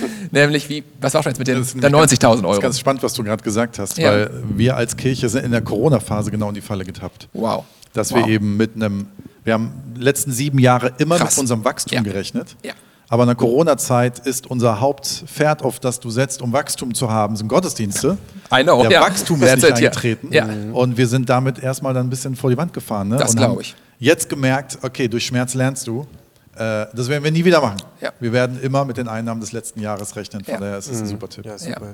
Nämlich, 0.30 0.68
wie, 0.68 0.84
was 1.00 1.14
war 1.14 1.22
schon 1.22 1.30
jetzt 1.32 1.38
mit 1.38 1.48
den 1.48 1.58
Das 1.58 1.68
ist 1.68 1.82
der 1.82 1.90
nämlich 1.90 2.10
90.000 2.10 2.20
ganz- 2.20 2.20
Das 2.20 2.44
Euro? 2.44 2.52
ist 2.52 2.60
ganz 2.60 2.78
spannend, 2.78 3.02
was 3.02 3.14
du 3.14 3.22
gerade 3.24 3.42
gesagt 3.42 3.78
hast, 3.78 3.98
Ja. 3.98 4.10
weil 4.10 4.30
wir 4.56 4.76
als 4.76 4.96
Kirche 4.96 5.28
sind 5.28 5.44
in 5.44 5.50
der 5.52 5.62
Corona-Phase 5.62 6.30
genau 6.30 6.48
in 6.48 6.54
die 6.54 6.60
Falle 6.60 6.84
getappt. 6.84 7.28
Wow. 7.32 7.64
Dass 7.92 8.12
wow. 8.12 8.24
wir 8.26 8.32
eben 8.32 8.56
mit 8.56 8.74
einem, 8.76 9.06
wir 9.44 9.54
haben 9.54 9.72
die 9.96 10.00
letzten 10.00 10.32
sieben 10.32 10.58
Jahre 10.58 10.92
immer 10.98 11.18
Krass. 11.18 11.32
mit 11.36 11.40
unserem 11.42 11.64
Wachstum 11.64 11.96
Ja. 11.96 12.02
gerechnet. 12.02 12.56
Ja. 12.64 12.72
Aber 13.08 13.24
in 13.24 13.26
der 13.26 13.36
Corona-Zeit 13.36 14.20
ist 14.20 14.46
unser 14.46 14.80
Hauptpferd, 14.80 15.62
auf 15.62 15.78
das 15.80 16.00
du 16.00 16.08
setzt, 16.08 16.40
um 16.40 16.52
Wachstum 16.54 16.94
zu 16.94 17.10
haben, 17.10 17.36
sind 17.36 17.48
Gottesdienste. 17.48 18.16
I 18.50 18.62
know, 18.62 18.80
Der 18.82 18.90
ja. 18.92 19.00
Wachstum 19.02 19.42
ist 19.42 19.54
nicht 19.56 19.70
eingetreten. 19.70 20.28
Ja. 20.32 20.48
Und 20.72 20.96
wir 20.96 21.06
sind 21.06 21.28
damit 21.28 21.58
erstmal 21.58 21.92
dann 21.92 22.06
ein 22.06 22.10
bisschen 22.10 22.36
vor 22.36 22.48
die 22.48 22.56
Wand 22.56 22.72
gefahren. 22.72 23.08
Ne? 23.08 23.16
Das 23.18 23.32
Und 23.32 23.36
glaub 23.36 23.50
haben 23.50 23.60
ich. 23.60 23.74
Jetzt 23.98 24.30
gemerkt, 24.30 24.78
okay, 24.80 25.08
durch 25.08 25.26
Schmerz 25.26 25.52
lernst 25.52 25.86
du. 25.86 26.06
Äh, 26.56 26.86
das 26.92 27.08
werden 27.08 27.24
wir 27.24 27.30
nie 27.30 27.44
wieder 27.44 27.60
machen. 27.60 27.78
Ja. 28.00 28.12
Wir 28.20 28.32
werden 28.32 28.60
immer 28.60 28.84
mit 28.84 28.96
den 28.98 29.08
Einnahmen 29.08 29.40
des 29.40 29.52
letzten 29.52 29.80
Jahres 29.80 30.16
rechnen. 30.16 30.44
Von 30.44 30.54
Ja. 30.54 30.60
daher 30.60 30.78
ist 30.78 30.88
es 30.90 31.00
ein 31.00 31.06
super 31.06 31.28
Tipp. 31.28 31.46
Ja, 31.46 31.56
super. 31.58 31.92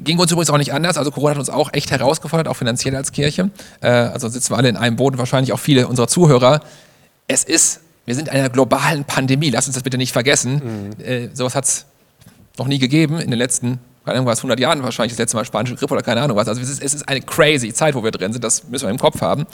Ging 0.00 0.18
uns 0.18 0.32
übrigens 0.32 0.50
auch 0.50 0.58
nicht 0.58 0.72
anders. 0.72 0.96
Also 0.96 1.10
Corona 1.10 1.32
hat 1.32 1.38
uns 1.38 1.50
auch 1.50 1.70
echt 1.72 1.90
herausgefordert, 1.90 2.48
auch 2.48 2.56
finanziell 2.56 2.96
als 2.96 3.12
Kirche. 3.12 3.50
Äh, 3.80 3.88
also 3.88 4.28
sitzen 4.28 4.52
wir 4.52 4.56
alle 4.56 4.68
in 4.68 4.76
einem 4.76 4.98
und 4.98 5.18
wahrscheinlich 5.18 5.52
auch 5.52 5.60
viele 5.60 5.86
unserer 5.86 6.08
Zuhörer. 6.08 6.60
Es 7.28 7.44
ist, 7.44 7.80
wir 8.06 8.14
sind 8.14 8.28
in 8.28 8.34
einer 8.34 8.48
globalen 8.50 9.04
Pandemie. 9.04 9.50
Lass 9.50 9.66
uns 9.66 9.74
das 9.74 9.82
bitte 9.82 9.98
nicht 9.98 10.12
vergessen. 10.12 10.94
Äh, 10.98 11.28
sowas 11.34 11.54
hat 11.54 11.64
es 11.64 11.84
noch 12.58 12.66
nie 12.66 12.78
gegeben 12.78 13.18
in 13.20 13.30
den 13.30 13.38
letzten, 13.38 13.78
keine 14.04 14.16
Ahnung 14.18 14.26
was, 14.26 14.38
100 14.38 14.58
Jahren 14.58 14.82
wahrscheinlich 14.82 15.12
das 15.12 15.18
letzte 15.18 15.36
Mal 15.36 15.44
spanische 15.44 15.76
Grippe 15.76 15.94
oder 15.94 16.02
keine 16.02 16.22
Ahnung 16.22 16.36
was. 16.36 16.48
Also 16.48 16.60
es 16.60 16.70
ist, 16.70 16.82
es 16.82 16.94
ist 16.94 17.08
eine 17.08 17.20
crazy 17.20 17.72
Zeit, 17.72 17.94
wo 17.94 18.02
wir 18.02 18.10
drin 18.10 18.32
sind. 18.32 18.42
Das 18.42 18.64
müssen 18.68 18.86
wir 18.86 18.90
im 18.90 18.98
Kopf 18.98 19.20
haben. 19.20 19.46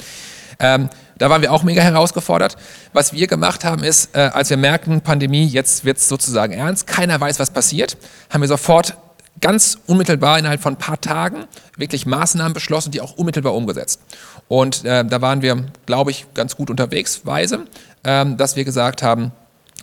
Ähm, 0.60 0.88
da 1.18 1.28
waren 1.28 1.42
wir 1.42 1.52
auch 1.52 1.62
mega 1.62 1.82
herausgefordert. 1.82 2.56
Was 2.92 3.12
wir 3.12 3.26
gemacht 3.26 3.64
haben, 3.64 3.84
ist, 3.84 4.16
äh, 4.16 4.30
als 4.32 4.50
wir 4.50 4.56
merken, 4.56 5.00
Pandemie, 5.02 5.46
jetzt 5.46 5.84
wird 5.84 5.98
es 5.98 6.08
sozusagen 6.08 6.52
ernst, 6.52 6.86
keiner 6.86 7.20
weiß, 7.20 7.38
was 7.38 7.50
passiert, 7.50 7.96
haben 8.30 8.40
wir 8.40 8.48
sofort 8.48 8.96
ganz 9.40 9.78
unmittelbar 9.86 10.38
innerhalb 10.38 10.62
von 10.62 10.74
ein 10.74 10.78
paar 10.78 11.00
Tagen 11.00 11.44
wirklich 11.76 12.06
Maßnahmen 12.06 12.52
beschlossen, 12.52 12.90
die 12.90 13.00
auch 13.00 13.16
unmittelbar 13.16 13.54
umgesetzt. 13.54 14.00
Und 14.48 14.84
äh, 14.84 15.04
da 15.04 15.20
waren 15.20 15.42
wir, 15.42 15.64
glaube 15.86 16.10
ich, 16.10 16.26
ganz 16.34 16.56
gut 16.56 16.70
unterwegs, 16.70 17.22
weise, 17.24 17.66
ähm, 18.04 18.36
dass 18.36 18.56
wir 18.56 18.64
gesagt 18.64 19.02
haben, 19.02 19.32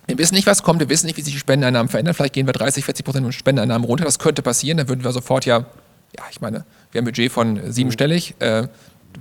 wir 0.07 0.17
wissen 0.17 0.35
nicht, 0.35 0.47
was 0.47 0.63
kommt, 0.63 0.79
wir 0.79 0.89
wissen 0.89 1.05
nicht, 1.05 1.17
wie 1.17 1.21
sich 1.21 1.33
die 1.33 1.39
Spendeneinnahmen 1.39 1.89
verändern. 1.89 2.13
Vielleicht 2.13 2.33
gehen 2.33 2.47
wir 2.47 2.53
30, 2.53 2.85
40 2.85 3.03
Prozent 3.03 3.25
mit 3.25 3.35
Spendeneinnahmen 3.35 3.85
runter. 3.85 4.05
Das 4.05 4.19
könnte 4.19 4.41
passieren. 4.41 4.77
Dann 4.77 4.87
würden 4.87 5.03
wir 5.03 5.11
sofort 5.11 5.45
ja, 5.45 5.65
ja, 6.17 6.23
ich 6.31 6.39
meine, 6.39 6.63
wir 6.91 6.99
haben 6.99 7.03
ein 7.03 7.11
Budget 7.11 7.29
von 7.29 7.59
siebenstellig. 7.71 8.35
Äh, 8.39 8.69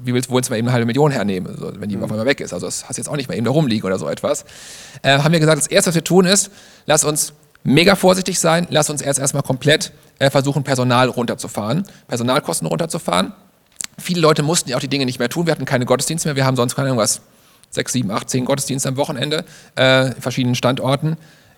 wie 0.05 0.15
willst, 0.15 0.29
du 0.29 0.35
mal 0.35 0.57
eben 0.57 0.69
eine 0.69 0.73
halbe 0.73 0.87
Million 0.87 1.11
hernehmen, 1.11 1.49
also, 1.49 1.73
wenn 1.79 1.89
die 1.89 1.97
auf 1.97 2.11
einmal 2.11 2.27
weg 2.27 2.41
ist? 2.41 2.53
Also, 2.53 2.67
das 2.67 2.89
hast 2.89 2.97
du 2.97 3.01
jetzt 3.01 3.09
auch 3.09 3.17
nicht 3.17 3.29
mal 3.29 3.35
eben 3.35 3.45
da 3.45 3.51
rumliegen 3.51 3.87
oder 3.87 3.99
so 3.99 4.09
etwas. 4.09 4.45
Äh, 5.03 5.19
haben 5.19 5.33
wir 5.33 5.41
gesagt, 5.41 5.59
das 5.59 5.67
erste, 5.67 5.89
was 5.89 5.95
wir 5.95 6.05
tun, 6.05 6.27
ist, 6.27 6.51
lass 6.87 7.05
uns 7.05 7.33
mega 7.65 7.97
vorsichtig 7.97 8.39
sein, 8.39 8.67
lass 8.71 8.91
uns 8.91 9.03
erst 9.03 9.19
erstmal 9.19 9.43
komplett 9.43 9.93
äh, 10.19 10.31
versuchen, 10.31 10.63
Personal 10.63 11.09
runterzufahren, 11.09 11.85
Personalkosten 12.09 12.67
runterzufahren. 12.69 13.33
Viele 13.99 14.21
Leute 14.21 14.43
mussten 14.43 14.71
ja 14.71 14.77
auch 14.77 14.81
die 14.81 14.89
Dinge 14.89 15.07
nicht 15.07 15.19
mehr 15.19 15.29
tun. 15.29 15.47
Wir 15.47 15.53
hatten 15.53 15.65
keine 15.65 15.87
Gottesdienste 15.87 16.29
mehr. 16.29 16.37
Wir 16.37 16.45
haben 16.45 16.57
sonst 16.57 16.77
keine 16.77 16.89
Ahnung 16.89 16.99
was, 16.99 17.23
sechs, 17.71 17.93
sieben, 17.93 18.11
acht, 18.11 18.31
zehn 18.31 18.45
Gottesdienste 18.45 18.89
am 18.89 18.97
Wochenende, 18.97 19.45
äh, 19.77 20.09
in 20.09 20.21
verschiedenen 20.21 20.55
Standorten. 20.55 21.17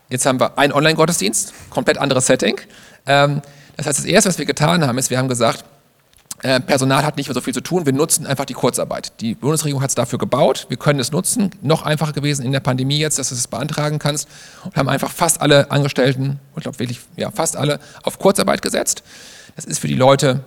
Jetzt 0.08 0.24
haben 0.24 0.40
wir 0.40 0.56
einen 0.58 0.72
Online-Gottesdienst, 0.72 1.52
komplett 1.68 1.98
anderes 1.98 2.26
Setting. 2.26 2.58
Ähm, 3.06 3.42
das 3.76 3.86
heißt, 3.86 3.98
das 3.98 4.06
Erste, 4.06 4.30
was 4.30 4.38
wir 4.38 4.46
getan 4.46 4.86
haben, 4.86 4.96
ist, 4.98 5.10
wir 5.10 5.18
haben 5.18 5.28
gesagt, 5.28 5.64
Personal 6.40 7.04
hat 7.04 7.16
nicht 7.16 7.28
mehr 7.28 7.34
so 7.34 7.40
viel 7.40 7.54
zu 7.54 7.60
tun, 7.60 7.84
wir 7.84 7.92
nutzen 7.92 8.26
einfach 8.26 8.44
die 8.44 8.54
Kurzarbeit. 8.54 9.20
Die 9.20 9.34
Bundesregierung 9.34 9.82
hat 9.82 9.90
es 9.90 9.96
dafür 9.96 10.18
gebaut, 10.18 10.66
wir 10.68 10.76
können 10.76 11.00
es 11.00 11.10
nutzen. 11.10 11.50
Noch 11.62 11.82
einfacher 11.82 12.12
gewesen 12.12 12.44
in 12.44 12.52
der 12.52 12.60
Pandemie 12.60 12.98
jetzt, 12.98 13.18
dass 13.18 13.30
du 13.30 13.34
es 13.34 13.48
beantragen 13.48 13.98
kannst. 13.98 14.28
Und 14.64 14.76
haben 14.76 14.88
einfach 14.88 15.10
fast 15.10 15.40
alle 15.40 15.70
Angestellten, 15.70 16.38
ich 16.56 16.62
glaube 16.62 16.78
wirklich, 16.78 17.00
ja, 17.16 17.30
fast 17.30 17.56
alle 17.56 17.80
auf 18.04 18.18
Kurzarbeit 18.18 18.62
gesetzt. 18.62 19.02
Das 19.56 19.64
ist 19.64 19.80
für 19.80 19.88
die 19.88 19.96
Leute 19.96 20.44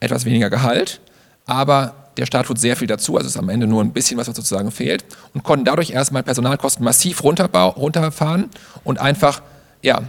etwas 0.00 0.24
weniger 0.24 0.48
Gehalt, 0.48 1.00
aber 1.44 1.94
Der 2.16 2.24
Staat 2.24 2.46
tut 2.46 2.58
sehr 2.58 2.76
viel 2.76 2.86
dazu, 2.88 3.16
also 3.16 3.26
es 3.26 3.34
ist 3.34 3.38
am 3.38 3.48
Ende 3.48 3.66
nur 3.66 3.82
ein 3.82 3.92
bisschen, 3.92 4.16
was 4.16 4.26
sozusagen 4.26 4.70
fehlt 4.70 5.04
und 5.34 5.42
konnten 5.42 5.64
dadurch 5.66 5.90
erstmal 5.90 6.22
Personalkosten 6.22 6.82
massiv 6.84 7.22
runterfahren 7.22 8.50
und 8.84 8.98
einfach, 8.98 9.42
ja, 9.82 10.00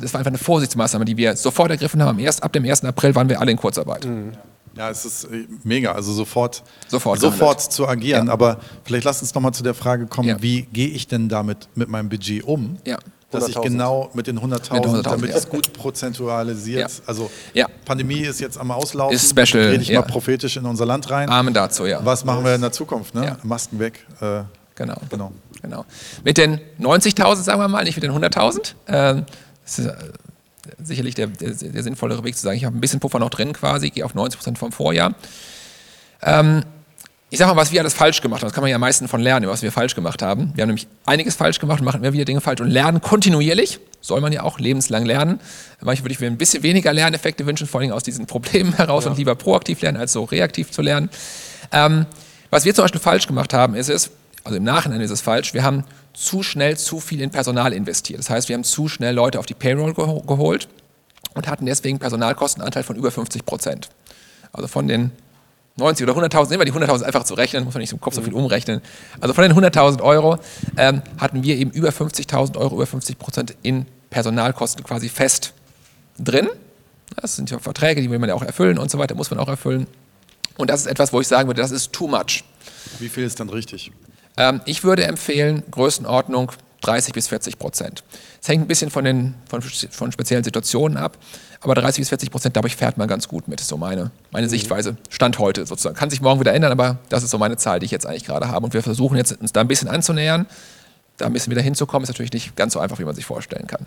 das 0.00 0.12
war 0.12 0.20
einfach 0.20 0.30
eine 0.30 0.38
Vorsichtsmaßnahme, 0.38 1.04
die 1.04 1.16
wir 1.16 1.36
sofort 1.36 1.70
ergriffen 1.70 2.02
haben. 2.02 2.18
Erst 2.18 2.42
ab 2.42 2.52
dem 2.52 2.64
1. 2.64 2.84
April 2.84 3.14
waren 3.14 3.28
wir 3.28 3.40
alle 3.40 3.50
in 3.50 3.56
Kurzarbeit. 3.56 4.04
Mhm. 4.04 4.32
Ja, 4.78 4.90
es 4.90 5.04
ist 5.04 5.24
äh, 5.24 5.46
mega, 5.64 5.92
also 5.92 6.12
sofort, 6.12 6.62
sofort, 6.86 7.18
sofort 7.18 7.60
zu 7.60 7.88
agieren. 7.88 8.28
Ja. 8.28 8.32
Aber 8.32 8.58
vielleicht 8.84 9.04
lass 9.04 9.20
uns 9.20 9.34
nochmal 9.34 9.52
zu 9.52 9.64
der 9.64 9.74
Frage 9.74 10.06
kommen, 10.06 10.28
ja. 10.28 10.40
wie 10.40 10.62
gehe 10.72 10.88
ich 10.88 11.08
denn 11.08 11.28
damit 11.28 11.68
mit 11.74 11.88
meinem 11.88 12.08
Budget 12.08 12.44
um? 12.44 12.78
Ja 12.84 12.98
dass 13.30 13.48
ich 13.48 13.60
genau 13.60 14.10
mit 14.14 14.26
den 14.26 14.38
100.000, 14.38 14.72
100 14.72 15.06
damit 15.06 15.30
ja. 15.30 15.36
es 15.36 15.48
gut 15.48 15.72
prozentualisiert, 15.72 16.90
ja. 16.90 16.96
also 17.06 17.30
ja. 17.52 17.66
Pandemie 17.84 18.20
ist 18.20 18.40
jetzt 18.40 18.58
am 18.58 18.70
Auslaufen, 18.70 19.14
ist 19.14 19.28
special, 19.28 19.64
rede 19.64 19.82
ich 19.82 19.92
mal 19.92 20.02
prophetisch 20.02 20.56
in 20.56 20.64
unser 20.64 20.86
Land 20.86 21.10
rein. 21.10 21.28
Amen 21.28 21.52
dazu, 21.52 21.84
ja. 21.84 22.02
Was 22.04 22.24
machen 22.24 22.44
wir 22.44 22.54
in 22.54 22.60
der 22.60 22.72
Zukunft, 22.72 23.14
ne? 23.14 23.36
Masken 23.42 23.78
weg. 23.78 24.06
Äh, 24.20 24.44
genau. 24.74 24.96
genau. 25.10 25.32
genau. 25.60 25.84
Mit 26.24 26.38
den 26.38 26.60
90.000, 26.80 27.36
sagen 27.42 27.60
wir 27.60 27.68
mal, 27.68 27.84
nicht 27.84 27.96
mit 27.96 28.04
den 28.04 28.12
100.000, 28.12 28.72
äh, 28.86 29.22
das 29.62 29.78
ist 29.78 29.90
sicherlich 30.82 31.14
der, 31.14 31.28
der, 31.28 31.50
der, 31.50 31.82
sinnvollere 31.82 32.24
Weg 32.24 32.36
zu 32.36 32.42
sagen, 32.42 32.56
ich 32.56 32.64
habe 32.64 32.76
ein 32.76 32.80
bisschen 32.80 33.00
Puffer 33.00 33.18
noch 33.18 33.30
drin 33.30 33.52
quasi, 33.52 33.90
gehe 33.90 34.04
auf 34.04 34.14
90% 34.14 34.56
vom 34.56 34.72
Vorjahr. 34.72 35.14
Ähm, 36.22 36.64
ich 37.30 37.38
sag 37.38 37.46
mal, 37.48 37.56
was 37.56 37.72
wir 37.72 37.80
alles 37.80 37.92
falsch 37.92 38.22
gemacht 38.22 38.40
haben, 38.40 38.48
das 38.48 38.54
kann 38.54 38.62
man 38.62 38.70
ja 38.70 38.76
am 38.76 38.80
meisten 38.80 39.06
von 39.06 39.20
lernen, 39.20 39.48
was 39.48 39.62
wir 39.62 39.70
falsch 39.70 39.94
gemacht 39.94 40.22
haben. 40.22 40.52
Wir 40.54 40.62
haben 40.62 40.68
nämlich 40.68 40.88
einiges 41.04 41.36
falsch 41.36 41.58
gemacht 41.58 41.80
und 41.80 41.84
machen 41.84 42.02
immer 42.02 42.14
wieder 42.14 42.24
Dinge 42.24 42.40
falsch 42.40 42.60
und 42.60 42.70
lernen 42.70 43.02
kontinuierlich. 43.02 43.80
Soll 44.00 44.20
man 44.20 44.32
ja 44.32 44.44
auch 44.44 44.58
lebenslang 44.58 45.04
lernen. 45.04 45.38
Manchmal 45.82 46.04
würde 46.04 46.12
ich 46.14 46.20
mir 46.20 46.28
ein 46.28 46.38
bisschen 46.38 46.62
weniger 46.62 46.92
Lerneffekte 46.92 47.44
wünschen, 47.44 47.66
vor 47.66 47.80
allem 47.80 47.92
aus 47.92 48.02
diesen 48.02 48.26
Problemen 48.26 48.72
heraus 48.74 49.04
ja. 49.04 49.10
und 49.10 49.18
lieber 49.18 49.34
proaktiv 49.34 49.82
lernen, 49.82 49.98
als 49.98 50.12
so 50.12 50.24
reaktiv 50.24 50.70
zu 50.70 50.80
lernen. 50.80 51.10
Ähm, 51.70 52.06
was 52.48 52.64
wir 52.64 52.74
zum 52.74 52.84
Beispiel 52.84 53.00
falsch 53.00 53.26
gemacht 53.26 53.52
haben, 53.52 53.74
ist 53.74 53.90
es, 53.90 54.10
also 54.44 54.56
im 54.56 54.64
Nachhinein 54.64 55.02
ist 55.02 55.10
es 55.10 55.20
falsch, 55.20 55.52
wir 55.52 55.64
haben 55.64 55.84
zu 56.18 56.42
schnell 56.42 56.76
zu 56.76 56.98
viel 56.98 57.20
in 57.20 57.30
Personal 57.30 57.72
investiert. 57.72 58.18
Das 58.18 58.28
heißt, 58.28 58.48
wir 58.48 58.54
haben 58.54 58.64
zu 58.64 58.88
schnell 58.88 59.14
Leute 59.14 59.38
auf 59.38 59.46
die 59.46 59.54
Payroll 59.54 59.94
geholt 59.94 60.68
und 61.34 61.46
hatten 61.46 61.64
deswegen 61.64 62.00
Personalkostenanteil 62.00 62.82
von 62.82 62.96
über 62.96 63.12
50 63.12 63.46
Prozent. 63.46 63.88
Also 64.52 64.66
von 64.66 64.88
den 64.88 65.12
90 65.76 66.08
oder 66.08 66.20
100.000, 66.20 66.50
nehmen 66.50 66.60
wir 66.60 66.72
die 66.72 66.72
100.000 66.72 67.04
einfach 67.04 67.22
zu 67.22 67.34
rechnen, 67.34 67.64
muss 67.64 67.74
man 67.74 67.82
nicht 67.82 67.92
im 67.92 68.00
Kopf 68.00 68.14
so 68.14 68.22
viel 68.22 68.32
umrechnen. 68.32 68.80
Also 69.20 69.32
von 69.32 69.44
den 69.44 69.52
100.000 69.52 70.02
Euro 70.02 70.38
ähm, 70.76 71.02
hatten 71.18 71.44
wir 71.44 71.56
eben 71.56 71.70
über 71.70 71.90
50.000 71.90 72.56
Euro, 72.56 72.74
über 72.74 72.86
50 72.86 73.16
Prozent 73.16 73.54
in 73.62 73.86
Personalkosten 74.10 74.82
quasi 74.82 75.08
fest 75.08 75.52
drin. 76.18 76.48
Das 77.14 77.36
sind 77.36 77.48
ja 77.50 77.60
Verträge, 77.60 78.00
die 78.02 78.10
will 78.10 78.18
man 78.18 78.28
ja 78.28 78.34
auch 78.34 78.42
erfüllen 78.42 78.78
und 78.78 78.90
so 78.90 78.98
weiter, 78.98 79.14
muss 79.14 79.30
man 79.30 79.38
auch 79.38 79.48
erfüllen. 79.48 79.86
Und 80.56 80.68
das 80.68 80.80
ist 80.80 80.86
etwas, 80.88 81.12
wo 81.12 81.20
ich 81.20 81.28
sagen 81.28 81.48
würde, 81.48 81.62
das 81.62 81.70
ist 81.70 81.92
too 81.92 82.08
much. 82.08 82.42
Wie 82.98 83.08
viel 83.08 83.22
ist 83.22 83.38
dann 83.38 83.50
richtig? 83.50 83.92
Ähm, 84.38 84.60
ich 84.64 84.84
würde 84.84 85.04
empfehlen, 85.04 85.64
Größenordnung 85.70 86.52
30 86.82 87.12
bis 87.12 87.28
40 87.28 87.58
Prozent. 87.58 88.04
Es 88.40 88.48
hängt 88.48 88.64
ein 88.64 88.68
bisschen 88.68 88.90
von, 88.90 89.04
den, 89.04 89.34
von, 89.48 89.60
von 89.60 90.12
speziellen 90.12 90.44
Situationen 90.44 90.96
ab. 90.96 91.18
Aber 91.60 91.74
30 91.74 92.02
bis 92.02 92.08
40 92.10 92.30
Prozent, 92.30 92.54
glaube 92.54 92.68
ich, 92.68 92.76
fährt 92.76 92.98
man 92.98 93.08
ganz 93.08 93.26
gut 93.26 93.48
mit. 93.48 93.60
Ist 93.60 93.66
so 93.66 93.76
meine, 93.76 94.12
meine 94.30 94.46
mhm. 94.46 94.50
Sichtweise. 94.50 94.96
Stand 95.10 95.40
heute 95.40 95.66
sozusagen. 95.66 95.96
Kann 95.96 96.08
sich 96.08 96.20
morgen 96.20 96.38
wieder 96.38 96.54
ändern, 96.54 96.70
aber 96.70 96.98
das 97.08 97.24
ist 97.24 97.30
so 97.30 97.38
meine 97.38 97.56
Zahl, 97.56 97.80
die 97.80 97.86
ich 97.86 97.90
jetzt 97.90 98.06
eigentlich 98.06 98.24
gerade 98.24 98.48
habe. 98.48 98.64
Und 98.64 98.74
wir 98.74 98.82
versuchen 98.82 99.16
jetzt 99.16 99.32
uns 99.40 99.52
da 99.52 99.60
ein 99.60 99.68
bisschen 99.68 99.88
anzunähern. 99.88 100.46
Da 101.16 101.26
ein 101.26 101.32
bisschen 101.32 101.50
wieder 101.50 101.62
hinzukommen, 101.62 102.04
ist 102.04 102.10
natürlich 102.10 102.32
nicht 102.32 102.54
ganz 102.54 102.74
so 102.74 102.78
einfach, 102.78 103.00
wie 103.00 103.04
man 103.04 103.16
sich 103.16 103.26
vorstellen 103.26 103.66
kann. 103.66 103.84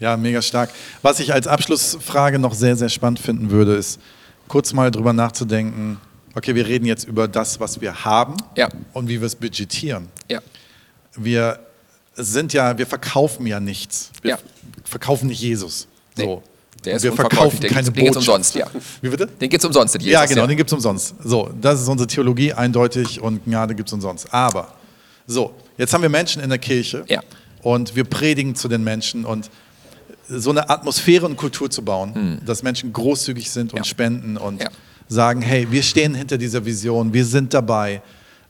Ja, 0.00 0.16
mega 0.16 0.42
stark. 0.42 0.70
Was 1.02 1.20
ich 1.20 1.32
als 1.32 1.46
Abschlussfrage 1.46 2.40
noch 2.40 2.54
sehr, 2.54 2.74
sehr 2.74 2.88
spannend 2.88 3.20
finden 3.20 3.50
würde, 3.50 3.76
ist 3.76 4.00
kurz 4.48 4.72
mal 4.72 4.90
drüber 4.90 5.12
nachzudenken, 5.12 6.00
okay, 6.34 6.54
wir 6.54 6.66
reden 6.66 6.86
jetzt 6.86 7.04
über 7.04 7.28
das, 7.28 7.60
was 7.60 7.80
wir 7.80 8.04
haben 8.04 8.36
ja. 8.56 8.68
und 8.92 9.08
wie 9.08 9.20
wir 9.20 9.26
es 9.26 9.34
budgetieren. 9.34 10.08
Ja. 10.28 10.40
Wir 11.16 11.60
sind 12.14 12.52
ja, 12.52 12.76
wir 12.76 12.86
verkaufen 12.86 13.46
ja 13.46 13.60
nichts. 13.60 14.10
Wir 14.22 14.32
ja. 14.32 14.38
verkaufen 14.84 15.28
nicht 15.28 15.40
Jesus. 15.40 15.88
Nee. 16.16 16.24
So. 16.24 16.42
Der 16.84 16.94
ist 16.94 17.02
wir 17.02 17.12
verkaufen 17.12 17.60
den 17.60 17.70
keine 17.70 17.90
Den 17.90 18.04
gibt 18.04 18.10
es 18.10 18.16
umsonst, 18.16 18.54
ja. 18.54 18.66
Wie 19.02 19.10
bitte? 19.10 19.26
Den 19.26 19.50
gibt 19.50 19.62
es 19.62 19.66
umsonst, 19.66 19.94
den 19.94 20.00
Jesus, 20.00 20.12
Ja, 20.14 20.24
genau, 20.24 20.42
ja. 20.42 20.46
den 20.46 20.56
gibt 20.56 20.70
es 20.70 20.72
umsonst. 20.72 21.14
So, 21.22 21.50
das 21.60 21.82
ist 21.82 21.88
unsere 21.88 22.06
Theologie, 22.06 22.54
eindeutig 22.54 23.20
und 23.20 23.44
Gnade 23.44 23.74
gibt 23.74 23.90
es 23.90 23.92
umsonst. 23.92 24.32
Aber, 24.32 24.72
so, 25.26 25.54
jetzt 25.76 25.92
haben 25.92 26.00
wir 26.00 26.08
Menschen 26.08 26.42
in 26.42 26.48
der 26.48 26.58
Kirche 26.58 27.04
ja. 27.06 27.20
und 27.62 27.96
wir 27.96 28.04
predigen 28.04 28.54
zu 28.54 28.68
den 28.68 28.82
Menschen 28.82 29.26
und 29.26 29.50
so 30.26 30.50
eine 30.50 30.70
Atmosphäre 30.70 31.26
und 31.26 31.36
Kultur 31.36 31.70
zu 31.70 31.84
bauen, 31.84 32.14
hm. 32.14 32.40
dass 32.46 32.62
Menschen 32.62 32.92
großzügig 32.92 33.50
sind 33.50 33.72
und 33.72 33.80
ja. 33.80 33.84
spenden 33.84 34.36
und 34.36 34.62
sagen, 35.10 35.42
hey, 35.42 35.66
wir 35.70 35.82
stehen 35.82 36.14
hinter 36.14 36.38
dieser 36.38 36.64
Vision, 36.64 37.12
wir 37.12 37.26
sind 37.26 37.52
dabei. 37.52 38.00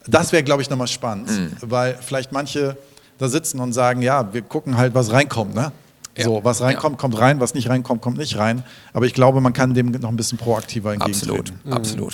Das 0.07 0.31
wäre, 0.31 0.45
glaube 0.45 0.63
ich, 0.63 0.71
nochmal 0.71 0.87
spannend, 0.87 1.29
hm. 1.29 1.51
weil 1.63 1.99
vielleicht 2.01 2.31
manche 2.31 2.77
da 3.19 3.29
sitzen 3.29 3.61
und 3.61 3.73
sagen, 3.73 4.03
ja, 4.03 4.33
wir 4.33 4.43
gucken 4.43 4.77
halt, 4.77 4.95
was 4.95 5.11
reinkommt, 5.11 5.55
ne? 5.55 5.73
Ja. 6.17 6.25
So, 6.25 6.41
was 6.43 6.61
reinkommt, 6.61 6.99
kommt 6.99 7.19
rein, 7.19 7.41
was 7.41 7.55
nicht 7.55 7.69
reinkommt, 7.69 8.03
kommt 8.03 8.19
nicht 8.19 8.37
rein. 8.37 8.65
Aber 8.93 9.07
ich 9.07 9.15
glaube, 9.15 9.41
man 9.41 9.53
kann 9.53 9.75
dem 9.75 9.91
noch 9.91 10.09
ein 10.09 10.17
bisschen 10.17 10.39
proaktiver 10.39 10.93
entgegentreten. 10.93 11.39
Absolut, 11.39 11.65
mhm. 11.65 11.73
absolut. 11.73 12.13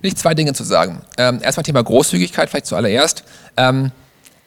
Will 0.00 0.08
ich 0.08 0.16
zwei 0.16 0.34
Dinge 0.34 0.52
zu 0.52 0.64
sagen. 0.64 1.02
Ähm, 1.16 1.38
erstmal 1.42 1.62
Thema 1.62 1.82
Großzügigkeit, 1.82 2.50
vielleicht 2.50 2.66
zuallererst. 2.66 3.24
Ähm, 3.56 3.92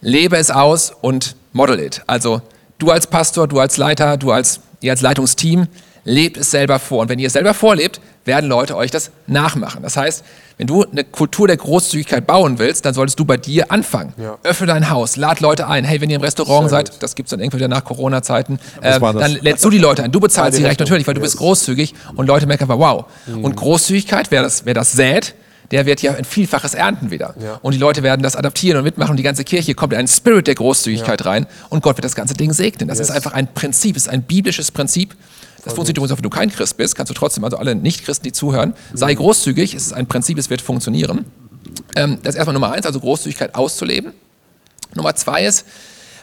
lebe 0.02 0.36
es 0.36 0.52
aus 0.52 0.92
und 1.02 1.36
model 1.54 1.80
it. 1.80 2.04
Also 2.08 2.42
du 2.78 2.92
als 2.92 3.08
Pastor, 3.08 3.48
du 3.48 3.60
als 3.60 3.78
Leiter, 3.78 4.18
du 4.18 4.32
als, 4.32 4.60
ihr 4.82 4.92
als 4.92 5.02
Leitungsteam, 5.02 5.68
lebt 6.04 6.38
es 6.38 6.52
selber 6.52 6.78
vor. 6.78 7.02
Und 7.02 7.10
wenn 7.10 7.20
ihr 7.20 7.28
es 7.28 7.34
selber 7.34 7.54
vorlebt, 7.54 8.02
werden 8.30 8.50
Leute 8.50 8.78
euch 8.78 8.92
das 8.92 9.12
nachmachen. 9.28 9.82
Das 9.84 9.98
heißt, 9.98 10.24
wenn 10.58 10.68
du 10.68 10.86
eine 10.86 11.04
Kultur 11.04 11.48
der 11.48 11.58
Großzügigkeit 11.58 12.28
bauen 12.28 12.60
willst, 12.60 12.86
dann 12.86 12.94
solltest 12.94 13.20
du 13.20 13.26
bei 13.26 13.38
dir 13.38 13.72
anfangen. 13.72 14.14
Ja. 14.18 14.38
Öffne 14.44 14.68
dein 14.68 14.90
Haus, 14.90 15.16
lad 15.16 15.40
Leute 15.40 15.68
ein. 15.68 15.84
Hey, 15.84 16.00
wenn 16.00 16.10
ihr 16.10 16.18
im 16.18 16.22
Restaurant 16.22 16.70
Sehr 16.70 16.78
seid, 16.78 16.92
gut. 16.92 17.04
das 17.04 17.16
gibt 17.16 17.28
es 17.28 17.32
dann 17.32 17.40
irgendwann 17.40 17.60
wieder 17.60 17.68
nach 17.68 17.84
Corona-Zeiten, 17.84 18.60
äh, 18.82 19.00
dann 19.00 19.32
lädst 19.42 19.66
du 19.66 19.70
die 19.70 19.80
Leute 19.80 20.04
ein. 20.04 20.12
Du 20.12 20.20
bezahlst 20.20 20.58
sie 20.58 20.64
recht 20.64 20.80
natürlich, 20.80 21.08
weil 21.08 21.16
du 21.16 21.22
bist 21.22 21.38
großzügig 21.38 21.96
und 22.16 22.28
Leute 22.28 22.46
merken, 22.46 22.70
wow. 22.70 23.06
Mhm. 23.26 23.44
Und 23.44 23.56
Großzügigkeit, 23.56 24.32
wer 24.32 24.44
das, 24.44 24.66
wer 24.66 24.74
das 24.74 24.92
sät, 24.92 25.34
der 25.72 25.86
wird 25.86 26.02
ja 26.02 26.14
ein 26.14 26.26
Vielfaches 26.26 26.74
ernten 26.74 27.12
wieder. 27.12 27.36
Ja. 27.42 27.60
Und 27.62 27.74
die 27.74 27.80
Leute 27.80 28.04
werden 28.04 28.22
das 28.22 28.36
adaptieren 28.36 28.78
und 28.78 28.84
mitmachen. 28.84 29.12
Und 29.12 29.18
die 29.18 29.24
ganze 29.24 29.44
Kirche 29.44 29.76
kommt 29.76 29.94
in 29.94 30.00
einen 30.00 30.08
Spirit 30.08 30.48
der 30.48 30.56
Großzügigkeit 30.56 31.22
ja. 31.22 31.28
rein 31.28 31.48
und 31.70 31.84
Gott 31.84 31.98
wird 31.98 32.06
das 32.06 32.16
ganze 32.16 32.34
Ding 32.34 32.54
segnen. 32.54 32.88
Das 32.88 33.00
yes. 33.00 33.10
ist 33.10 33.16
einfach 33.16 33.34
ein 33.34 33.54
Prinzip, 33.54 33.96
ist 33.96 34.10
ein 34.10 34.24
biblisches 34.24 34.72
Prinzip. 34.72 35.16
Das 35.64 35.74
funktioniert 35.74 35.98
übrigens 35.98 36.12
auch, 36.12 36.18
wenn 36.18 36.24
du 36.24 36.30
kein 36.30 36.52
Christ 36.52 36.78
bist, 36.78 36.96
kannst 36.96 37.10
du 37.10 37.14
trotzdem, 37.14 37.44
also 37.44 37.58
alle 37.58 37.76
Nicht-Christen, 37.76 38.24
die 38.24 38.32
zuhören, 38.32 38.74
sei 38.94 39.14
großzügig, 39.14 39.74
es 39.74 39.88
ist 39.88 39.94
ein 39.94 40.08
Prinzip, 40.08 40.38
es 40.38 40.50
wird 40.50 40.62
funktionieren. 40.62 41.26
Ähm, 41.96 42.20
das 42.24 42.36
ist 42.36 42.38
erstmal 42.38 42.54
Nummer 42.54 42.72
eins, 42.72 42.86
also 42.86 43.00
Großzügigkeit 43.00 43.56
auszuleben. 43.56 44.14
Nummer 44.96 45.16
zwei 45.16 45.46
ist, 45.46 45.66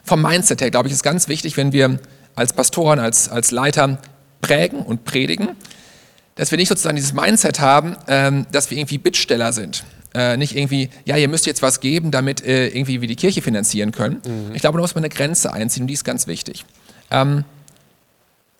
vom 0.03 0.23
Mindset 0.23 0.61
her, 0.61 0.71
glaube 0.71 0.89
ich, 0.89 0.95
ist 0.95 1.03
ganz 1.03 1.29
wichtig, 1.29 1.57
wenn 1.57 1.73
wir 1.73 1.99
als 2.35 2.53
Pastoren, 2.53 2.99
als, 2.99 3.29
als 3.29 3.51
Leiter 3.51 3.99
prägen 4.41 4.81
und 4.81 5.05
predigen, 5.05 5.51
dass 6.37 6.51
wir 6.51 6.59
nicht 6.59 6.69
sozusagen 6.69 6.97
dieses 6.97 7.13
Mindset 7.13 7.61
haben, 7.61 7.97
ähm, 8.07 8.47
dass 8.53 8.71
wir 8.71 8.79
irgendwie 8.79 8.99
Bittsteller 8.99 9.53
sind. 9.53 9.85
Äh, 10.15 10.37
nicht 10.37 10.57
irgendwie, 10.57 10.91
ja, 11.05 11.17
ihr 11.17 11.29
müsst 11.29 11.47
jetzt 11.47 11.63
was 11.63 11.81
geben, 11.81 12.11
damit 12.11 12.45
äh, 12.45 12.69
irgendwie 12.69 13.01
wir 13.01 13.09
die 13.09 13.17
Kirche 13.17 13.43
finanzieren 13.43 13.93
können. 13.93 14.23
Mhm. 14.25 14.55
Ich 14.55 14.61
glaube, 14.61 14.79
da 14.79 14.83
muss 14.83 14.95
man 14.95 15.05
eine 15.05 15.13
Grenze 15.13 15.53
einziehen 15.53 15.83
und 15.83 15.87
die 15.89 15.95
ist 15.95 16.05
ganz 16.05 16.27
wichtig. 16.27 16.65
Ähm, 17.11 17.45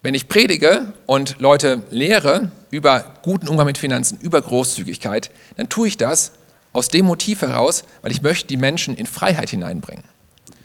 wenn 0.03 0.15
ich 0.15 0.29
predige 0.29 0.93
und 1.07 1.39
Leute 1.39 1.83
lehre 1.91 2.51
über 2.71 3.15
guten 3.23 3.49
Umgang 3.49 3.67
mit 3.67 3.79
Finanzen, 3.79 4.19
über 4.21 4.41
Großzügigkeit, 4.41 5.31
dann 5.57 5.69
tue 5.69 5.89
ich 5.89 5.97
das 5.97 6.33
aus 6.73 6.89
dem 6.89 7.07
Motiv 7.07 7.43
heraus, 7.43 7.85
weil 8.03 8.13
ich 8.13 8.23
möchte 8.23 8.47
die 8.49 8.57
Menschen 8.57 8.97
in 8.97 9.07
Freiheit 9.07 9.51
hineinbringen. 9.51 10.05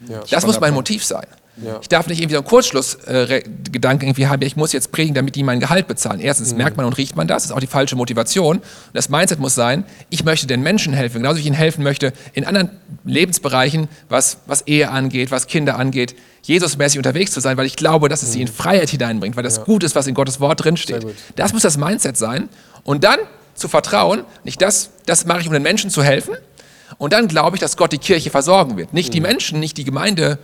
Ja, 0.07 0.21
das 0.29 0.45
muss 0.45 0.59
mein 0.59 0.73
Motiv 0.73 1.05
sein. 1.05 1.25
Ja. 1.57 1.79
Ich 1.81 1.89
darf 1.89 2.07
nicht 2.07 2.19
irgendwie 2.19 2.35
so 2.35 2.41
einen 2.41 2.47
Kurzschlussgedanken 2.47 4.07
äh, 4.07 4.09
irgendwie 4.09 4.27
haben, 4.27 4.41
ich 4.41 4.55
muss 4.55 4.71
jetzt 4.71 4.91
predigen, 4.91 5.15
damit 5.15 5.35
die 5.35 5.43
mein 5.43 5.59
Gehalt 5.59 5.87
bezahlen. 5.87 6.19
Erstens 6.19 6.51
mhm. 6.51 6.59
merkt 6.59 6.77
man 6.77 6.85
und 6.85 6.97
riecht 6.97 7.15
man 7.15 7.27
das, 7.27 7.43
das 7.43 7.51
ist 7.51 7.55
auch 7.55 7.59
die 7.59 7.67
falsche 7.67 7.95
Motivation. 7.95 8.57
Und 8.57 8.65
das 8.93 9.09
Mindset 9.09 9.39
muss 9.39 9.53
sein, 9.53 9.83
ich 10.09 10.23
möchte 10.23 10.47
den 10.47 10.61
Menschen 10.61 10.93
helfen, 10.93 11.17
genauso 11.17 11.37
wie 11.37 11.41
ich 11.41 11.47
ihnen 11.47 11.55
helfen 11.55 11.83
möchte 11.83 12.13
in 12.33 12.45
anderen 12.45 12.69
Lebensbereichen, 13.03 13.89
was, 14.07 14.37
was 14.45 14.61
Ehe 14.61 14.89
angeht, 14.89 15.31
was 15.31 15.47
Kinder 15.47 15.77
angeht, 15.77 16.15
Jesusmäßig 16.43 16.97
unterwegs 16.97 17.31
zu 17.31 17.39
sein, 17.39 17.55
weil 17.57 17.67
ich 17.67 17.75
glaube, 17.75 18.09
dass 18.09 18.23
es 18.23 18.31
sie 18.31 18.41
in 18.41 18.47
mhm. 18.47 18.53
Freiheit 18.53 18.89
hineinbringt, 18.89 19.35
weil 19.35 19.43
das 19.43 19.57
ja. 19.57 19.63
gut 19.63 19.83
ist, 19.83 19.95
was 19.95 20.07
in 20.07 20.15
Gottes 20.15 20.39
Wort 20.39 20.63
drinsteht. 20.63 21.05
Das 21.35 21.53
muss 21.53 21.61
das 21.61 21.77
Mindset 21.77 22.17
sein. 22.17 22.49
Und 22.83 23.03
dann 23.03 23.19
zu 23.53 23.67
vertrauen, 23.67 24.23
nicht 24.43 24.59
das, 24.61 24.89
das 25.05 25.25
mache 25.25 25.41
ich, 25.41 25.47
um 25.47 25.53
den 25.53 25.61
Menschen 25.61 25.91
zu 25.91 26.01
helfen. 26.01 26.33
Und 26.97 27.13
dann 27.13 27.27
glaube 27.27 27.55
ich, 27.55 27.61
dass 27.61 27.77
Gott 27.77 27.91
die 27.91 27.99
Kirche 27.99 28.31
versorgen 28.31 28.75
wird. 28.75 28.91
Nicht 28.91 29.09
mhm. 29.09 29.13
die 29.13 29.21
Menschen, 29.21 29.59
nicht 29.59 29.77
die 29.77 29.83
Gemeinde, 29.83 30.39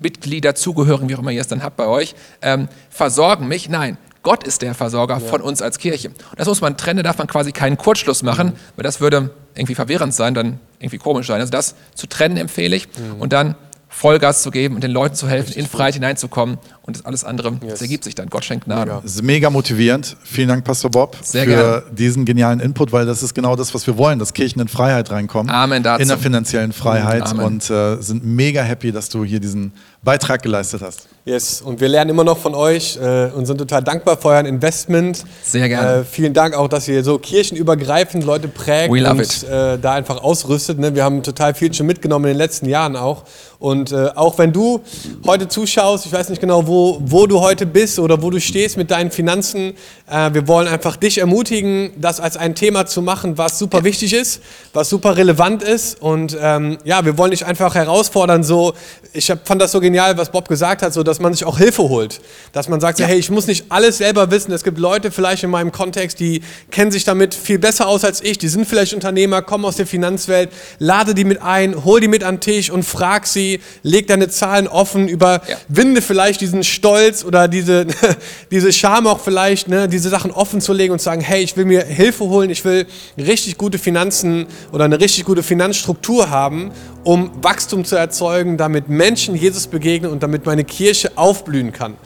Mitglieder, 0.00 0.54
Zugehörigen, 0.54 1.08
wie 1.08 1.14
auch 1.14 1.20
immer 1.20 1.30
ihr 1.30 1.40
es 1.40 1.48
dann 1.48 1.62
habt 1.62 1.76
bei 1.76 1.86
euch, 1.86 2.14
ähm, 2.42 2.68
versorgen 2.90 3.48
mich. 3.48 3.68
Nein, 3.68 3.98
Gott 4.22 4.44
ist 4.44 4.62
der 4.62 4.74
Versorger 4.74 5.14
ja. 5.14 5.20
von 5.20 5.40
uns 5.40 5.62
als 5.62 5.78
Kirche. 5.78 6.08
Und 6.08 6.38
das 6.38 6.46
muss 6.46 6.60
man 6.60 6.76
trennen, 6.76 6.98
da 6.98 7.02
darf 7.02 7.18
man 7.18 7.26
quasi 7.26 7.52
keinen 7.52 7.76
Kurzschluss 7.76 8.22
machen, 8.22 8.48
mhm. 8.48 8.52
weil 8.76 8.82
das 8.82 9.00
würde 9.00 9.30
irgendwie 9.54 9.74
verwirrend 9.74 10.14
sein, 10.14 10.34
dann 10.34 10.60
irgendwie 10.78 10.98
komisch 10.98 11.26
sein. 11.26 11.40
Also 11.40 11.50
das 11.50 11.74
zu 11.94 12.06
trennen 12.06 12.36
empfehle 12.36 12.76
ich. 12.76 12.88
Mhm. 12.88 13.20
Und 13.20 13.32
dann 13.32 13.54
Vollgas 13.88 14.42
zu 14.42 14.50
geben 14.50 14.74
und 14.74 14.84
den 14.84 14.90
Leuten 14.90 15.14
zu 15.14 15.28
helfen, 15.28 15.54
in 15.54 15.66
Freiheit 15.66 15.94
hineinzukommen. 15.94 16.58
Und 16.88 16.96
das 16.96 17.04
alles 17.04 17.22
andere, 17.22 17.52
das 17.68 17.82
ergibt 17.82 18.02
sich 18.02 18.14
dann. 18.14 18.30
Gott 18.30 18.46
schenkt 18.46 18.64
Gnade. 18.64 19.00
Das 19.02 19.16
ist 19.16 19.22
mega 19.22 19.50
motivierend. 19.50 20.16
Vielen 20.24 20.48
Dank, 20.48 20.64
Pastor 20.64 20.90
Bob, 20.90 21.18
Sehr 21.22 21.44
für 21.44 21.50
gerne. 21.50 21.82
diesen 21.92 22.24
genialen 22.24 22.60
Input, 22.60 22.92
weil 22.92 23.04
das 23.04 23.22
ist 23.22 23.34
genau 23.34 23.56
das, 23.56 23.74
was 23.74 23.86
wir 23.86 23.98
wollen, 23.98 24.18
dass 24.18 24.32
Kirchen 24.32 24.58
in 24.58 24.68
Freiheit 24.68 25.10
reinkommen. 25.10 25.54
Amen 25.54 25.82
dazu. 25.82 26.00
In 26.00 26.08
der 26.08 26.16
finanziellen 26.16 26.72
Freiheit. 26.72 27.24
Amen. 27.24 27.44
Und 27.44 27.68
äh, 27.68 28.00
sind 28.00 28.24
mega 28.24 28.62
happy, 28.62 28.90
dass 28.90 29.10
du 29.10 29.22
hier 29.22 29.38
diesen 29.38 29.72
Beitrag 30.02 30.42
geleistet 30.42 30.80
hast. 30.80 31.08
Yes, 31.26 31.60
und 31.60 31.78
wir 31.78 31.88
lernen 31.88 32.08
immer 32.08 32.24
noch 32.24 32.38
von 32.38 32.54
euch 32.54 32.96
äh, 32.96 33.26
und 33.26 33.44
sind 33.44 33.58
total 33.58 33.82
dankbar 33.84 34.16
für 34.16 34.28
euer 34.28 34.46
Investment. 34.46 35.24
Sehr 35.42 35.68
gerne. 35.68 36.00
Äh, 36.00 36.04
vielen 36.04 36.32
Dank 36.32 36.54
auch, 36.54 36.68
dass 36.68 36.88
ihr 36.88 37.04
so 37.04 37.18
kirchenübergreifend 37.18 38.24
Leute 38.24 38.48
prägt 38.48 38.90
und 38.90 39.42
äh, 39.42 39.76
da 39.78 39.92
einfach 39.92 40.22
ausrüstet. 40.22 40.78
Ne? 40.78 40.94
Wir 40.94 41.04
haben 41.04 41.22
total 41.22 41.52
viel 41.52 41.74
schon 41.74 41.84
mitgenommen 41.84 42.24
in 42.24 42.30
den 42.30 42.38
letzten 42.38 42.66
Jahren 42.66 42.96
auch. 42.96 43.24
Und 43.58 43.92
äh, 43.92 44.08
auch 44.14 44.38
wenn 44.38 44.52
du 44.52 44.80
heute 45.26 45.48
zuschaust, 45.48 46.06
ich 46.06 46.12
weiß 46.12 46.30
nicht 46.30 46.40
genau, 46.40 46.66
wo, 46.66 46.77
wo 47.04 47.26
du 47.26 47.40
heute 47.40 47.66
bist 47.66 47.98
oder 47.98 48.22
wo 48.22 48.30
du 48.30 48.40
stehst 48.40 48.76
mit 48.76 48.90
deinen 48.90 49.10
Finanzen, 49.10 49.74
äh, 50.10 50.32
wir 50.32 50.48
wollen 50.48 50.68
einfach 50.68 50.96
dich 50.96 51.18
ermutigen, 51.18 51.90
das 51.96 52.20
als 52.20 52.36
ein 52.36 52.54
Thema 52.54 52.86
zu 52.86 53.02
machen, 53.02 53.38
was 53.38 53.58
super 53.58 53.84
wichtig 53.84 54.12
ist, 54.12 54.40
was 54.72 54.88
super 54.88 55.16
relevant 55.16 55.62
ist. 55.62 56.00
Und 56.00 56.36
ähm, 56.40 56.78
ja, 56.84 57.04
wir 57.04 57.18
wollen 57.18 57.30
dich 57.30 57.44
einfach 57.44 57.74
herausfordern, 57.74 58.42
so, 58.44 58.74
ich 59.12 59.30
hab, 59.30 59.46
fand 59.46 59.60
das 59.60 59.72
so 59.72 59.80
genial, 59.80 60.16
was 60.16 60.30
Bob 60.30 60.48
gesagt 60.48 60.82
hat, 60.82 60.92
so, 60.92 61.02
dass 61.02 61.20
man 61.20 61.32
sich 61.32 61.44
auch 61.44 61.58
Hilfe 61.58 61.82
holt. 61.82 62.20
Dass 62.52 62.68
man 62.68 62.80
sagt, 62.80 62.98
so, 62.98 63.04
hey, 63.04 63.18
ich 63.18 63.30
muss 63.30 63.46
nicht 63.46 63.66
alles 63.68 63.98
selber 63.98 64.30
wissen. 64.30 64.52
Es 64.52 64.64
gibt 64.64 64.78
Leute 64.78 65.10
vielleicht 65.10 65.42
in 65.44 65.50
meinem 65.50 65.72
Kontext, 65.72 66.20
die 66.20 66.42
kennen 66.70 66.90
sich 66.90 67.04
damit 67.04 67.34
viel 67.34 67.58
besser 67.58 67.88
aus 67.88 68.04
als 68.04 68.22
ich. 68.22 68.38
Die 68.38 68.48
sind 68.48 68.66
vielleicht 68.66 68.94
Unternehmer, 68.94 69.42
kommen 69.42 69.64
aus 69.64 69.76
der 69.76 69.86
Finanzwelt. 69.86 70.50
Lade 70.78 71.14
die 71.14 71.24
mit 71.24 71.42
ein, 71.42 71.84
hol 71.84 72.00
die 72.00 72.08
mit 72.08 72.24
an 72.24 72.36
den 72.36 72.40
Tisch 72.40 72.70
und 72.70 72.84
frag 72.84 73.26
sie, 73.26 73.60
leg 73.82 74.06
deine 74.06 74.28
Zahlen 74.28 74.68
offen, 74.68 75.08
überwinde 75.08 76.02
vielleicht 76.02 76.40
diesen 76.40 76.64
Stolz 76.68 77.24
oder 77.24 77.48
diese, 77.48 77.86
diese 78.50 78.72
Scham 78.72 79.06
auch 79.06 79.20
vielleicht, 79.20 79.68
ne, 79.68 79.88
diese 79.88 80.08
Sachen 80.08 80.30
offen 80.30 80.60
zu 80.60 80.72
legen 80.72 80.92
und 80.92 80.98
zu 80.98 81.06
sagen, 81.06 81.20
hey, 81.20 81.42
ich 81.42 81.56
will 81.56 81.64
mir 81.64 81.84
Hilfe 81.84 82.24
holen, 82.24 82.50
ich 82.50 82.64
will 82.64 82.86
richtig 83.16 83.58
gute 83.58 83.78
Finanzen 83.78 84.46
oder 84.72 84.84
eine 84.84 85.00
richtig 85.00 85.24
gute 85.24 85.42
Finanzstruktur 85.42 86.30
haben, 86.30 86.70
um 87.04 87.30
Wachstum 87.42 87.84
zu 87.84 87.96
erzeugen, 87.96 88.56
damit 88.56 88.88
Menschen 88.88 89.34
Jesus 89.34 89.66
begegnen 89.66 90.10
und 90.10 90.22
damit 90.22 90.46
meine 90.46 90.64
Kirche 90.64 91.12
aufblühen 91.16 91.72
kann. 91.72 91.96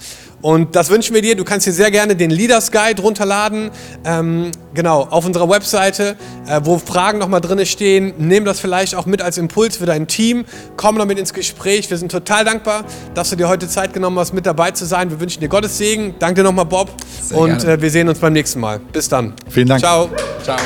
Und 0.43 0.75
das 0.75 0.91
wünschen 0.91 1.15
wir 1.15 1.23
dir. 1.23 1.37
Du 1.37 1.45
kannst 1.45 1.67
dir 1.67 1.73
sehr 1.73 1.91
gerne 1.91 2.17
den 2.17 2.31
Leaders 2.31 2.73
Guide 2.73 3.01
runterladen. 3.01 3.71
Ähm, 4.05 4.51
genau, 4.75 5.03
auf 5.09 5.25
unserer 5.25 5.49
Webseite, 5.49 6.17
äh, 6.49 6.61
wo 6.65 6.79
Fragen 6.79 7.19
nochmal 7.19 7.41
drin 7.41 7.65
stehen. 7.65 8.13
Nimm 8.19 8.45
das 8.45 8.59
vielleicht 8.59 8.97
auch 8.97 9.07
mit 9.07 9.23
als 9.23 9.39
Impuls 9.39 9.77
für 9.77 9.87
dein 9.87 10.09
Team. 10.09 10.45
Komm 10.77 10.99
damit 10.99 11.19
ins 11.19 11.33
Gespräch. 11.33 11.89
Wir 11.91 11.97
sind 11.97 12.11
total 12.11 12.45
dankbar, 12.45 12.85
dass 13.15 13.31
du 13.31 13.37
dir 13.37 13.49
heute 13.49 13.69
Zeit 13.69 13.95
genommen 13.95 14.19
hast, 14.19 14.35
mit 14.35 14.45
dabei 14.45 14.73
zu 14.73 14.85
sein. 14.85 15.11
Wir 15.11 15.21
wünschen 15.21 15.41
dir 15.41 15.49
Gottes 15.49 15.79
Segen. 15.79 16.17
Danke 16.19 16.41
dir 16.41 16.45
nochmal, 16.45 16.67
Bob. 16.67 16.91
Sehr 17.23 17.39
Und 17.39 17.59
gerne. 17.61 17.73
äh, 17.75 17.81
wir 17.81 17.91
sehen 17.91 18.09
uns 18.09 18.19
beim 18.19 18.33
nächsten 18.33 18.59
Mal. 18.59 18.81
Bis 18.93 19.09
dann. 19.09 19.35
Vielen 19.49 19.69
Dank. 19.69 19.81
Ciao. 19.81 20.11
Ciao. 20.43 20.57